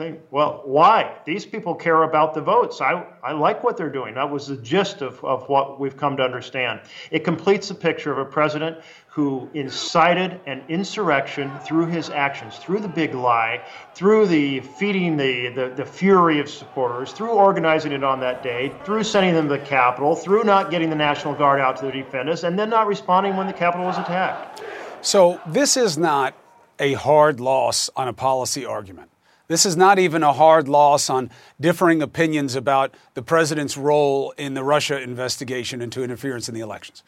think, 0.00 0.20
well, 0.30 0.62
why? 0.64 1.14
These 1.26 1.44
people 1.44 1.74
care 1.74 2.04
about 2.04 2.32
the 2.32 2.40
votes. 2.40 2.80
I, 2.80 3.04
I 3.22 3.32
like 3.32 3.62
what 3.62 3.76
they're 3.76 3.92
doing. 3.92 4.14
That 4.14 4.30
was 4.30 4.46
the 4.46 4.56
gist 4.56 5.02
of, 5.02 5.22
of 5.22 5.46
what 5.50 5.78
we've 5.78 5.96
come 5.96 6.16
to 6.16 6.22
understand. 6.22 6.80
It 7.10 7.22
completes 7.22 7.68
the 7.68 7.74
picture 7.74 8.10
of 8.10 8.16
a 8.16 8.24
president 8.24 8.78
who 9.08 9.50
incited 9.52 10.40
an 10.46 10.64
insurrection 10.70 11.52
through 11.66 11.86
his 11.86 12.08
actions, 12.08 12.56
through 12.56 12.80
the 12.80 12.88
big 12.88 13.14
lie, 13.14 13.62
through 13.94 14.26
the 14.28 14.60
feeding 14.60 15.18
the, 15.18 15.48
the, 15.48 15.72
the 15.76 15.84
fury 15.84 16.40
of 16.40 16.48
supporters, 16.48 17.12
through 17.12 17.32
organizing 17.32 17.92
it 17.92 18.02
on 18.02 18.20
that 18.20 18.42
day, 18.42 18.72
through 18.84 19.04
sending 19.04 19.34
them 19.34 19.48
to 19.48 19.58
the 19.58 19.64
Capitol, 19.66 20.16
through 20.16 20.44
not 20.44 20.70
getting 20.70 20.88
the 20.88 20.96
National 20.96 21.34
Guard 21.34 21.60
out 21.60 21.76
to 21.76 21.92
defend 21.92 22.30
us, 22.30 22.42
and 22.42 22.58
then 22.58 22.70
not 22.70 22.86
responding 22.86 23.36
when 23.36 23.46
the 23.46 23.52
Capitol 23.52 23.84
was 23.84 23.98
attacked. 23.98 24.62
So 25.02 25.38
this 25.46 25.76
is 25.76 25.98
not 25.98 26.32
a 26.78 26.94
hard 26.94 27.38
loss 27.38 27.90
on 27.94 28.08
a 28.08 28.14
policy 28.14 28.64
argument. 28.64 29.09
This 29.50 29.66
is 29.66 29.76
not 29.76 29.98
even 29.98 30.22
a 30.22 30.32
hard 30.32 30.68
loss 30.68 31.10
on 31.10 31.28
differing 31.60 32.02
opinions 32.02 32.54
about 32.54 32.94
the 33.14 33.22
president's 33.22 33.76
role 33.76 34.32
in 34.38 34.54
the 34.54 34.62
Russia 34.62 35.02
investigation 35.02 35.82
into 35.82 36.04
interference 36.04 36.48
in 36.48 36.54
the 36.54 36.60
elections. 36.60 37.02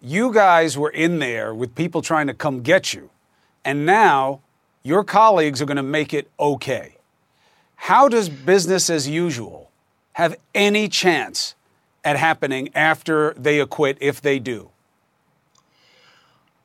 You 0.00 0.32
guys 0.32 0.76
were 0.76 0.90
in 0.90 1.20
there 1.20 1.54
with 1.54 1.76
people 1.76 2.02
trying 2.02 2.26
to 2.26 2.34
come 2.34 2.62
get 2.62 2.94
you, 2.94 3.10
and 3.64 3.86
now 3.86 4.40
your 4.82 5.04
colleagues 5.04 5.62
are 5.62 5.66
going 5.66 5.76
to 5.76 5.84
make 5.84 6.12
it 6.12 6.28
okay. 6.40 6.96
How 7.76 8.08
does 8.08 8.28
business 8.28 8.90
as 8.90 9.08
usual 9.08 9.70
have 10.14 10.34
any 10.52 10.88
chance 10.88 11.54
at 12.02 12.16
happening 12.16 12.70
after 12.74 13.34
they 13.34 13.60
acquit, 13.60 13.98
if 14.00 14.20
they 14.20 14.40
do? 14.40 14.68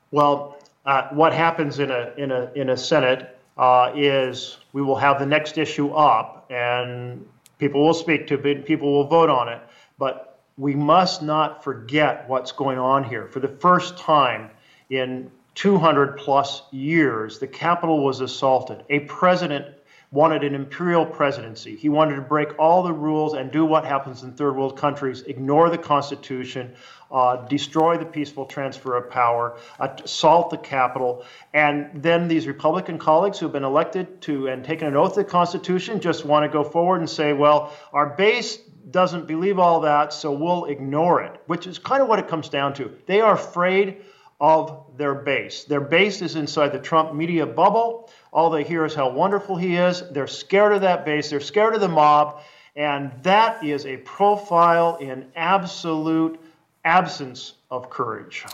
Well, 0.09 0.57
uh, 0.87 1.09
what 1.09 1.33
happens 1.33 1.77
in 1.77 1.91
a 1.91 2.13
in 2.17 2.31
a 2.31 2.51
in 2.55 2.69
a 2.71 2.77
Senate 2.77 3.38
uh, 3.59 3.91
is 3.93 4.57
we 4.71 4.81
will 4.81 4.95
have 4.95 5.19
the 5.19 5.25
next 5.25 5.57
issue 5.57 5.89
up, 5.89 6.49
and 6.49 7.27
people 7.59 7.85
will 7.85 7.93
speak 7.93 8.25
to 8.27 8.35
it, 8.47 8.65
people 8.65 8.91
will 8.91 9.07
vote 9.07 9.29
on 9.29 9.49
it. 9.49 9.61
But 9.97 10.39
we 10.57 10.75
must 10.75 11.21
not 11.21 11.61
forget 11.63 12.27
what's 12.29 12.53
going 12.53 12.79
on 12.79 13.03
here. 13.03 13.27
For 13.27 13.41
the 13.41 13.49
first 13.49 13.97
time 13.97 14.49
in 14.89 15.29
200 15.55 16.17
plus 16.17 16.63
years, 16.71 17.39
the 17.39 17.47
Capitol 17.47 18.03
was 18.03 18.21
assaulted. 18.21 18.83
A 18.89 18.99
president 19.01 19.65
wanted 20.11 20.43
an 20.43 20.55
imperial 20.55 21.05
presidency. 21.05 21.75
He 21.75 21.87
wanted 21.87 22.15
to 22.15 22.21
break 22.21 22.57
all 22.57 22.81
the 22.81 22.93
rules 22.93 23.33
and 23.35 23.51
do 23.51 23.63
what 23.63 23.85
happens 23.85 24.23
in 24.23 24.33
third 24.33 24.55
world 24.55 24.75
countries 24.75 25.21
ignore 25.21 25.69
the 25.69 25.77
Constitution, 25.77 26.73
uh, 27.11 27.47
destroy 27.47 27.97
the 27.97 28.05
peaceful 28.05 28.45
transfer 28.45 28.95
of 28.95 29.11
power, 29.11 29.57
assault 29.79 30.49
the 30.49 30.57
capital. 30.57 31.25
And 31.53 32.01
then 32.01 32.27
these 32.27 32.47
Republican 32.47 32.97
colleagues 32.97 33.37
who 33.37 33.45
have 33.45 33.53
been 33.53 33.63
elected 33.63 34.21
to 34.21 34.47
and 34.47 34.63
taken 34.63 34.87
an 34.87 34.95
oath 34.95 35.13
to 35.13 35.19
the 35.19 35.29
Constitution 35.29 35.99
just 35.99 36.25
want 36.25 36.43
to 36.43 36.49
go 36.49 36.63
forward 36.63 37.01
and 37.01 37.09
say, 37.09 37.33
well, 37.33 37.71
our 37.93 38.07
base 38.07 38.57
doesn't 38.89 39.27
believe 39.27 39.59
all 39.59 39.81
that, 39.81 40.11
so 40.11 40.31
we'll 40.31 40.65
ignore 40.65 41.21
it, 41.21 41.39
which 41.45 41.67
is 41.67 41.77
kind 41.77 42.01
of 42.01 42.07
what 42.07 42.17
it 42.17 42.27
comes 42.27 42.49
down 42.49 42.73
to. 42.73 42.91
They 43.05 43.21
are 43.21 43.33
afraid 43.33 44.01
of 44.39 44.85
their 44.97 45.13
base. 45.13 45.65
Their 45.65 45.81
base 45.81 46.21
is 46.21 46.35
inside 46.35 46.69
the 46.69 46.79
Trump 46.79 47.13
media 47.13 47.45
bubble. 47.45 48.09
All 48.31 48.49
they 48.49 48.63
hear 48.63 48.85
is 48.85 48.95
how 48.95 49.09
wonderful 49.09 49.55
he 49.55 49.75
is. 49.75 50.03
They're 50.11 50.27
scared 50.27 50.73
of 50.73 50.81
that 50.81 51.05
base, 51.05 51.29
they're 51.29 51.39
scared 51.39 51.75
of 51.75 51.81
the 51.81 51.89
mob, 51.89 52.41
and 52.75 53.11
that 53.23 53.63
is 53.63 53.85
a 53.85 53.97
profile 53.97 54.97
in 54.97 55.25
absolute 55.35 56.39
absence 56.85 57.53
of 57.69 57.89
courage. 57.89 58.45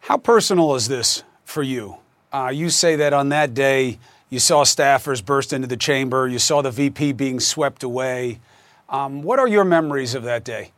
How 0.00 0.16
personal 0.16 0.74
is 0.74 0.88
this 0.88 1.22
for 1.44 1.62
you? 1.62 1.96
Uh, 2.32 2.50
you 2.52 2.70
say 2.70 2.96
that 2.96 3.12
on 3.12 3.28
that 3.30 3.54
day 3.54 3.98
you 4.30 4.38
saw 4.38 4.64
staffers 4.64 5.24
burst 5.24 5.52
into 5.52 5.66
the 5.66 5.76
chamber, 5.76 6.26
you 6.26 6.38
saw 6.38 6.62
the 6.62 6.70
VP 6.70 7.12
being 7.12 7.40
swept 7.40 7.82
away. 7.82 8.40
Um, 8.88 9.22
what 9.22 9.38
are 9.38 9.48
your 9.48 9.64
memories 9.64 10.14
of 10.14 10.24
that 10.24 10.44
day? 10.44 10.72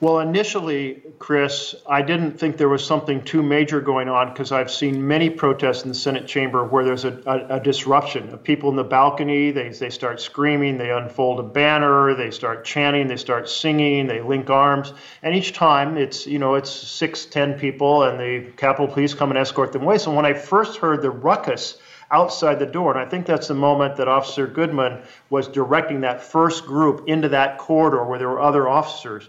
Well, 0.00 0.20
initially, 0.20 1.02
Chris, 1.18 1.74
I 1.88 2.02
didn't 2.02 2.38
think 2.38 2.56
there 2.56 2.68
was 2.68 2.86
something 2.86 3.20
too 3.24 3.42
major 3.42 3.80
going 3.80 4.08
on 4.08 4.28
because 4.28 4.52
I've 4.52 4.70
seen 4.70 5.08
many 5.08 5.28
protests 5.28 5.82
in 5.82 5.88
the 5.88 5.94
Senate 5.96 6.28
chamber 6.28 6.64
where 6.64 6.84
there's 6.84 7.04
a, 7.04 7.20
a, 7.26 7.56
a, 7.56 7.60
disruption. 7.60 8.28
Of 8.28 8.44
people 8.44 8.70
in 8.70 8.76
the 8.76 8.84
balcony, 8.84 9.50
they, 9.50 9.70
they 9.70 9.90
start 9.90 10.20
screaming, 10.20 10.78
they 10.78 10.92
unfold 10.92 11.40
a 11.40 11.42
banner, 11.42 12.14
they 12.14 12.30
start 12.30 12.64
chanting, 12.64 13.08
they 13.08 13.16
start 13.16 13.48
singing, 13.48 14.06
they 14.06 14.20
link 14.20 14.48
arms. 14.50 14.92
And 15.24 15.34
each 15.34 15.52
time 15.52 15.96
it's, 15.96 16.28
you 16.28 16.38
know, 16.38 16.54
it's 16.54 16.70
six, 16.70 17.26
ten 17.26 17.58
people 17.58 18.04
and 18.04 18.20
the 18.20 18.52
Capitol 18.52 18.86
Police 18.86 19.14
come 19.14 19.30
and 19.30 19.38
escort 19.38 19.72
them 19.72 19.82
away. 19.82 19.98
So 19.98 20.14
when 20.14 20.26
I 20.26 20.32
first 20.32 20.78
heard 20.78 21.02
the 21.02 21.10
ruckus, 21.10 21.76
outside 22.10 22.58
the 22.58 22.66
door. 22.66 22.96
And 22.96 23.06
I 23.06 23.08
think 23.08 23.26
that's 23.26 23.48
the 23.48 23.54
moment 23.54 23.96
that 23.96 24.08
Officer 24.08 24.46
Goodman 24.46 25.02
was 25.28 25.46
directing 25.46 26.00
that 26.00 26.22
first 26.22 26.64
group 26.64 27.06
into 27.06 27.28
that 27.28 27.58
corridor 27.58 28.02
where 28.04 28.18
there 28.18 28.28
were 28.28 28.40
other 28.40 28.66
officers. 28.66 29.28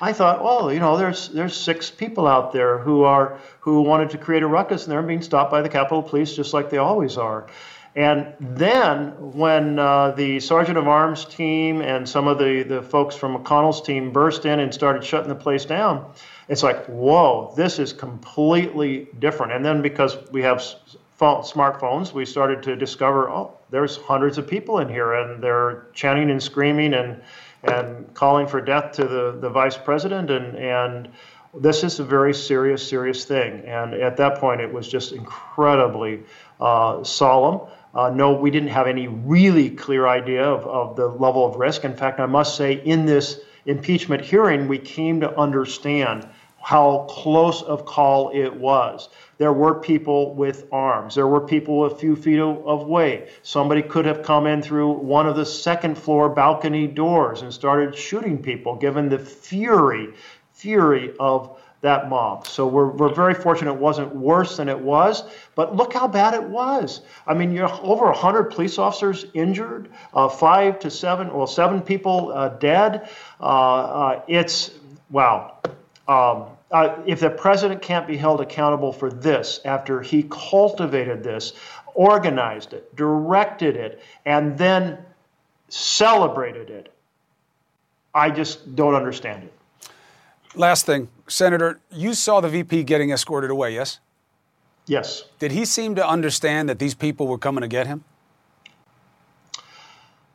I 0.00 0.12
thought, 0.14 0.38
oh, 0.40 0.70
you 0.70 0.80
know, 0.80 0.96
there's 0.96 1.28
there's 1.28 1.54
six 1.54 1.90
people 1.90 2.26
out 2.26 2.52
there 2.52 2.78
who 2.78 3.02
are 3.02 3.38
who 3.60 3.82
wanted 3.82 4.10
to 4.10 4.18
create 4.18 4.42
a 4.42 4.46
ruckus, 4.46 4.84
and 4.84 4.92
they're 4.92 5.02
being 5.02 5.22
stopped 5.22 5.50
by 5.50 5.60
the 5.60 5.68
Capitol 5.68 6.02
Police 6.02 6.34
just 6.34 6.54
like 6.54 6.70
they 6.70 6.78
always 6.78 7.18
are. 7.18 7.46
And 7.96 8.34
then 8.38 9.32
when 9.32 9.78
uh, 9.78 10.12
the 10.12 10.38
sergeant 10.38 10.78
of 10.78 10.86
arms 10.86 11.24
team 11.24 11.80
and 11.80 12.08
some 12.08 12.28
of 12.28 12.38
the, 12.38 12.62
the 12.62 12.82
folks 12.82 13.16
from 13.16 13.36
McConnell's 13.36 13.82
team 13.82 14.12
burst 14.12 14.46
in 14.46 14.60
and 14.60 14.72
started 14.72 15.02
shutting 15.02 15.28
the 15.28 15.34
place 15.34 15.64
down, 15.64 16.12
it's 16.48 16.62
like, 16.62 16.86
whoa, 16.86 17.52
this 17.56 17.80
is 17.80 17.92
completely 17.92 19.08
different. 19.18 19.52
And 19.52 19.64
then 19.64 19.82
because 19.82 20.16
we 20.30 20.42
have 20.42 20.62
phone, 21.16 21.42
smartphones, 21.42 22.12
we 22.12 22.24
started 22.24 22.62
to 22.62 22.76
discover, 22.76 23.28
oh, 23.28 23.58
there's 23.70 23.96
hundreds 23.96 24.38
of 24.38 24.46
people 24.46 24.78
in 24.78 24.88
here, 24.88 25.12
and 25.12 25.42
they're 25.42 25.86
chanting 25.92 26.30
and 26.30 26.40
screaming 26.40 26.94
and 26.94 27.20
and 27.62 28.12
calling 28.14 28.46
for 28.46 28.60
death 28.60 28.92
to 28.92 29.04
the, 29.04 29.38
the 29.40 29.50
vice 29.50 29.76
president. 29.76 30.30
And, 30.30 30.56
and 30.56 31.08
this 31.54 31.84
is 31.84 32.00
a 32.00 32.04
very 32.04 32.32
serious, 32.32 32.86
serious 32.86 33.24
thing. 33.24 33.64
And 33.66 33.94
at 33.94 34.16
that 34.16 34.38
point, 34.38 34.60
it 34.60 34.72
was 34.72 34.88
just 34.88 35.12
incredibly 35.12 36.22
uh, 36.60 37.04
solemn. 37.04 37.68
Uh, 37.92 38.10
no, 38.10 38.32
we 38.32 38.50
didn't 38.50 38.68
have 38.68 38.86
any 38.86 39.08
really 39.08 39.70
clear 39.70 40.06
idea 40.06 40.44
of, 40.44 40.64
of 40.66 40.96
the 40.96 41.08
level 41.08 41.44
of 41.44 41.56
risk. 41.56 41.84
In 41.84 41.96
fact, 41.96 42.20
I 42.20 42.26
must 42.26 42.56
say, 42.56 42.74
in 42.74 43.04
this 43.04 43.40
impeachment 43.66 44.24
hearing, 44.24 44.68
we 44.68 44.78
came 44.78 45.20
to 45.20 45.36
understand 45.38 46.28
how 46.60 47.06
close 47.08 47.62
of 47.62 47.86
call 47.86 48.30
it 48.30 48.54
was. 48.54 49.08
There 49.38 49.52
were 49.52 49.80
people 49.80 50.34
with 50.34 50.66
arms. 50.70 51.14
There 51.14 51.26
were 51.26 51.40
people 51.40 51.86
a 51.86 51.96
few 51.96 52.14
feet 52.14 52.38
away. 52.38 53.30
Somebody 53.42 53.82
could 53.82 54.04
have 54.04 54.22
come 54.22 54.46
in 54.46 54.60
through 54.60 54.92
one 54.92 55.26
of 55.26 55.36
the 55.36 55.46
second 55.46 55.96
floor 55.96 56.28
balcony 56.28 56.86
doors 56.86 57.40
and 57.42 57.52
started 57.52 57.96
shooting 57.96 58.42
people, 58.42 58.76
given 58.76 59.08
the 59.08 59.18
fury, 59.18 60.14
fury 60.52 61.14
of 61.18 61.58
that 61.80 62.10
mob. 62.10 62.46
So 62.46 62.66
we're, 62.66 62.90
we're 62.90 63.14
very 63.14 63.32
fortunate 63.34 63.72
it 63.72 63.78
wasn't 63.78 64.14
worse 64.14 64.58
than 64.58 64.68
it 64.68 64.78
was, 64.78 65.22
but 65.54 65.74
look 65.74 65.94
how 65.94 66.06
bad 66.06 66.34
it 66.34 66.42
was. 66.42 67.00
I 67.26 67.32
mean, 67.34 67.52
you're 67.52 67.72
over 67.82 68.04
100 68.06 68.50
police 68.50 68.78
officers 68.78 69.24
injured, 69.32 69.88
uh, 70.12 70.28
five 70.28 70.80
to 70.80 70.90
seven, 70.90 71.32
well, 71.32 71.46
seven 71.46 71.80
people 71.80 72.32
uh, 72.34 72.50
dead. 72.50 73.08
Uh, 73.40 73.44
uh 73.44 74.22
it's, 74.28 74.70
wow. 75.08 75.56
Um, 76.10 76.46
uh, 76.72 76.96
if 77.06 77.20
the 77.20 77.30
president 77.30 77.82
can't 77.82 78.04
be 78.04 78.16
held 78.16 78.40
accountable 78.40 78.92
for 78.92 79.12
this 79.12 79.60
after 79.64 80.02
he 80.02 80.24
cultivated 80.28 81.22
this, 81.22 81.52
organized 81.94 82.72
it, 82.72 82.94
directed 82.96 83.76
it, 83.76 84.02
and 84.26 84.58
then 84.58 84.98
celebrated 85.68 86.68
it, 86.68 86.92
I 88.12 88.30
just 88.30 88.74
don't 88.74 88.96
understand 88.96 89.44
it. 89.44 89.54
Last 90.56 90.84
thing, 90.84 91.08
Senator, 91.28 91.78
you 91.92 92.14
saw 92.14 92.40
the 92.40 92.48
VP 92.48 92.82
getting 92.82 93.12
escorted 93.12 93.52
away, 93.52 93.72
yes? 93.72 94.00
Yes. 94.86 95.26
Did 95.38 95.52
he 95.52 95.64
seem 95.64 95.94
to 95.94 96.04
understand 96.04 96.68
that 96.68 96.80
these 96.80 96.96
people 96.96 97.28
were 97.28 97.38
coming 97.38 97.62
to 97.62 97.68
get 97.68 97.86
him? 97.86 98.02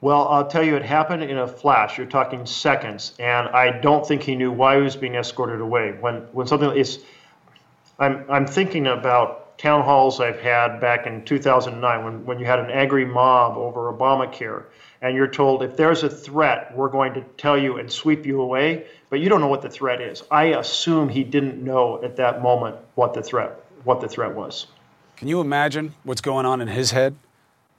Well, 0.02 0.28
I'll 0.28 0.48
tell 0.48 0.64
you, 0.64 0.76
it 0.76 0.84
happened 0.84 1.24
in 1.24 1.38
a 1.38 1.48
flash. 1.48 1.98
You're 1.98 2.08
talking 2.08 2.46
seconds, 2.46 3.14
and 3.18 3.48
I 3.48 3.80
don't 3.80 4.06
think 4.06 4.24
he 4.24 4.36
knew 4.36 4.52
why 4.52 4.78
he 4.78 4.82
was 4.82 4.96
being 4.96 5.16
escorted 5.16 5.62
away. 5.62 5.96
When 6.00 6.22
when 6.34 6.48
something 6.48 6.76
is, 6.76 7.00
I'm 7.98 8.26
I'm 8.30 8.46
thinking 8.46 8.88
about 8.88 9.58
town 9.58 9.84
halls 9.84 10.20
I've 10.20 10.40
had 10.40 10.80
back 10.80 11.08
in 11.08 11.24
2009 11.24 12.04
when 12.04 12.26
when 12.26 12.40
you 12.40 12.46
had 12.46 12.60
an 12.60 12.70
angry 12.70 13.06
mob 13.06 13.58
over 13.58 13.92
Obamacare, 13.92 14.66
and 15.02 15.16
you're 15.16 15.28
told 15.28 15.64
if 15.64 15.78
there's 15.78 16.04
a 16.04 16.10
threat, 16.10 16.76
we're 16.76 16.90
going 16.90 17.14
to 17.14 17.22
tell 17.38 17.58
you 17.58 17.78
and 17.78 17.92
sweep 17.92 18.26
you 18.26 18.42
away, 18.42 18.86
but 19.10 19.22
you 19.22 19.30
don't 19.30 19.40
know 19.40 19.48
what 19.48 19.62
the 19.62 19.70
threat 19.70 20.02
is. 20.02 20.24
I 20.30 20.46
assume 20.46 21.08
he 21.08 21.24
didn't 21.24 21.64
know 21.64 22.04
at 22.04 22.18
that 22.18 22.42
moment 22.42 22.76
what 22.96 23.14
the 23.14 23.24
threat 23.24 23.64
what 23.86 24.02
the 24.02 24.10
threat 24.10 24.36
was. 24.36 24.68
Can 25.16 25.30
you 25.30 25.40
imagine 25.40 25.96
what's 26.04 26.22
going 26.22 26.46
on 26.46 26.60
in 26.60 26.68
his 26.68 26.92
head, 26.92 27.16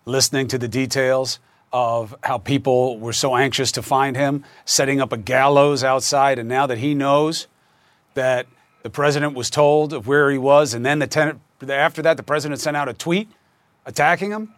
listening 0.06 0.48
to 0.48 0.58
the 0.58 0.68
details? 0.68 1.38
Of 1.72 2.14
how 2.22 2.38
people 2.38 2.98
were 2.98 3.12
so 3.12 3.36
anxious 3.36 3.72
to 3.72 3.82
find 3.82 4.16
him, 4.16 4.44
setting 4.64 5.00
up 5.00 5.12
a 5.12 5.16
gallows 5.16 5.84
outside, 5.84 6.38
and 6.38 6.48
now 6.48 6.66
that 6.66 6.78
he 6.78 6.94
knows 6.94 7.46
that 8.14 8.46
the 8.82 8.90
president 8.90 9.34
was 9.34 9.50
told 9.50 9.92
of 9.92 10.06
where 10.06 10.30
he 10.30 10.38
was, 10.38 10.74
and 10.74 10.86
then 10.86 10.98
the 10.98 11.06
ten- 11.06 11.40
after 11.68 12.02
that, 12.02 12.16
the 12.16 12.22
president 12.22 12.60
sent 12.60 12.76
out 12.76 12.88
a 12.88 12.94
tweet 12.94 13.28
attacking 13.84 14.30
him. 14.30 14.54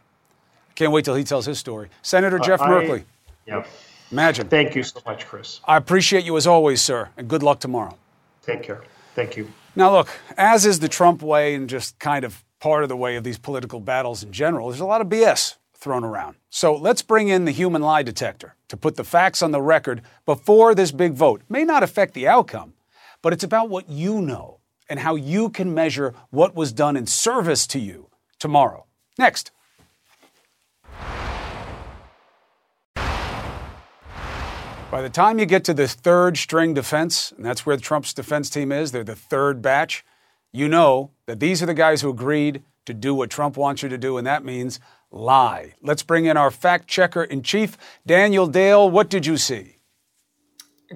I 0.70 0.72
can't 0.74 0.92
wait 0.92 1.04
till 1.04 1.14
he 1.14 1.24
tells 1.24 1.46
his 1.46 1.59
story. 1.59 1.88
Senator 2.02 2.38
Jeff 2.38 2.61
uh, 2.61 2.66
Merkley. 2.66 3.04
Yeah. 3.46 3.64
Imagine. 4.11 4.48
Thank 4.48 4.74
you 4.74 4.82
so 4.82 5.00
much, 5.04 5.26
Chris. 5.26 5.61
I 5.66 5.76
appreciate 5.76 6.24
you 6.24 6.36
as 6.36 6.46
always, 6.46 6.80
sir, 6.80 7.11
and 7.16 7.28
good 7.28 7.42
luck 7.42 7.61
tomorrow. 7.61 7.96
Take 8.42 8.62
care. 8.62 8.82
Thank 9.14 9.36
you. 9.36 9.50
Now, 9.76 9.92
look, 9.92 10.09
as 10.36 10.64
is 10.64 10.80
the 10.80 10.88
Trump 10.88 11.22
way 11.22 11.54
and 11.54 11.68
just 11.68 11.98
kind 11.98 12.24
of 12.24 12.44
part 12.61 12.82
of 12.82 12.88
the 12.88 12.96
way 12.96 13.16
of 13.16 13.24
these 13.24 13.38
political 13.38 13.80
battles 13.80 14.22
in 14.22 14.32
general, 14.32 14.68
there's 14.68 14.80
a 14.80 14.86
lot 14.86 15.00
of 15.00 15.09
BS 15.09 15.56
thrown 15.79 16.05
around. 16.05 16.37
So 16.51 16.74
let's 16.74 17.03
bring 17.03 17.29
in 17.29 17.45
the 17.45 17.53
human 17.53 17.83
lie 17.83 18.03
detector 18.03 18.57
to 18.68 18.76
put 18.76 18.97
the 18.97 19.05
facts 19.05 19.43
on 19.43 19.53
the 19.53 19.62
record 19.62 20.03
before 20.26 20.74
this 20.74 20.91
big 20.91 21.12
vote. 21.12 21.43
May 21.49 21.64
not 21.64 21.83
affect 21.83 22.14
the 22.14 22.26
outcome, 22.26 22.74
but 23.22 23.33
it's 23.33 23.45
about 23.45 23.70
what 23.70 23.89
you 23.89 24.20
know 24.20 24.59
and 24.89 24.99
how 25.01 25.14
you 25.14 25.51
can 25.51 25.72
measure 25.72 26.14
what 26.31 26.55
was 26.55 26.72
done 26.72 26.97
in 26.97 27.07
service 27.07 27.66
to 27.68 27.79
you 27.79 28.09
tomorrow. 28.39 28.87
Next. 29.18 29.53
By 34.91 35.03
the 35.03 35.11
time 35.11 35.39
you 35.39 35.45
get 35.45 35.64
to 35.64 35.74
the 35.74 35.87
third 35.87 36.39
string 36.39 36.72
defense, 36.72 37.31
and 37.33 37.45
that's 37.45 37.66
where 37.66 37.76
Trump's 37.76 38.14
defense 38.14 38.49
team 38.49 38.72
is, 38.72 38.91
they're 38.91 39.05
the 39.05 39.14
third 39.14 39.61
batch, 39.61 40.03
you 40.51 40.66
know 40.66 41.11
that 41.26 41.41
these 41.41 41.62
are 41.62 41.66
the 41.66 41.74
guys 41.74 42.01
who 42.01 42.09
agreed 42.09 42.62
to 42.87 42.95
do 42.95 43.14
what 43.14 43.29
Trump 43.29 43.59
wants 43.59 43.83
you 43.83 43.91
to 43.91 43.99
do, 43.99 44.16
and 44.16 44.26
that 44.26 44.47
means 44.47 44.81
lie. 45.11 45.74
Let's 45.82 46.02
bring 46.02 46.26
in 46.26 46.36
our 46.36 46.50
fact 46.50 46.88
checker 46.88 47.24
in 47.24 47.42
chief, 47.42 47.76
Daniel 48.06 48.46
Dale. 48.46 48.90
What 48.90 49.09
did 49.09 49.26
you 49.26 49.36
see? 49.36 49.76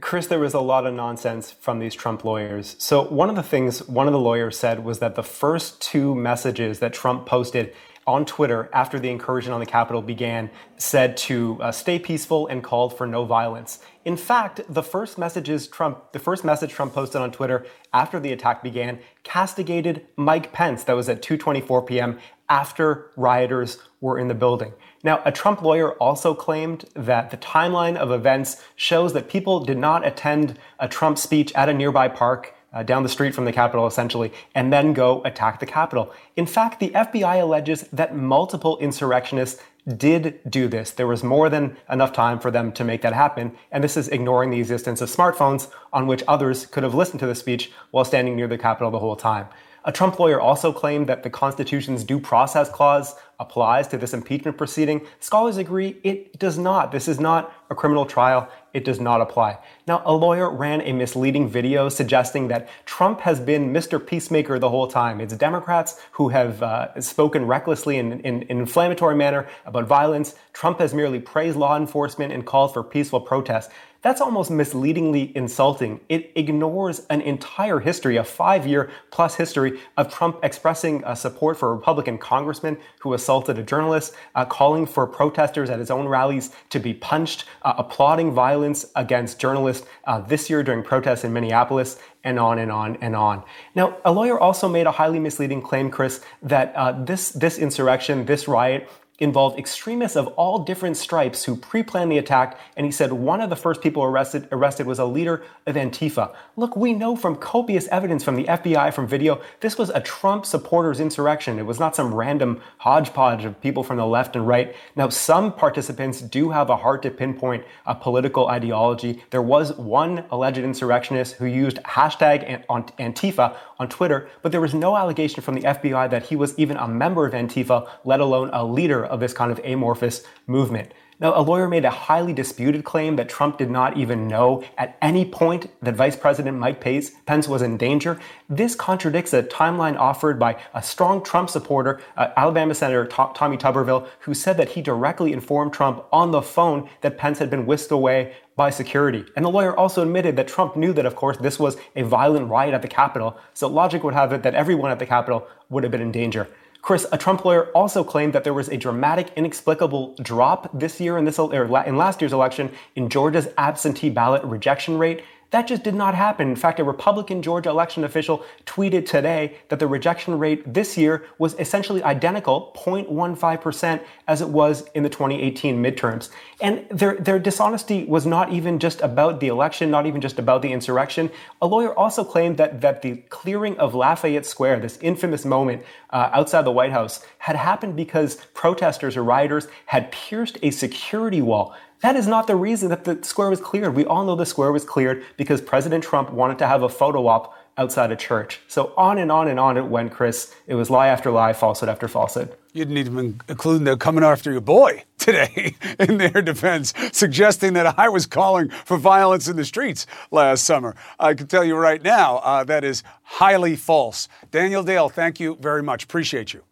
Chris, 0.00 0.26
there 0.26 0.38
was 0.38 0.54
a 0.54 0.60
lot 0.60 0.86
of 0.86 0.94
nonsense 0.94 1.50
from 1.50 1.78
these 1.78 1.94
Trump 1.94 2.24
lawyers. 2.24 2.76
So, 2.78 3.04
one 3.08 3.28
of 3.28 3.36
the 3.36 3.42
things 3.42 3.86
one 3.86 4.06
of 4.06 4.14
the 4.14 4.18
lawyers 4.18 4.58
said 4.58 4.84
was 4.84 5.00
that 5.00 5.16
the 5.16 5.22
first 5.22 5.82
two 5.82 6.14
messages 6.14 6.78
that 6.78 6.94
Trump 6.94 7.26
posted 7.26 7.74
on 8.06 8.24
Twitter 8.24 8.68
after 8.72 8.98
the 8.98 9.10
incursion 9.10 9.52
on 9.52 9.60
the 9.60 9.66
Capitol 9.66 10.02
began 10.02 10.50
said 10.76 11.16
to 11.16 11.58
uh, 11.60 11.70
stay 11.70 11.98
peaceful 11.98 12.46
and 12.48 12.64
called 12.64 12.96
for 12.96 13.06
no 13.06 13.24
violence. 13.24 13.78
In 14.04 14.16
fact, 14.16 14.60
the 14.68 14.82
first 14.82 15.18
messages 15.18 15.68
Trump, 15.68 16.12
the 16.12 16.18
first 16.18 16.44
message 16.44 16.72
Trump 16.72 16.94
posted 16.94 17.20
on 17.20 17.30
Twitter 17.30 17.66
after 17.92 18.18
the 18.18 18.32
attack 18.32 18.62
began, 18.62 18.98
castigated 19.22 20.06
Mike 20.16 20.52
Pence. 20.52 20.84
That 20.84 20.96
was 20.96 21.08
at 21.08 21.22
2:24 21.22 21.86
p.m. 21.86 22.18
after 22.48 23.10
rioters 23.16 23.78
were 24.02 24.18
in 24.18 24.28
the 24.28 24.34
building. 24.34 24.74
Now, 25.02 25.22
a 25.24 25.32
Trump 25.32 25.62
lawyer 25.62 25.92
also 25.92 26.34
claimed 26.34 26.84
that 26.94 27.30
the 27.30 27.38
timeline 27.38 27.96
of 27.96 28.10
events 28.10 28.62
shows 28.76 29.14
that 29.14 29.30
people 29.30 29.64
did 29.64 29.78
not 29.78 30.06
attend 30.06 30.58
a 30.78 30.88
Trump 30.88 31.16
speech 31.16 31.52
at 31.54 31.70
a 31.70 31.72
nearby 31.72 32.08
park 32.08 32.54
uh, 32.72 32.82
down 32.82 33.02
the 33.02 33.08
street 33.08 33.34
from 33.34 33.44
the 33.44 33.52
Capitol, 33.52 33.86
essentially, 33.86 34.32
and 34.54 34.72
then 34.72 34.92
go 34.92 35.22
attack 35.24 35.60
the 35.60 35.66
Capitol. 35.66 36.12
In 36.36 36.46
fact, 36.46 36.80
the 36.80 36.90
FBI 36.90 37.40
alleges 37.40 37.82
that 37.92 38.16
multiple 38.16 38.78
insurrectionists 38.78 39.62
did 39.96 40.40
do 40.48 40.68
this. 40.68 40.92
There 40.92 41.06
was 41.06 41.22
more 41.22 41.48
than 41.48 41.76
enough 41.90 42.12
time 42.12 42.38
for 42.38 42.50
them 42.50 42.72
to 42.72 42.84
make 42.84 43.02
that 43.02 43.12
happen, 43.12 43.52
and 43.70 43.82
this 43.82 43.96
is 43.96 44.08
ignoring 44.08 44.50
the 44.50 44.60
existence 44.60 45.00
of 45.00 45.10
smartphones 45.10 45.70
on 45.92 46.06
which 46.06 46.22
others 46.28 46.66
could 46.66 46.82
have 46.82 46.94
listened 46.94 47.20
to 47.20 47.26
the 47.26 47.34
speech 47.34 47.70
while 47.90 48.04
standing 48.04 48.36
near 48.36 48.48
the 48.48 48.58
Capitol 48.58 48.90
the 48.90 49.00
whole 49.00 49.16
time. 49.16 49.48
A 49.84 49.90
Trump 49.90 50.20
lawyer 50.20 50.40
also 50.40 50.72
claimed 50.72 51.08
that 51.08 51.24
the 51.24 51.30
Constitution's 51.30 52.04
due 52.04 52.20
process 52.20 52.68
clause 52.68 53.16
applies 53.40 53.88
to 53.88 53.98
this 53.98 54.14
impeachment 54.14 54.56
proceeding. 54.56 55.04
Scholars 55.18 55.56
agree 55.56 56.00
it 56.04 56.38
does 56.38 56.56
not. 56.56 56.92
This 56.92 57.08
is 57.08 57.18
not 57.18 57.52
a 57.68 57.74
criminal 57.74 58.06
trial. 58.06 58.48
It 58.72 58.84
does 58.84 59.00
not 59.00 59.20
apply. 59.20 59.58
Now, 59.88 60.02
a 60.04 60.12
lawyer 60.14 60.48
ran 60.48 60.82
a 60.82 60.92
misleading 60.92 61.48
video 61.48 61.88
suggesting 61.88 62.46
that 62.48 62.68
Trump 62.86 63.20
has 63.22 63.40
been 63.40 63.72
Mr. 63.72 64.04
Peacemaker 64.04 64.60
the 64.60 64.70
whole 64.70 64.86
time. 64.86 65.20
It's 65.20 65.34
Democrats 65.34 66.00
who 66.12 66.28
have 66.28 66.62
uh, 66.62 67.00
spoken 67.00 67.46
recklessly 67.46 67.98
in, 67.98 68.12
in, 68.20 68.42
in 68.42 68.42
an 68.50 68.58
inflammatory 68.60 69.16
manner 69.16 69.48
about 69.66 69.88
violence. 69.88 70.36
Trump 70.52 70.78
has 70.78 70.94
merely 70.94 71.18
praised 71.18 71.56
law 71.56 71.76
enforcement 71.76 72.32
and 72.32 72.46
called 72.46 72.72
for 72.72 72.84
peaceful 72.84 73.20
protests. 73.20 73.72
That's 74.02 74.20
almost 74.20 74.50
misleadingly 74.50 75.30
insulting. 75.36 76.00
It 76.08 76.32
ignores 76.34 77.06
an 77.08 77.20
entire 77.20 77.78
history, 77.78 78.16
a 78.16 78.24
five 78.24 78.66
year 78.66 78.90
plus 79.12 79.36
history 79.36 79.78
of 79.96 80.12
Trump 80.12 80.40
expressing 80.42 81.04
uh, 81.04 81.14
support 81.14 81.56
for 81.56 81.70
a 81.70 81.74
Republican 81.76 82.18
congressman 82.18 82.78
who 82.98 83.14
assaulted 83.14 83.58
a 83.58 83.62
journalist, 83.62 84.12
uh, 84.34 84.44
calling 84.44 84.86
for 84.86 85.06
protesters 85.06 85.70
at 85.70 85.78
his 85.78 85.90
own 85.90 86.08
rallies 86.08 86.50
to 86.70 86.80
be 86.80 86.92
punched, 86.92 87.44
uh, 87.62 87.74
applauding 87.78 88.32
violence 88.32 88.86
against 88.96 89.38
journalists 89.38 89.86
uh, 90.04 90.18
this 90.18 90.50
year 90.50 90.64
during 90.64 90.82
protests 90.82 91.22
in 91.22 91.32
Minneapolis, 91.32 91.96
and 92.24 92.38
on 92.38 92.58
and 92.58 92.70
on 92.70 92.96
and 93.00 93.14
on. 93.14 93.42
Now, 93.74 93.96
a 94.04 94.12
lawyer 94.12 94.38
also 94.38 94.68
made 94.68 94.86
a 94.86 94.92
highly 94.92 95.18
misleading 95.18 95.62
claim, 95.62 95.90
Chris, 95.90 96.20
that 96.42 96.74
uh, 96.74 96.92
this 96.92 97.30
this 97.30 97.58
insurrection, 97.58 98.26
this 98.26 98.48
riot, 98.48 98.88
involved 99.22 99.58
extremists 99.58 100.16
of 100.16 100.26
all 100.28 100.58
different 100.58 100.96
stripes 100.96 101.44
who 101.44 101.54
pre-planned 101.54 102.10
the 102.10 102.18
attack, 102.18 102.58
and 102.76 102.84
he 102.84 102.90
said 102.90 103.12
one 103.12 103.40
of 103.40 103.50
the 103.50 103.56
first 103.56 103.80
people 103.80 104.02
arrested, 104.02 104.48
arrested 104.50 104.86
was 104.86 104.98
a 104.98 105.04
leader 105.04 105.44
of 105.66 105.76
Antifa. 105.76 106.34
Look, 106.56 106.76
we 106.76 106.92
know 106.92 107.14
from 107.14 107.36
copious 107.36 107.86
evidence 107.88 108.24
from 108.24 108.34
the 108.34 108.44
FBI, 108.44 108.92
from 108.92 109.06
video, 109.06 109.40
this 109.60 109.78
was 109.78 109.90
a 109.90 110.00
Trump 110.00 110.44
supporters 110.44 110.98
insurrection. 110.98 111.58
It 111.58 111.66
was 111.66 111.78
not 111.78 111.94
some 111.94 112.12
random 112.12 112.60
hodgepodge 112.78 113.44
of 113.44 113.60
people 113.60 113.84
from 113.84 113.96
the 113.96 114.06
left 114.06 114.34
and 114.34 114.46
right. 114.46 114.74
Now, 114.96 115.08
some 115.08 115.52
participants 115.52 116.20
do 116.20 116.50
have 116.50 116.68
a 116.68 116.76
hard 116.76 117.02
to 117.02 117.10
pinpoint 117.10 117.64
a 117.86 117.94
political 117.94 118.48
ideology. 118.48 119.22
There 119.30 119.40
was 119.40 119.72
one 119.74 120.24
alleged 120.30 120.58
insurrectionist 120.58 121.34
who 121.34 121.46
used 121.46 121.76
hashtag 121.84 122.66
Antifa 122.66 123.56
on 123.82 123.88
Twitter, 123.88 124.28
but 124.40 124.52
there 124.52 124.60
was 124.60 124.72
no 124.72 124.96
allegation 124.96 125.42
from 125.42 125.54
the 125.54 125.62
FBI 125.62 126.08
that 126.10 126.26
he 126.26 126.36
was 126.36 126.58
even 126.58 126.76
a 126.78 126.88
member 126.88 127.26
of 127.26 127.34
Antifa, 127.34 127.88
let 128.04 128.20
alone 128.20 128.48
a 128.52 128.64
leader 128.64 129.04
of 129.04 129.20
this 129.20 129.34
kind 129.34 129.52
of 129.52 129.60
amorphous 129.64 130.24
movement. 130.46 130.92
Now, 131.22 131.38
a 131.38 131.40
lawyer 131.40 131.68
made 131.68 131.84
a 131.84 131.90
highly 131.90 132.32
disputed 132.32 132.82
claim 132.82 133.14
that 133.14 133.28
Trump 133.28 133.56
did 133.56 133.70
not 133.70 133.96
even 133.96 134.26
know 134.26 134.64
at 134.76 134.98
any 135.00 135.24
point 135.24 135.70
that 135.80 135.94
Vice 135.94 136.16
President 136.16 136.58
Mike 136.58 136.80
Pence 136.80 137.46
was 137.46 137.62
in 137.62 137.76
danger. 137.76 138.18
This 138.48 138.74
contradicts 138.74 139.32
a 139.32 139.44
timeline 139.44 139.96
offered 139.96 140.40
by 140.40 140.60
a 140.74 140.82
strong 140.82 141.22
Trump 141.22 141.48
supporter, 141.48 142.00
uh, 142.16 142.30
Alabama 142.36 142.74
Senator 142.74 143.06
Tommy 143.06 143.56
Tuberville, 143.56 144.08
who 144.18 144.34
said 144.34 144.56
that 144.56 144.70
he 144.70 144.82
directly 144.82 145.32
informed 145.32 145.72
Trump 145.72 146.04
on 146.10 146.32
the 146.32 146.42
phone 146.42 146.90
that 147.02 147.18
Pence 147.18 147.38
had 147.38 147.50
been 147.50 147.66
whisked 147.66 147.92
away 147.92 148.34
by 148.56 148.70
security. 148.70 149.24
And 149.36 149.44
the 149.44 149.48
lawyer 149.48 149.76
also 149.76 150.02
admitted 150.02 150.34
that 150.34 150.48
Trump 150.48 150.74
knew 150.74 150.92
that, 150.92 151.06
of 151.06 151.14
course, 151.14 151.36
this 151.36 151.56
was 151.56 151.76
a 151.94 152.02
violent 152.02 152.48
riot 152.48 152.74
at 152.74 152.82
the 152.82 152.88
Capitol, 152.88 153.38
so 153.54 153.68
logic 153.68 154.02
would 154.02 154.14
have 154.14 154.32
it 154.32 154.42
that 154.42 154.56
everyone 154.56 154.90
at 154.90 154.98
the 154.98 155.06
Capitol 155.06 155.46
would 155.70 155.84
have 155.84 155.92
been 155.92 156.02
in 156.02 156.10
danger. 156.10 156.48
Chris, 156.82 157.06
a 157.12 157.16
Trump 157.16 157.44
lawyer 157.44 157.66
also 157.76 158.02
claimed 158.02 158.32
that 158.32 158.42
there 158.42 158.52
was 158.52 158.68
a 158.68 158.76
dramatic, 158.76 159.30
inexplicable 159.36 160.16
drop 160.20 160.68
this 160.76 161.00
year 161.00 161.16
in 161.16 161.24
this 161.24 161.38
or 161.38 161.54
in 161.54 161.96
last 161.96 162.20
year's 162.20 162.32
election 162.32 162.72
in 162.96 163.08
Georgia's 163.08 163.46
absentee 163.56 164.10
ballot 164.10 164.42
rejection 164.42 164.98
rate. 164.98 165.22
That 165.52 165.66
just 165.66 165.82
did 165.82 165.94
not 165.94 166.14
happen. 166.14 166.48
In 166.48 166.56
fact, 166.56 166.80
a 166.80 166.84
Republican 166.84 167.42
Georgia 167.42 167.68
election 167.68 168.04
official 168.04 168.42
tweeted 168.64 169.04
today 169.04 169.58
that 169.68 169.78
the 169.78 169.86
rejection 169.86 170.38
rate 170.38 170.72
this 170.72 170.96
year 170.96 171.26
was 171.36 171.54
essentially 171.58 172.02
identical, 172.02 172.72
0.15%, 172.74 174.02
as 174.26 174.40
it 174.40 174.48
was 174.48 174.88
in 174.94 175.02
the 175.02 175.10
2018 175.10 175.82
midterms. 175.82 176.30
And 176.62 176.88
their, 176.88 177.16
their 177.16 177.38
dishonesty 177.38 178.04
was 178.06 178.24
not 178.24 178.50
even 178.50 178.78
just 178.78 179.02
about 179.02 179.40
the 179.40 179.48
election, 179.48 179.90
not 179.90 180.06
even 180.06 180.22
just 180.22 180.38
about 180.38 180.62
the 180.62 180.72
insurrection. 180.72 181.30
A 181.60 181.66
lawyer 181.66 181.94
also 181.98 182.24
claimed 182.24 182.56
that, 182.56 182.80
that 182.80 183.02
the 183.02 183.16
clearing 183.28 183.76
of 183.76 183.94
Lafayette 183.94 184.46
Square, 184.46 184.80
this 184.80 184.96
infamous 185.02 185.44
moment 185.44 185.82
uh, 186.08 186.30
outside 186.32 186.64
the 186.64 186.72
White 186.72 186.92
House, 186.92 187.26
had 187.36 187.56
happened 187.56 187.94
because 187.94 188.36
protesters 188.54 189.18
or 189.18 189.22
rioters 189.22 189.68
had 189.84 190.10
pierced 190.12 190.56
a 190.62 190.70
security 190.70 191.42
wall 191.42 191.74
that 192.02 192.16
is 192.16 192.26
not 192.26 192.46
the 192.46 192.56
reason 192.56 192.90
that 192.90 193.04
the 193.04 193.22
square 193.22 193.48
was 193.48 193.60
cleared. 193.60 193.94
We 193.94 194.04
all 194.04 194.24
know 194.24 194.34
the 194.34 194.46
square 194.46 194.72
was 194.72 194.84
cleared 194.84 195.24
because 195.36 195.60
President 195.60 196.04
Trump 196.04 196.30
wanted 196.30 196.58
to 196.58 196.66
have 196.66 196.82
a 196.82 196.88
photo 196.88 197.26
op 197.28 197.56
outside 197.78 198.10
a 198.12 198.16
church. 198.16 198.60
So 198.68 198.92
on 198.96 199.18
and 199.18 199.32
on 199.32 199.48
and 199.48 199.58
on 199.58 199.76
it 199.76 199.86
went, 199.86 200.12
Chris. 200.12 200.54
It 200.66 200.74
was 200.74 200.90
lie 200.90 201.08
after 201.08 201.30
lie, 201.30 201.52
falsehood 201.52 201.88
after 201.88 202.08
falsehood. 202.08 202.54
You 202.72 202.84
didn't 202.84 202.98
even 202.98 203.40
include 203.48 203.84
them 203.84 203.98
coming 203.98 204.24
after 204.24 204.50
your 204.50 204.60
boy 204.60 205.04
today 205.18 205.76
in 205.98 206.18
their 206.18 206.42
defense, 206.42 206.92
suggesting 207.12 207.74
that 207.74 207.98
I 207.98 208.08
was 208.08 208.26
calling 208.26 208.68
for 208.70 208.96
violence 208.96 209.48
in 209.48 209.56
the 209.56 209.64
streets 209.64 210.06
last 210.30 210.64
summer. 210.64 210.94
I 211.18 211.34
can 211.34 211.46
tell 211.46 211.64
you 211.64 211.76
right 211.76 212.02
now 212.02 212.38
uh, 212.38 212.64
that 212.64 212.84
is 212.84 213.02
highly 213.22 213.76
false. 213.76 214.28
Daniel 214.50 214.82
Dale, 214.82 215.08
thank 215.08 215.40
you 215.40 215.56
very 215.60 215.82
much. 215.82 216.04
Appreciate 216.04 216.52
you. 216.52 216.62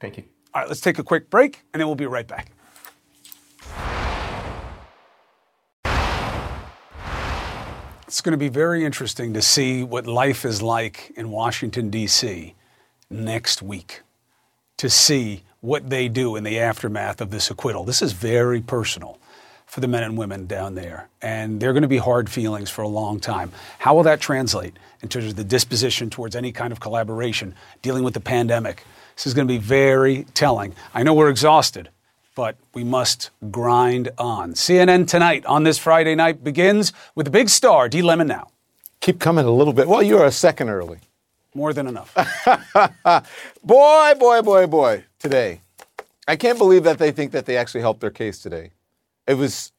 Thank 0.00 0.16
you. 0.18 0.24
All 0.52 0.62
right, 0.62 0.68
let's 0.68 0.80
take 0.80 0.98
a 0.98 1.04
quick 1.04 1.30
break 1.30 1.62
and 1.72 1.80
then 1.80 1.86
we'll 1.86 1.94
be 1.94 2.06
right 2.06 2.26
back. 2.26 2.52
It's 8.10 8.22
going 8.22 8.32
to 8.32 8.38
be 8.38 8.48
very 8.48 8.84
interesting 8.84 9.34
to 9.34 9.40
see 9.40 9.84
what 9.84 10.04
life 10.04 10.44
is 10.44 10.60
like 10.60 11.12
in 11.14 11.30
Washington, 11.30 11.90
D.C. 11.90 12.56
next 13.08 13.62
week, 13.62 14.00
to 14.78 14.90
see 14.90 15.44
what 15.60 15.90
they 15.90 16.08
do 16.08 16.34
in 16.34 16.42
the 16.42 16.58
aftermath 16.58 17.20
of 17.20 17.30
this 17.30 17.52
acquittal. 17.52 17.84
This 17.84 18.02
is 18.02 18.12
very 18.12 18.60
personal 18.60 19.20
for 19.64 19.80
the 19.80 19.86
men 19.86 20.02
and 20.02 20.18
women 20.18 20.48
down 20.48 20.74
there, 20.74 21.08
and 21.22 21.60
they're 21.60 21.72
going 21.72 21.82
to 21.82 21.88
be 21.88 21.98
hard 21.98 22.28
feelings 22.28 22.68
for 22.68 22.82
a 22.82 22.88
long 22.88 23.20
time. 23.20 23.52
How 23.78 23.94
will 23.94 24.02
that 24.02 24.18
translate 24.18 24.76
in 25.02 25.08
terms 25.08 25.26
of 25.26 25.36
the 25.36 25.44
disposition 25.44 26.10
towards 26.10 26.34
any 26.34 26.50
kind 26.50 26.72
of 26.72 26.80
collaboration, 26.80 27.54
dealing 27.80 28.02
with 28.02 28.14
the 28.14 28.20
pandemic? 28.20 28.82
This 29.14 29.28
is 29.28 29.34
going 29.34 29.46
to 29.46 29.54
be 29.54 29.58
very 29.58 30.24
telling. 30.34 30.74
I 30.94 31.04
know 31.04 31.14
we're 31.14 31.30
exhausted 31.30 31.90
but 32.34 32.56
we 32.74 32.84
must 32.84 33.30
grind 33.50 34.10
on. 34.18 34.54
CNN 34.54 35.06
Tonight 35.06 35.44
on 35.46 35.64
this 35.64 35.78
Friday 35.78 36.14
night 36.14 36.44
begins 36.44 36.92
with 37.14 37.26
the 37.26 37.30
big 37.30 37.48
star, 37.48 37.88
D. 37.88 38.02
Lemon 38.02 38.28
Now. 38.28 38.50
Keep 39.00 39.18
coming 39.18 39.44
a 39.44 39.50
little 39.50 39.72
bit. 39.72 39.88
Well, 39.88 40.02
you're 40.02 40.24
a 40.24 40.32
second 40.32 40.68
early. 40.68 40.98
More 41.54 41.72
than 41.72 41.86
enough. 41.86 42.14
boy, 43.64 44.12
boy, 44.18 44.42
boy, 44.42 44.66
boy, 44.66 45.04
today. 45.18 45.62
I 46.28 46.36
can't 46.36 46.58
believe 46.58 46.84
that 46.84 46.98
they 46.98 47.10
think 47.10 47.32
that 47.32 47.46
they 47.46 47.56
actually 47.56 47.80
helped 47.80 48.00
their 48.00 48.10
case 48.10 48.40
today. 48.40 48.70
It 49.26 49.34
was 49.34 49.72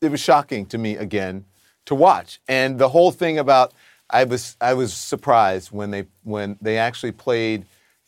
it 0.00 0.10
was 0.10 0.20
shocking 0.20 0.66
to 0.66 0.78
me 0.78 0.96
again 0.96 1.44
to 1.84 1.94
watch. 1.94 2.40
And 2.48 2.78
the 2.78 2.88
whole 2.88 3.12
thing 3.12 3.38
about 3.38 3.72
I 4.10 4.24
was 4.24 4.56
I 4.60 4.74
was 4.74 4.92
surprised 4.92 5.70
when 5.70 5.90
they 5.92 6.06
when 6.24 6.58
they 6.60 6.78
actually 6.78 7.12
played 7.12 7.66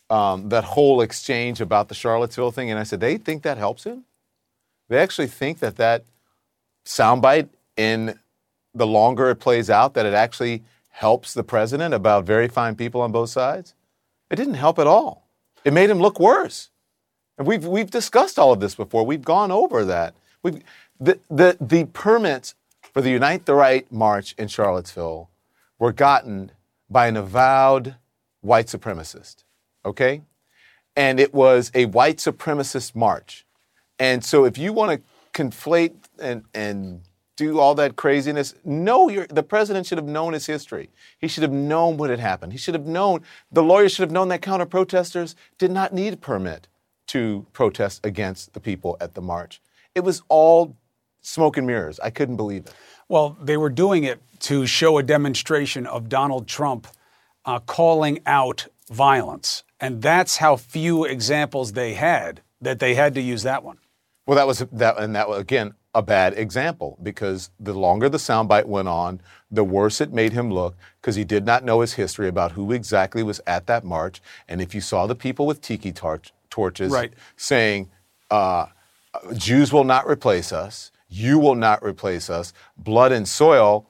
um, 0.09 0.49
that 0.49 0.63
whole 0.63 1.01
exchange 1.01 1.61
about 1.61 1.89
the 1.89 1.95
Charlottesville 1.95 2.51
thing, 2.51 2.69
and 2.69 2.79
I 2.79 2.83
said, 2.83 2.99
they 2.99 3.17
think 3.17 3.43
that 3.43 3.57
helps 3.57 3.83
him. 3.83 4.05
They 4.89 4.97
actually 4.97 5.27
think 5.27 5.59
that 5.59 5.75
that 5.77 6.05
soundbite, 6.85 7.49
in 7.75 8.17
the 8.73 8.87
longer 8.87 9.29
it 9.29 9.35
plays 9.35 9.69
out, 9.69 9.93
that 9.95 10.05
it 10.05 10.13
actually 10.13 10.63
helps 10.89 11.33
the 11.33 11.43
president 11.43 11.93
about 11.93 12.25
very 12.25 12.47
fine 12.47 12.75
people 12.75 13.01
on 13.01 13.11
both 13.11 13.29
sides. 13.29 13.73
It 14.29 14.35
didn't 14.35 14.55
help 14.55 14.79
at 14.79 14.87
all. 14.87 15.27
It 15.63 15.73
made 15.73 15.89
him 15.89 15.99
look 15.99 16.19
worse. 16.19 16.69
And 17.37 17.45
we've 17.45 17.65
we've 17.65 17.91
discussed 17.91 18.39
all 18.39 18.51
of 18.51 18.59
this 18.59 18.75
before. 18.75 19.05
We've 19.05 19.23
gone 19.23 19.51
over 19.51 19.85
that. 19.85 20.15
We've, 20.41 20.63
the, 20.99 21.19
the, 21.29 21.57
the 21.61 21.85
permits 21.85 22.55
for 22.81 23.01
the 23.01 23.11
Unite 23.11 23.45
the 23.45 23.53
Right 23.53 23.89
march 23.91 24.33
in 24.37 24.47
Charlottesville 24.47 25.29
were 25.77 25.91
gotten 25.91 26.51
by 26.89 27.07
an 27.07 27.17
avowed 27.17 27.95
white 28.41 28.67
supremacist, 28.67 29.43
okay? 29.87 30.21
And 30.95 31.19
it 31.19 31.33
was 31.33 31.71
a 31.73 31.85
white 31.85 32.17
supremacist 32.17 32.95
march. 32.95 33.45
And 33.99 34.23
so 34.23 34.45
if 34.45 34.57
you 34.57 34.73
want 34.73 34.91
to 34.91 35.41
conflate 35.41 35.95
and, 36.19 36.43
and 36.53 37.01
do 37.35 37.59
all 37.59 37.75
that 37.75 37.95
craziness, 37.95 38.55
no, 38.65 39.09
the 39.29 39.43
president 39.43 39.85
should 39.85 39.97
have 39.97 40.07
known 40.07 40.33
his 40.33 40.45
history. 40.45 40.89
He 41.19 41.27
should 41.27 41.43
have 41.43 41.51
known 41.51 41.97
what 41.97 42.09
had 42.09 42.19
happened. 42.19 42.51
He 42.51 42.57
should 42.57 42.73
have 42.73 42.85
known, 42.87 43.21
the 43.51 43.63
lawyers 43.63 43.93
should 43.93 44.03
have 44.03 44.11
known 44.11 44.27
that 44.29 44.41
counter 44.41 44.65
protesters 44.65 45.35
did 45.57 45.71
not 45.71 45.93
need 45.93 46.13
a 46.13 46.17
permit 46.17 46.67
to 47.07 47.45
protest 47.53 48.05
against 48.05 48.53
the 48.53 48.59
people 48.59 48.97
at 48.99 49.13
the 49.13 49.21
march. 49.21 49.61
It 49.95 50.03
was 50.03 50.21
all 50.29 50.75
smoke 51.21 51.57
and 51.57 51.67
mirrors. 51.67 51.99
I 51.99 52.09
couldn't 52.09 52.37
believe 52.37 52.65
it. 52.65 52.73
Well, 53.07 53.37
they 53.41 53.57
were 53.57 53.69
doing 53.69 54.03
it 54.03 54.19
to 54.39 54.65
show 54.65 54.97
a 54.97 55.03
demonstration 55.03 55.85
of 55.85 56.09
Donald 56.09 56.47
Trump 56.47 56.87
uh, 57.45 57.59
calling 57.59 58.19
out 58.25 58.67
violence. 58.89 59.63
And 59.79 60.01
that's 60.01 60.37
how 60.37 60.55
few 60.55 61.05
examples 61.05 61.73
they 61.73 61.93
had 61.93 62.41
that 62.61 62.79
they 62.79 62.95
had 62.95 63.13
to 63.15 63.21
use 63.21 63.43
that 63.43 63.63
one. 63.63 63.77
Well, 64.25 64.35
that 64.35 64.47
was 64.47 64.59
that, 64.71 64.97
and 64.97 65.15
that 65.15 65.29
was 65.29 65.39
again 65.39 65.73
a 65.95 66.01
bad 66.01 66.37
example 66.37 66.97
because 67.01 67.49
the 67.59 67.73
longer 67.73 68.09
the 68.09 68.17
soundbite 68.17 68.65
went 68.65 68.87
on, 68.87 69.21
the 69.49 69.63
worse 69.63 70.01
it 70.01 70.11
made 70.11 70.33
him 70.33 70.51
look 70.51 70.75
because 71.01 71.15
he 71.15 71.23
did 71.23 71.45
not 71.45 71.63
know 71.63 71.79
his 71.81 71.93
history 71.93 72.27
about 72.27 72.51
who 72.51 72.71
exactly 72.71 73.23
was 73.23 73.39
at 73.47 73.67
that 73.67 73.83
march. 73.83 74.21
And 74.47 74.61
if 74.61 74.75
you 74.75 74.81
saw 74.81 75.07
the 75.07 75.15
people 75.15 75.45
with 75.45 75.61
tiki 75.61 75.91
tor- 75.91 76.21
torches 76.49 76.91
Right. 76.91 77.13
saying, 77.35 77.89
uh, 78.29 78.67
"Jews 79.33 79.71
will 79.71 79.85
not 79.85 80.05
replace 80.07 80.51
us," 80.51 80.91
"You 81.07 81.39
will 81.39 81.55
not 81.55 81.81
replace 81.81 82.29
us," 82.29 82.51
"Blood 82.77 83.11
and 83.11 83.27
soil," 83.27 83.85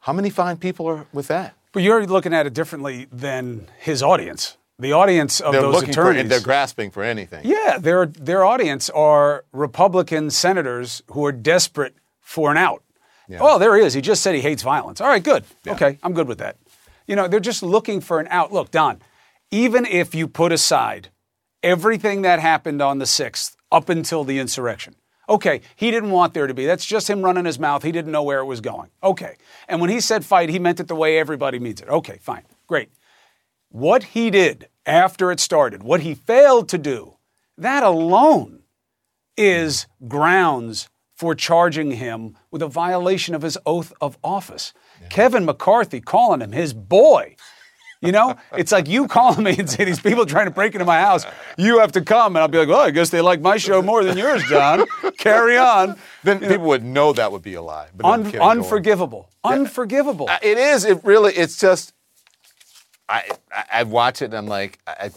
how 0.00 0.12
many 0.12 0.30
fine 0.30 0.56
people 0.56 0.86
are 0.86 1.06
with 1.12 1.26
that? 1.28 1.54
But 1.78 1.84
you're 1.84 2.04
looking 2.06 2.34
at 2.34 2.44
it 2.44 2.54
differently 2.54 3.06
than 3.12 3.68
his 3.78 4.02
audience. 4.02 4.56
The 4.80 4.94
audience 4.94 5.38
of 5.38 5.52
they're 5.52 5.62
those 5.62 5.84
for, 5.84 5.90
attorneys. 5.90 6.22
and 6.22 6.28
they're 6.28 6.40
grasping 6.40 6.90
for 6.90 7.04
anything. 7.04 7.42
Yeah, 7.44 7.78
their 7.78 8.06
their 8.06 8.44
audience 8.44 8.90
are 8.90 9.44
Republican 9.52 10.30
senators 10.30 11.04
who 11.12 11.24
are 11.24 11.30
desperate 11.30 11.94
for 12.20 12.50
an 12.50 12.56
out. 12.56 12.82
Oh, 13.38 13.60
there 13.60 13.76
he 13.76 13.84
is. 13.84 13.94
He 13.94 14.00
just 14.00 14.24
said 14.24 14.34
he 14.34 14.40
hates 14.40 14.60
violence. 14.60 15.00
All 15.00 15.06
right, 15.06 15.22
good. 15.22 15.44
Okay, 15.68 16.00
I'm 16.02 16.14
good 16.14 16.26
with 16.26 16.38
that. 16.38 16.56
You 17.06 17.14
know, 17.14 17.28
they're 17.28 17.38
just 17.38 17.62
looking 17.62 18.00
for 18.00 18.18
an 18.18 18.26
out. 18.28 18.52
Look, 18.52 18.72
Don, 18.72 19.00
even 19.52 19.86
if 19.86 20.16
you 20.16 20.26
put 20.26 20.50
aside 20.50 21.10
everything 21.62 22.22
that 22.22 22.40
happened 22.40 22.82
on 22.82 22.98
the 22.98 23.04
6th 23.04 23.54
up 23.70 23.88
until 23.88 24.24
the 24.24 24.40
insurrection, 24.40 24.96
okay, 25.28 25.60
he 25.76 25.90
didn't 25.90 26.10
want 26.10 26.34
there 26.34 26.46
to 26.46 26.54
be. 26.54 26.66
That's 26.66 26.86
just 26.86 27.08
him 27.08 27.22
running 27.22 27.44
his 27.44 27.58
mouth. 27.58 27.82
He 27.82 27.92
didn't 27.92 28.12
know 28.12 28.22
where 28.22 28.40
it 28.40 28.46
was 28.46 28.60
going. 28.60 28.90
Okay. 29.02 29.36
And 29.68 29.80
when 29.80 29.90
he 29.90 30.00
said 30.00 30.24
fight, 30.24 30.48
he 30.48 30.58
meant 30.58 30.80
it 30.80 30.88
the 30.88 30.94
way 30.94 31.18
everybody 31.18 31.58
means 31.58 31.80
it. 31.80 31.88
Okay, 31.88 32.18
fine. 32.20 32.42
Great. 32.66 32.90
What 33.70 34.02
he 34.02 34.30
did 34.30 34.68
after 34.86 35.30
it 35.30 35.40
started, 35.40 35.82
what 35.82 36.00
he 36.00 36.14
failed 36.14 36.68
to 36.70 36.78
do, 36.78 37.16
that 37.56 37.82
alone 37.82 38.62
is 39.36 39.86
grounds 40.06 40.88
for 41.14 41.34
charging 41.34 41.92
him 41.92 42.36
with 42.50 42.62
a 42.62 42.68
violation 42.68 43.34
of 43.34 43.42
his 43.42 43.58
oath 43.66 43.92
of 44.00 44.16
office. 44.22 44.72
Kevin 45.10 45.44
McCarthy 45.44 46.00
calling 46.00 46.40
him 46.40 46.52
his 46.52 46.72
boy. 46.72 47.36
You 48.00 48.12
know, 48.12 48.36
it's 48.56 48.70
like 48.70 48.86
you 48.88 49.08
calling 49.08 49.42
me 49.42 49.56
and 49.58 49.68
say 49.68 49.84
these 49.84 49.98
people 49.98 50.24
trying 50.24 50.44
to 50.44 50.52
break 50.52 50.74
into 50.74 50.84
my 50.84 51.00
house, 51.00 51.26
you 51.56 51.80
have 51.80 51.90
to 51.92 52.00
come, 52.00 52.36
and 52.36 52.42
I'll 52.42 52.48
be 52.48 52.58
like, 52.58 52.68
well, 52.68 52.80
I 52.80 52.90
guess 52.90 53.10
they 53.10 53.20
like 53.20 53.40
my 53.40 53.56
show 53.56 53.82
more 53.82 54.04
than 54.04 54.16
yours, 54.16 54.44
John. 54.44 54.84
Carry 55.18 55.56
on. 55.58 55.96
Then 56.22 56.38
people 56.38 56.66
would 56.66 56.84
know 56.84 57.12
that 57.12 57.32
would 57.32 57.42
be 57.42 57.54
a 57.54 57.62
lie. 57.62 57.88
But 57.96 58.06
Un- 58.06 58.24
kidding. 58.24 58.38
Go 58.38 58.44
on. 58.44 58.58
unforgivable. 58.58 59.28
Unforgivable. 59.42 60.28
Uh, 60.30 60.38
It 60.42 60.58
is. 60.58 60.84
It 60.84 61.02
really. 61.04 61.32
It's 61.34 61.58
just. 61.58 61.92
I 63.08 63.30
I, 63.52 63.64
I 63.72 63.82
watch 63.82 64.22
it 64.22 64.26
and 64.26 64.34
I'm 64.34 64.46
like, 64.46 64.78
I, 64.86 65.10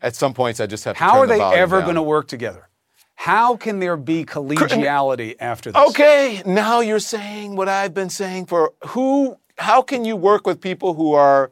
at 0.00 0.14
some 0.14 0.32
points 0.32 0.60
I 0.60 0.66
just 0.66 0.84
have. 0.84 0.96
to 0.96 1.02
How 1.02 1.18
are 1.18 1.26
the 1.26 1.34
they 1.34 1.40
ever 1.42 1.80
going 1.82 1.96
to 1.96 2.02
work 2.02 2.28
together? 2.28 2.68
How 3.16 3.56
can 3.56 3.80
there 3.80 3.96
be 3.96 4.24
collegiality 4.24 5.36
after 5.40 5.72
this? 5.72 5.82
Okay, 5.90 6.42
now 6.46 6.80
you're 6.80 6.98
saying 7.00 7.56
what 7.56 7.68
I've 7.68 7.94
been 7.94 8.10
saying 8.10 8.46
for 8.46 8.74
who. 8.88 9.38
How 9.58 9.82
can 9.82 10.04
you 10.04 10.14
work 10.16 10.46
with 10.46 10.60
people 10.60 10.94
who 10.94 11.12
are 11.12 11.50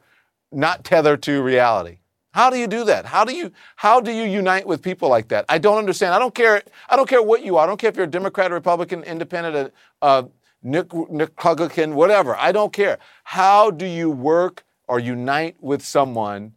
not 0.51 0.83
tethered 0.83 1.21
to 1.23 1.41
reality? 1.41 1.99
How 2.33 2.49
do 2.49 2.57
you 2.57 2.67
do 2.67 2.85
that? 2.85 3.05
How 3.05 3.25
do 3.25 3.33
you 3.33 3.51
how 3.75 3.99
do 3.99 4.11
you 4.11 4.23
unite 4.23 4.65
with 4.65 4.81
people 4.81 5.09
like 5.09 5.27
that? 5.29 5.45
I 5.49 5.57
don't 5.57 5.77
understand. 5.77 6.13
I 6.13 6.19
don't 6.19 6.33
care. 6.33 6.63
I 6.89 6.95
don't 6.95 7.09
care 7.09 7.21
what 7.21 7.43
you 7.43 7.57
are. 7.57 7.63
I 7.63 7.67
don't 7.67 7.77
care 7.77 7.89
if 7.89 7.95
you're 7.97 8.05
a 8.05 8.09
Democrat, 8.09 8.51
Republican, 8.51 9.03
Independent, 9.03 9.73
uh, 10.01 10.23
Nick, 10.63 10.87
Republican, 10.93 11.95
whatever. 11.95 12.35
I 12.37 12.51
don't 12.51 12.71
care. 12.71 12.99
How 13.25 13.69
do 13.69 13.85
you 13.85 14.09
work 14.09 14.63
or 14.87 14.99
unite 14.99 15.57
with 15.59 15.83
someone 15.83 16.53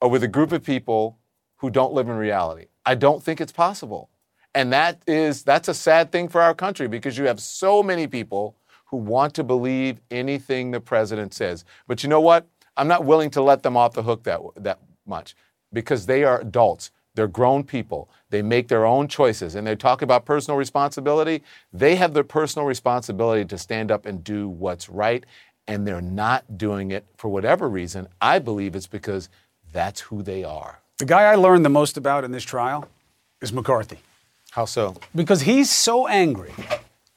or 0.00 0.08
with 0.08 0.22
a 0.22 0.28
group 0.28 0.50
of 0.52 0.64
people 0.64 1.18
who 1.56 1.68
don't 1.68 1.92
live 1.92 2.08
in 2.08 2.16
reality? 2.16 2.66
I 2.86 2.94
don't 2.94 3.22
think 3.22 3.40
it's 3.40 3.52
possible. 3.52 4.08
And 4.54 4.72
that 4.72 5.02
is 5.06 5.42
that's 5.42 5.68
a 5.68 5.74
sad 5.74 6.10
thing 6.10 6.28
for 6.28 6.40
our 6.40 6.54
country 6.54 6.88
because 6.88 7.18
you 7.18 7.26
have 7.26 7.40
so 7.40 7.82
many 7.82 8.06
people 8.06 8.56
who 8.86 8.98
want 8.98 9.34
to 9.34 9.44
believe 9.44 10.00
anything 10.10 10.70
the 10.70 10.80
president 10.80 11.32
says. 11.34 11.64
But 11.86 12.02
you 12.02 12.08
know 12.08 12.20
what? 12.20 12.46
I'm 12.76 12.88
not 12.88 13.04
willing 13.04 13.30
to 13.30 13.42
let 13.42 13.62
them 13.62 13.76
off 13.76 13.92
the 13.92 14.02
hook 14.02 14.24
that 14.24 14.40
that 14.56 14.78
much 15.06 15.34
because 15.72 16.06
they 16.06 16.24
are 16.24 16.40
adults. 16.40 16.90
They're 17.14 17.28
grown 17.28 17.64
people. 17.64 18.08
They 18.30 18.40
make 18.40 18.68
their 18.68 18.86
own 18.86 19.06
choices 19.06 19.54
and 19.54 19.66
they 19.66 19.76
talk 19.76 20.00
about 20.00 20.24
personal 20.24 20.56
responsibility. 20.56 21.42
They 21.72 21.96
have 21.96 22.14
their 22.14 22.24
personal 22.24 22.66
responsibility 22.66 23.44
to 23.44 23.58
stand 23.58 23.90
up 23.90 24.06
and 24.06 24.24
do 24.24 24.48
what's 24.48 24.88
right 24.88 25.24
and 25.68 25.86
they're 25.86 26.00
not 26.00 26.58
doing 26.58 26.90
it 26.90 27.04
for 27.16 27.28
whatever 27.28 27.68
reason. 27.68 28.08
I 28.20 28.38
believe 28.38 28.74
it's 28.74 28.86
because 28.86 29.28
that's 29.72 30.00
who 30.00 30.22
they 30.22 30.42
are. 30.42 30.80
The 30.98 31.04
guy 31.04 31.24
I 31.24 31.34
learned 31.34 31.64
the 31.64 31.70
most 31.70 31.96
about 31.96 32.24
in 32.24 32.32
this 32.32 32.44
trial 32.44 32.88
is 33.40 33.52
McCarthy. 33.52 33.98
How 34.50 34.64
so? 34.64 34.96
Because 35.14 35.42
he's 35.42 35.70
so 35.70 36.06
angry 36.06 36.52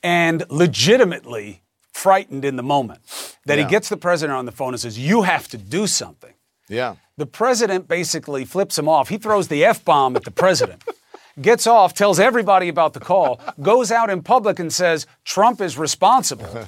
and 0.04 0.44
legitimately 0.50 1.62
frightened 1.96 2.44
in 2.44 2.56
the 2.58 2.64
moment 2.64 3.00
that 3.46 3.58
Yeah. 3.58 3.64
he 3.64 3.70
gets 3.70 3.88
the 3.90 3.98
president 3.98 4.38
on 4.38 4.46
the 4.46 4.52
phone 4.52 4.74
and 4.74 4.80
says, 4.82 5.00
You 5.00 5.24
have 5.24 5.48
to 5.48 5.58
do 5.58 5.88
something. 5.88 6.34
Yeah. 6.68 6.96
The 7.18 7.26
president 7.26 7.88
basically 7.88 8.44
flips 8.44 8.78
him 8.78 8.90
off. 8.90 9.08
He 9.10 9.18
throws 9.18 9.48
the 9.48 9.64
F 9.64 9.86
bomb 9.86 10.16
at 10.18 10.26
the 10.26 10.32
president, 10.32 10.84
gets 11.42 11.66
off, 11.66 11.94
tells 11.94 12.20
everybody 12.20 12.68
about 12.68 12.94
the 12.94 13.00
call, 13.00 13.40
goes 13.62 13.92
out 13.92 14.10
in 14.10 14.22
public 14.24 14.60
and 14.60 14.74
says, 14.74 15.08
Trump 15.24 15.62
is 15.62 15.78
responsible. 15.78 16.68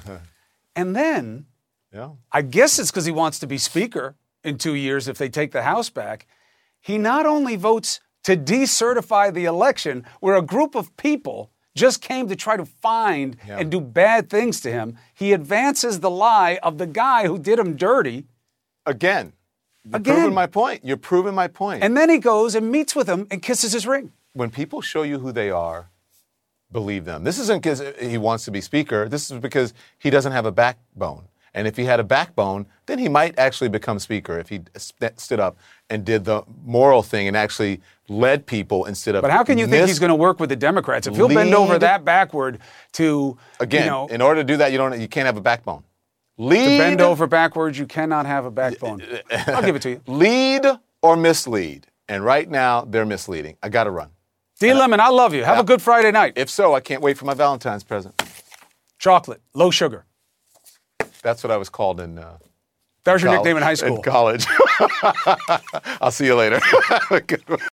And 0.76 0.94
then, 0.94 1.46
Yeah. 1.92 2.10
I 2.30 2.42
guess 2.42 2.78
it's 2.78 2.90
because 2.92 3.04
he 3.04 3.12
wants 3.12 3.38
to 3.40 3.46
be 3.48 3.58
speaker 3.58 4.14
in 4.44 4.56
two 4.56 4.74
years 4.74 5.08
if 5.08 5.18
they 5.18 5.28
take 5.28 5.50
the 5.52 5.62
House 5.62 5.90
back. 5.90 6.26
He 6.80 6.96
not 6.98 7.26
only 7.26 7.56
votes 7.56 8.00
to 8.22 8.36
decertify 8.36 9.32
the 9.34 9.44
election, 9.44 10.04
where 10.20 10.36
a 10.36 10.42
group 10.42 10.74
of 10.76 10.96
people 10.96 11.50
just 11.78 12.00
came 12.02 12.28
to 12.28 12.36
try 12.36 12.56
to 12.56 12.66
find 12.66 13.36
Yeah. 13.46 13.58
and 13.58 13.70
do 13.70 13.80
bad 13.80 14.28
things 14.28 14.60
to 14.62 14.70
him, 14.70 14.96
he 15.14 15.32
advances 15.32 16.00
the 16.00 16.10
lie 16.10 16.58
of 16.62 16.78
the 16.78 16.86
guy 16.86 17.26
who 17.28 17.38
did 17.38 17.58
him 17.58 17.76
dirty. 17.76 18.26
Again. 18.84 19.32
You're 19.84 19.96
Again. 19.96 20.14
proving 20.16 20.34
my 20.34 20.46
point. 20.46 20.78
You're 20.84 20.96
proving 21.12 21.34
my 21.34 21.48
point. 21.48 21.82
And 21.84 21.96
then 21.96 22.10
he 22.10 22.18
goes 22.18 22.54
and 22.54 22.70
meets 22.70 22.94
with 22.96 23.08
him 23.08 23.26
and 23.30 23.42
kisses 23.42 23.72
his 23.72 23.86
ring. 23.86 24.12
when 24.34 24.50
people 24.50 24.80
show 24.82 25.02
you 25.02 25.18
who 25.18 25.32
they 25.32 25.50
are, 25.50 25.90
believe 26.70 27.04
them. 27.04 27.24
This 27.24 27.38
isn't 27.38 27.60
because 27.62 27.82
he 28.00 28.18
wants 28.18 28.44
to 28.44 28.50
be 28.50 28.60
speaker. 28.60 29.08
This 29.08 29.30
is 29.30 29.38
because 29.38 29.72
he 29.98 30.10
doesn't 30.10 30.32
have 30.32 30.46
a 30.46 30.52
backbone. 30.52 31.24
And 31.54 31.66
if 31.66 31.76
he 31.76 31.84
had 31.84 32.00
a 32.00 32.04
backbone, 32.04 32.66
then 32.86 32.98
he 32.98 33.08
might 33.08 33.38
actually 33.38 33.68
become 33.68 33.98
speaker 33.98 34.38
if 34.38 34.48
he 34.48 34.60
st- 34.76 35.18
stood 35.18 35.40
up 35.40 35.56
and 35.90 36.04
did 36.04 36.24
the 36.24 36.42
moral 36.64 37.02
thing 37.02 37.26
and 37.26 37.36
actually 37.36 37.80
led 38.08 38.46
people 38.46 38.84
instead 38.84 39.14
of. 39.14 39.22
But 39.22 39.30
how 39.30 39.44
can 39.44 39.58
you 39.58 39.66
think 39.66 39.86
he's 39.88 39.98
going 39.98 40.10
to 40.10 40.14
work 40.14 40.40
with 40.40 40.50
the 40.50 40.56
Democrats 40.56 41.06
if 41.06 41.16
he'll 41.16 41.28
bend 41.28 41.54
over 41.54 41.78
that 41.78 42.04
backward 42.04 42.58
to 42.92 43.36
Again, 43.60 43.84
you 43.84 43.90
know, 43.90 44.06
in 44.08 44.20
order 44.20 44.40
to 44.40 44.44
do 44.44 44.56
that, 44.58 44.72
you 44.72 44.78
don't. 44.78 45.00
You 45.00 45.08
can't 45.08 45.26
have 45.26 45.36
a 45.36 45.42
backbone. 45.42 45.84
Lead 46.36 46.64
to 46.64 46.78
bend 46.78 47.00
over 47.00 47.26
backwards? 47.26 47.78
You 47.78 47.86
cannot 47.86 48.24
have 48.26 48.44
a 48.44 48.50
backbone. 48.50 49.02
I'll 49.48 49.62
give 49.62 49.74
it 49.76 49.82
to 49.82 49.90
you. 49.90 50.00
lead 50.06 50.64
or 51.02 51.16
mislead. 51.16 51.86
And 52.08 52.24
right 52.24 52.48
now, 52.48 52.82
they're 52.82 53.04
misleading. 53.04 53.56
I 53.62 53.68
got 53.68 53.84
to 53.84 53.90
run. 53.90 54.10
D 54.60 54.72
Lemon, 54.72 54.98
I 54.98 55.08
love 55.08 55.34
you. 55.34 55.44
Have 55.44 55.58
a 55.58 55.64
good 55.64 55.80
Friday 55.82 56.10
night. 56.10 56.32
If 56.36 56.50
so, 56.50 56.74
I 56.74 56.80
can't 56.80 57.02
wait 57.02 57.16
for 57.18 57.24
my 57.24 57.34
Valentine's 57.34 57.84
present. 57.84 58.20
Chocolate, 58.98 59.40
low 59.54 59.70
sugar. 59.70 60.04
That's 61.22 61.42
what 61.42 61.50
I 61.50 61.56
was 61.56 61.68
called 61.68 62.00
in. 62.00 62.18
Uh, 62.18 62.38
That 63.04 63.12
was 63.14 63.22
your 63.22 63.32
col- 63.32 63.36
nickname 63.44 63.56
in 63.58 63.62
high 63.62 63.74
school. 63.74 63.96
In 63.96 64.02
college. 64.02 64.46
I'll 66.00 66.10
see 66.10 66.26
you 66.26 66.34
later. 66.36 66.60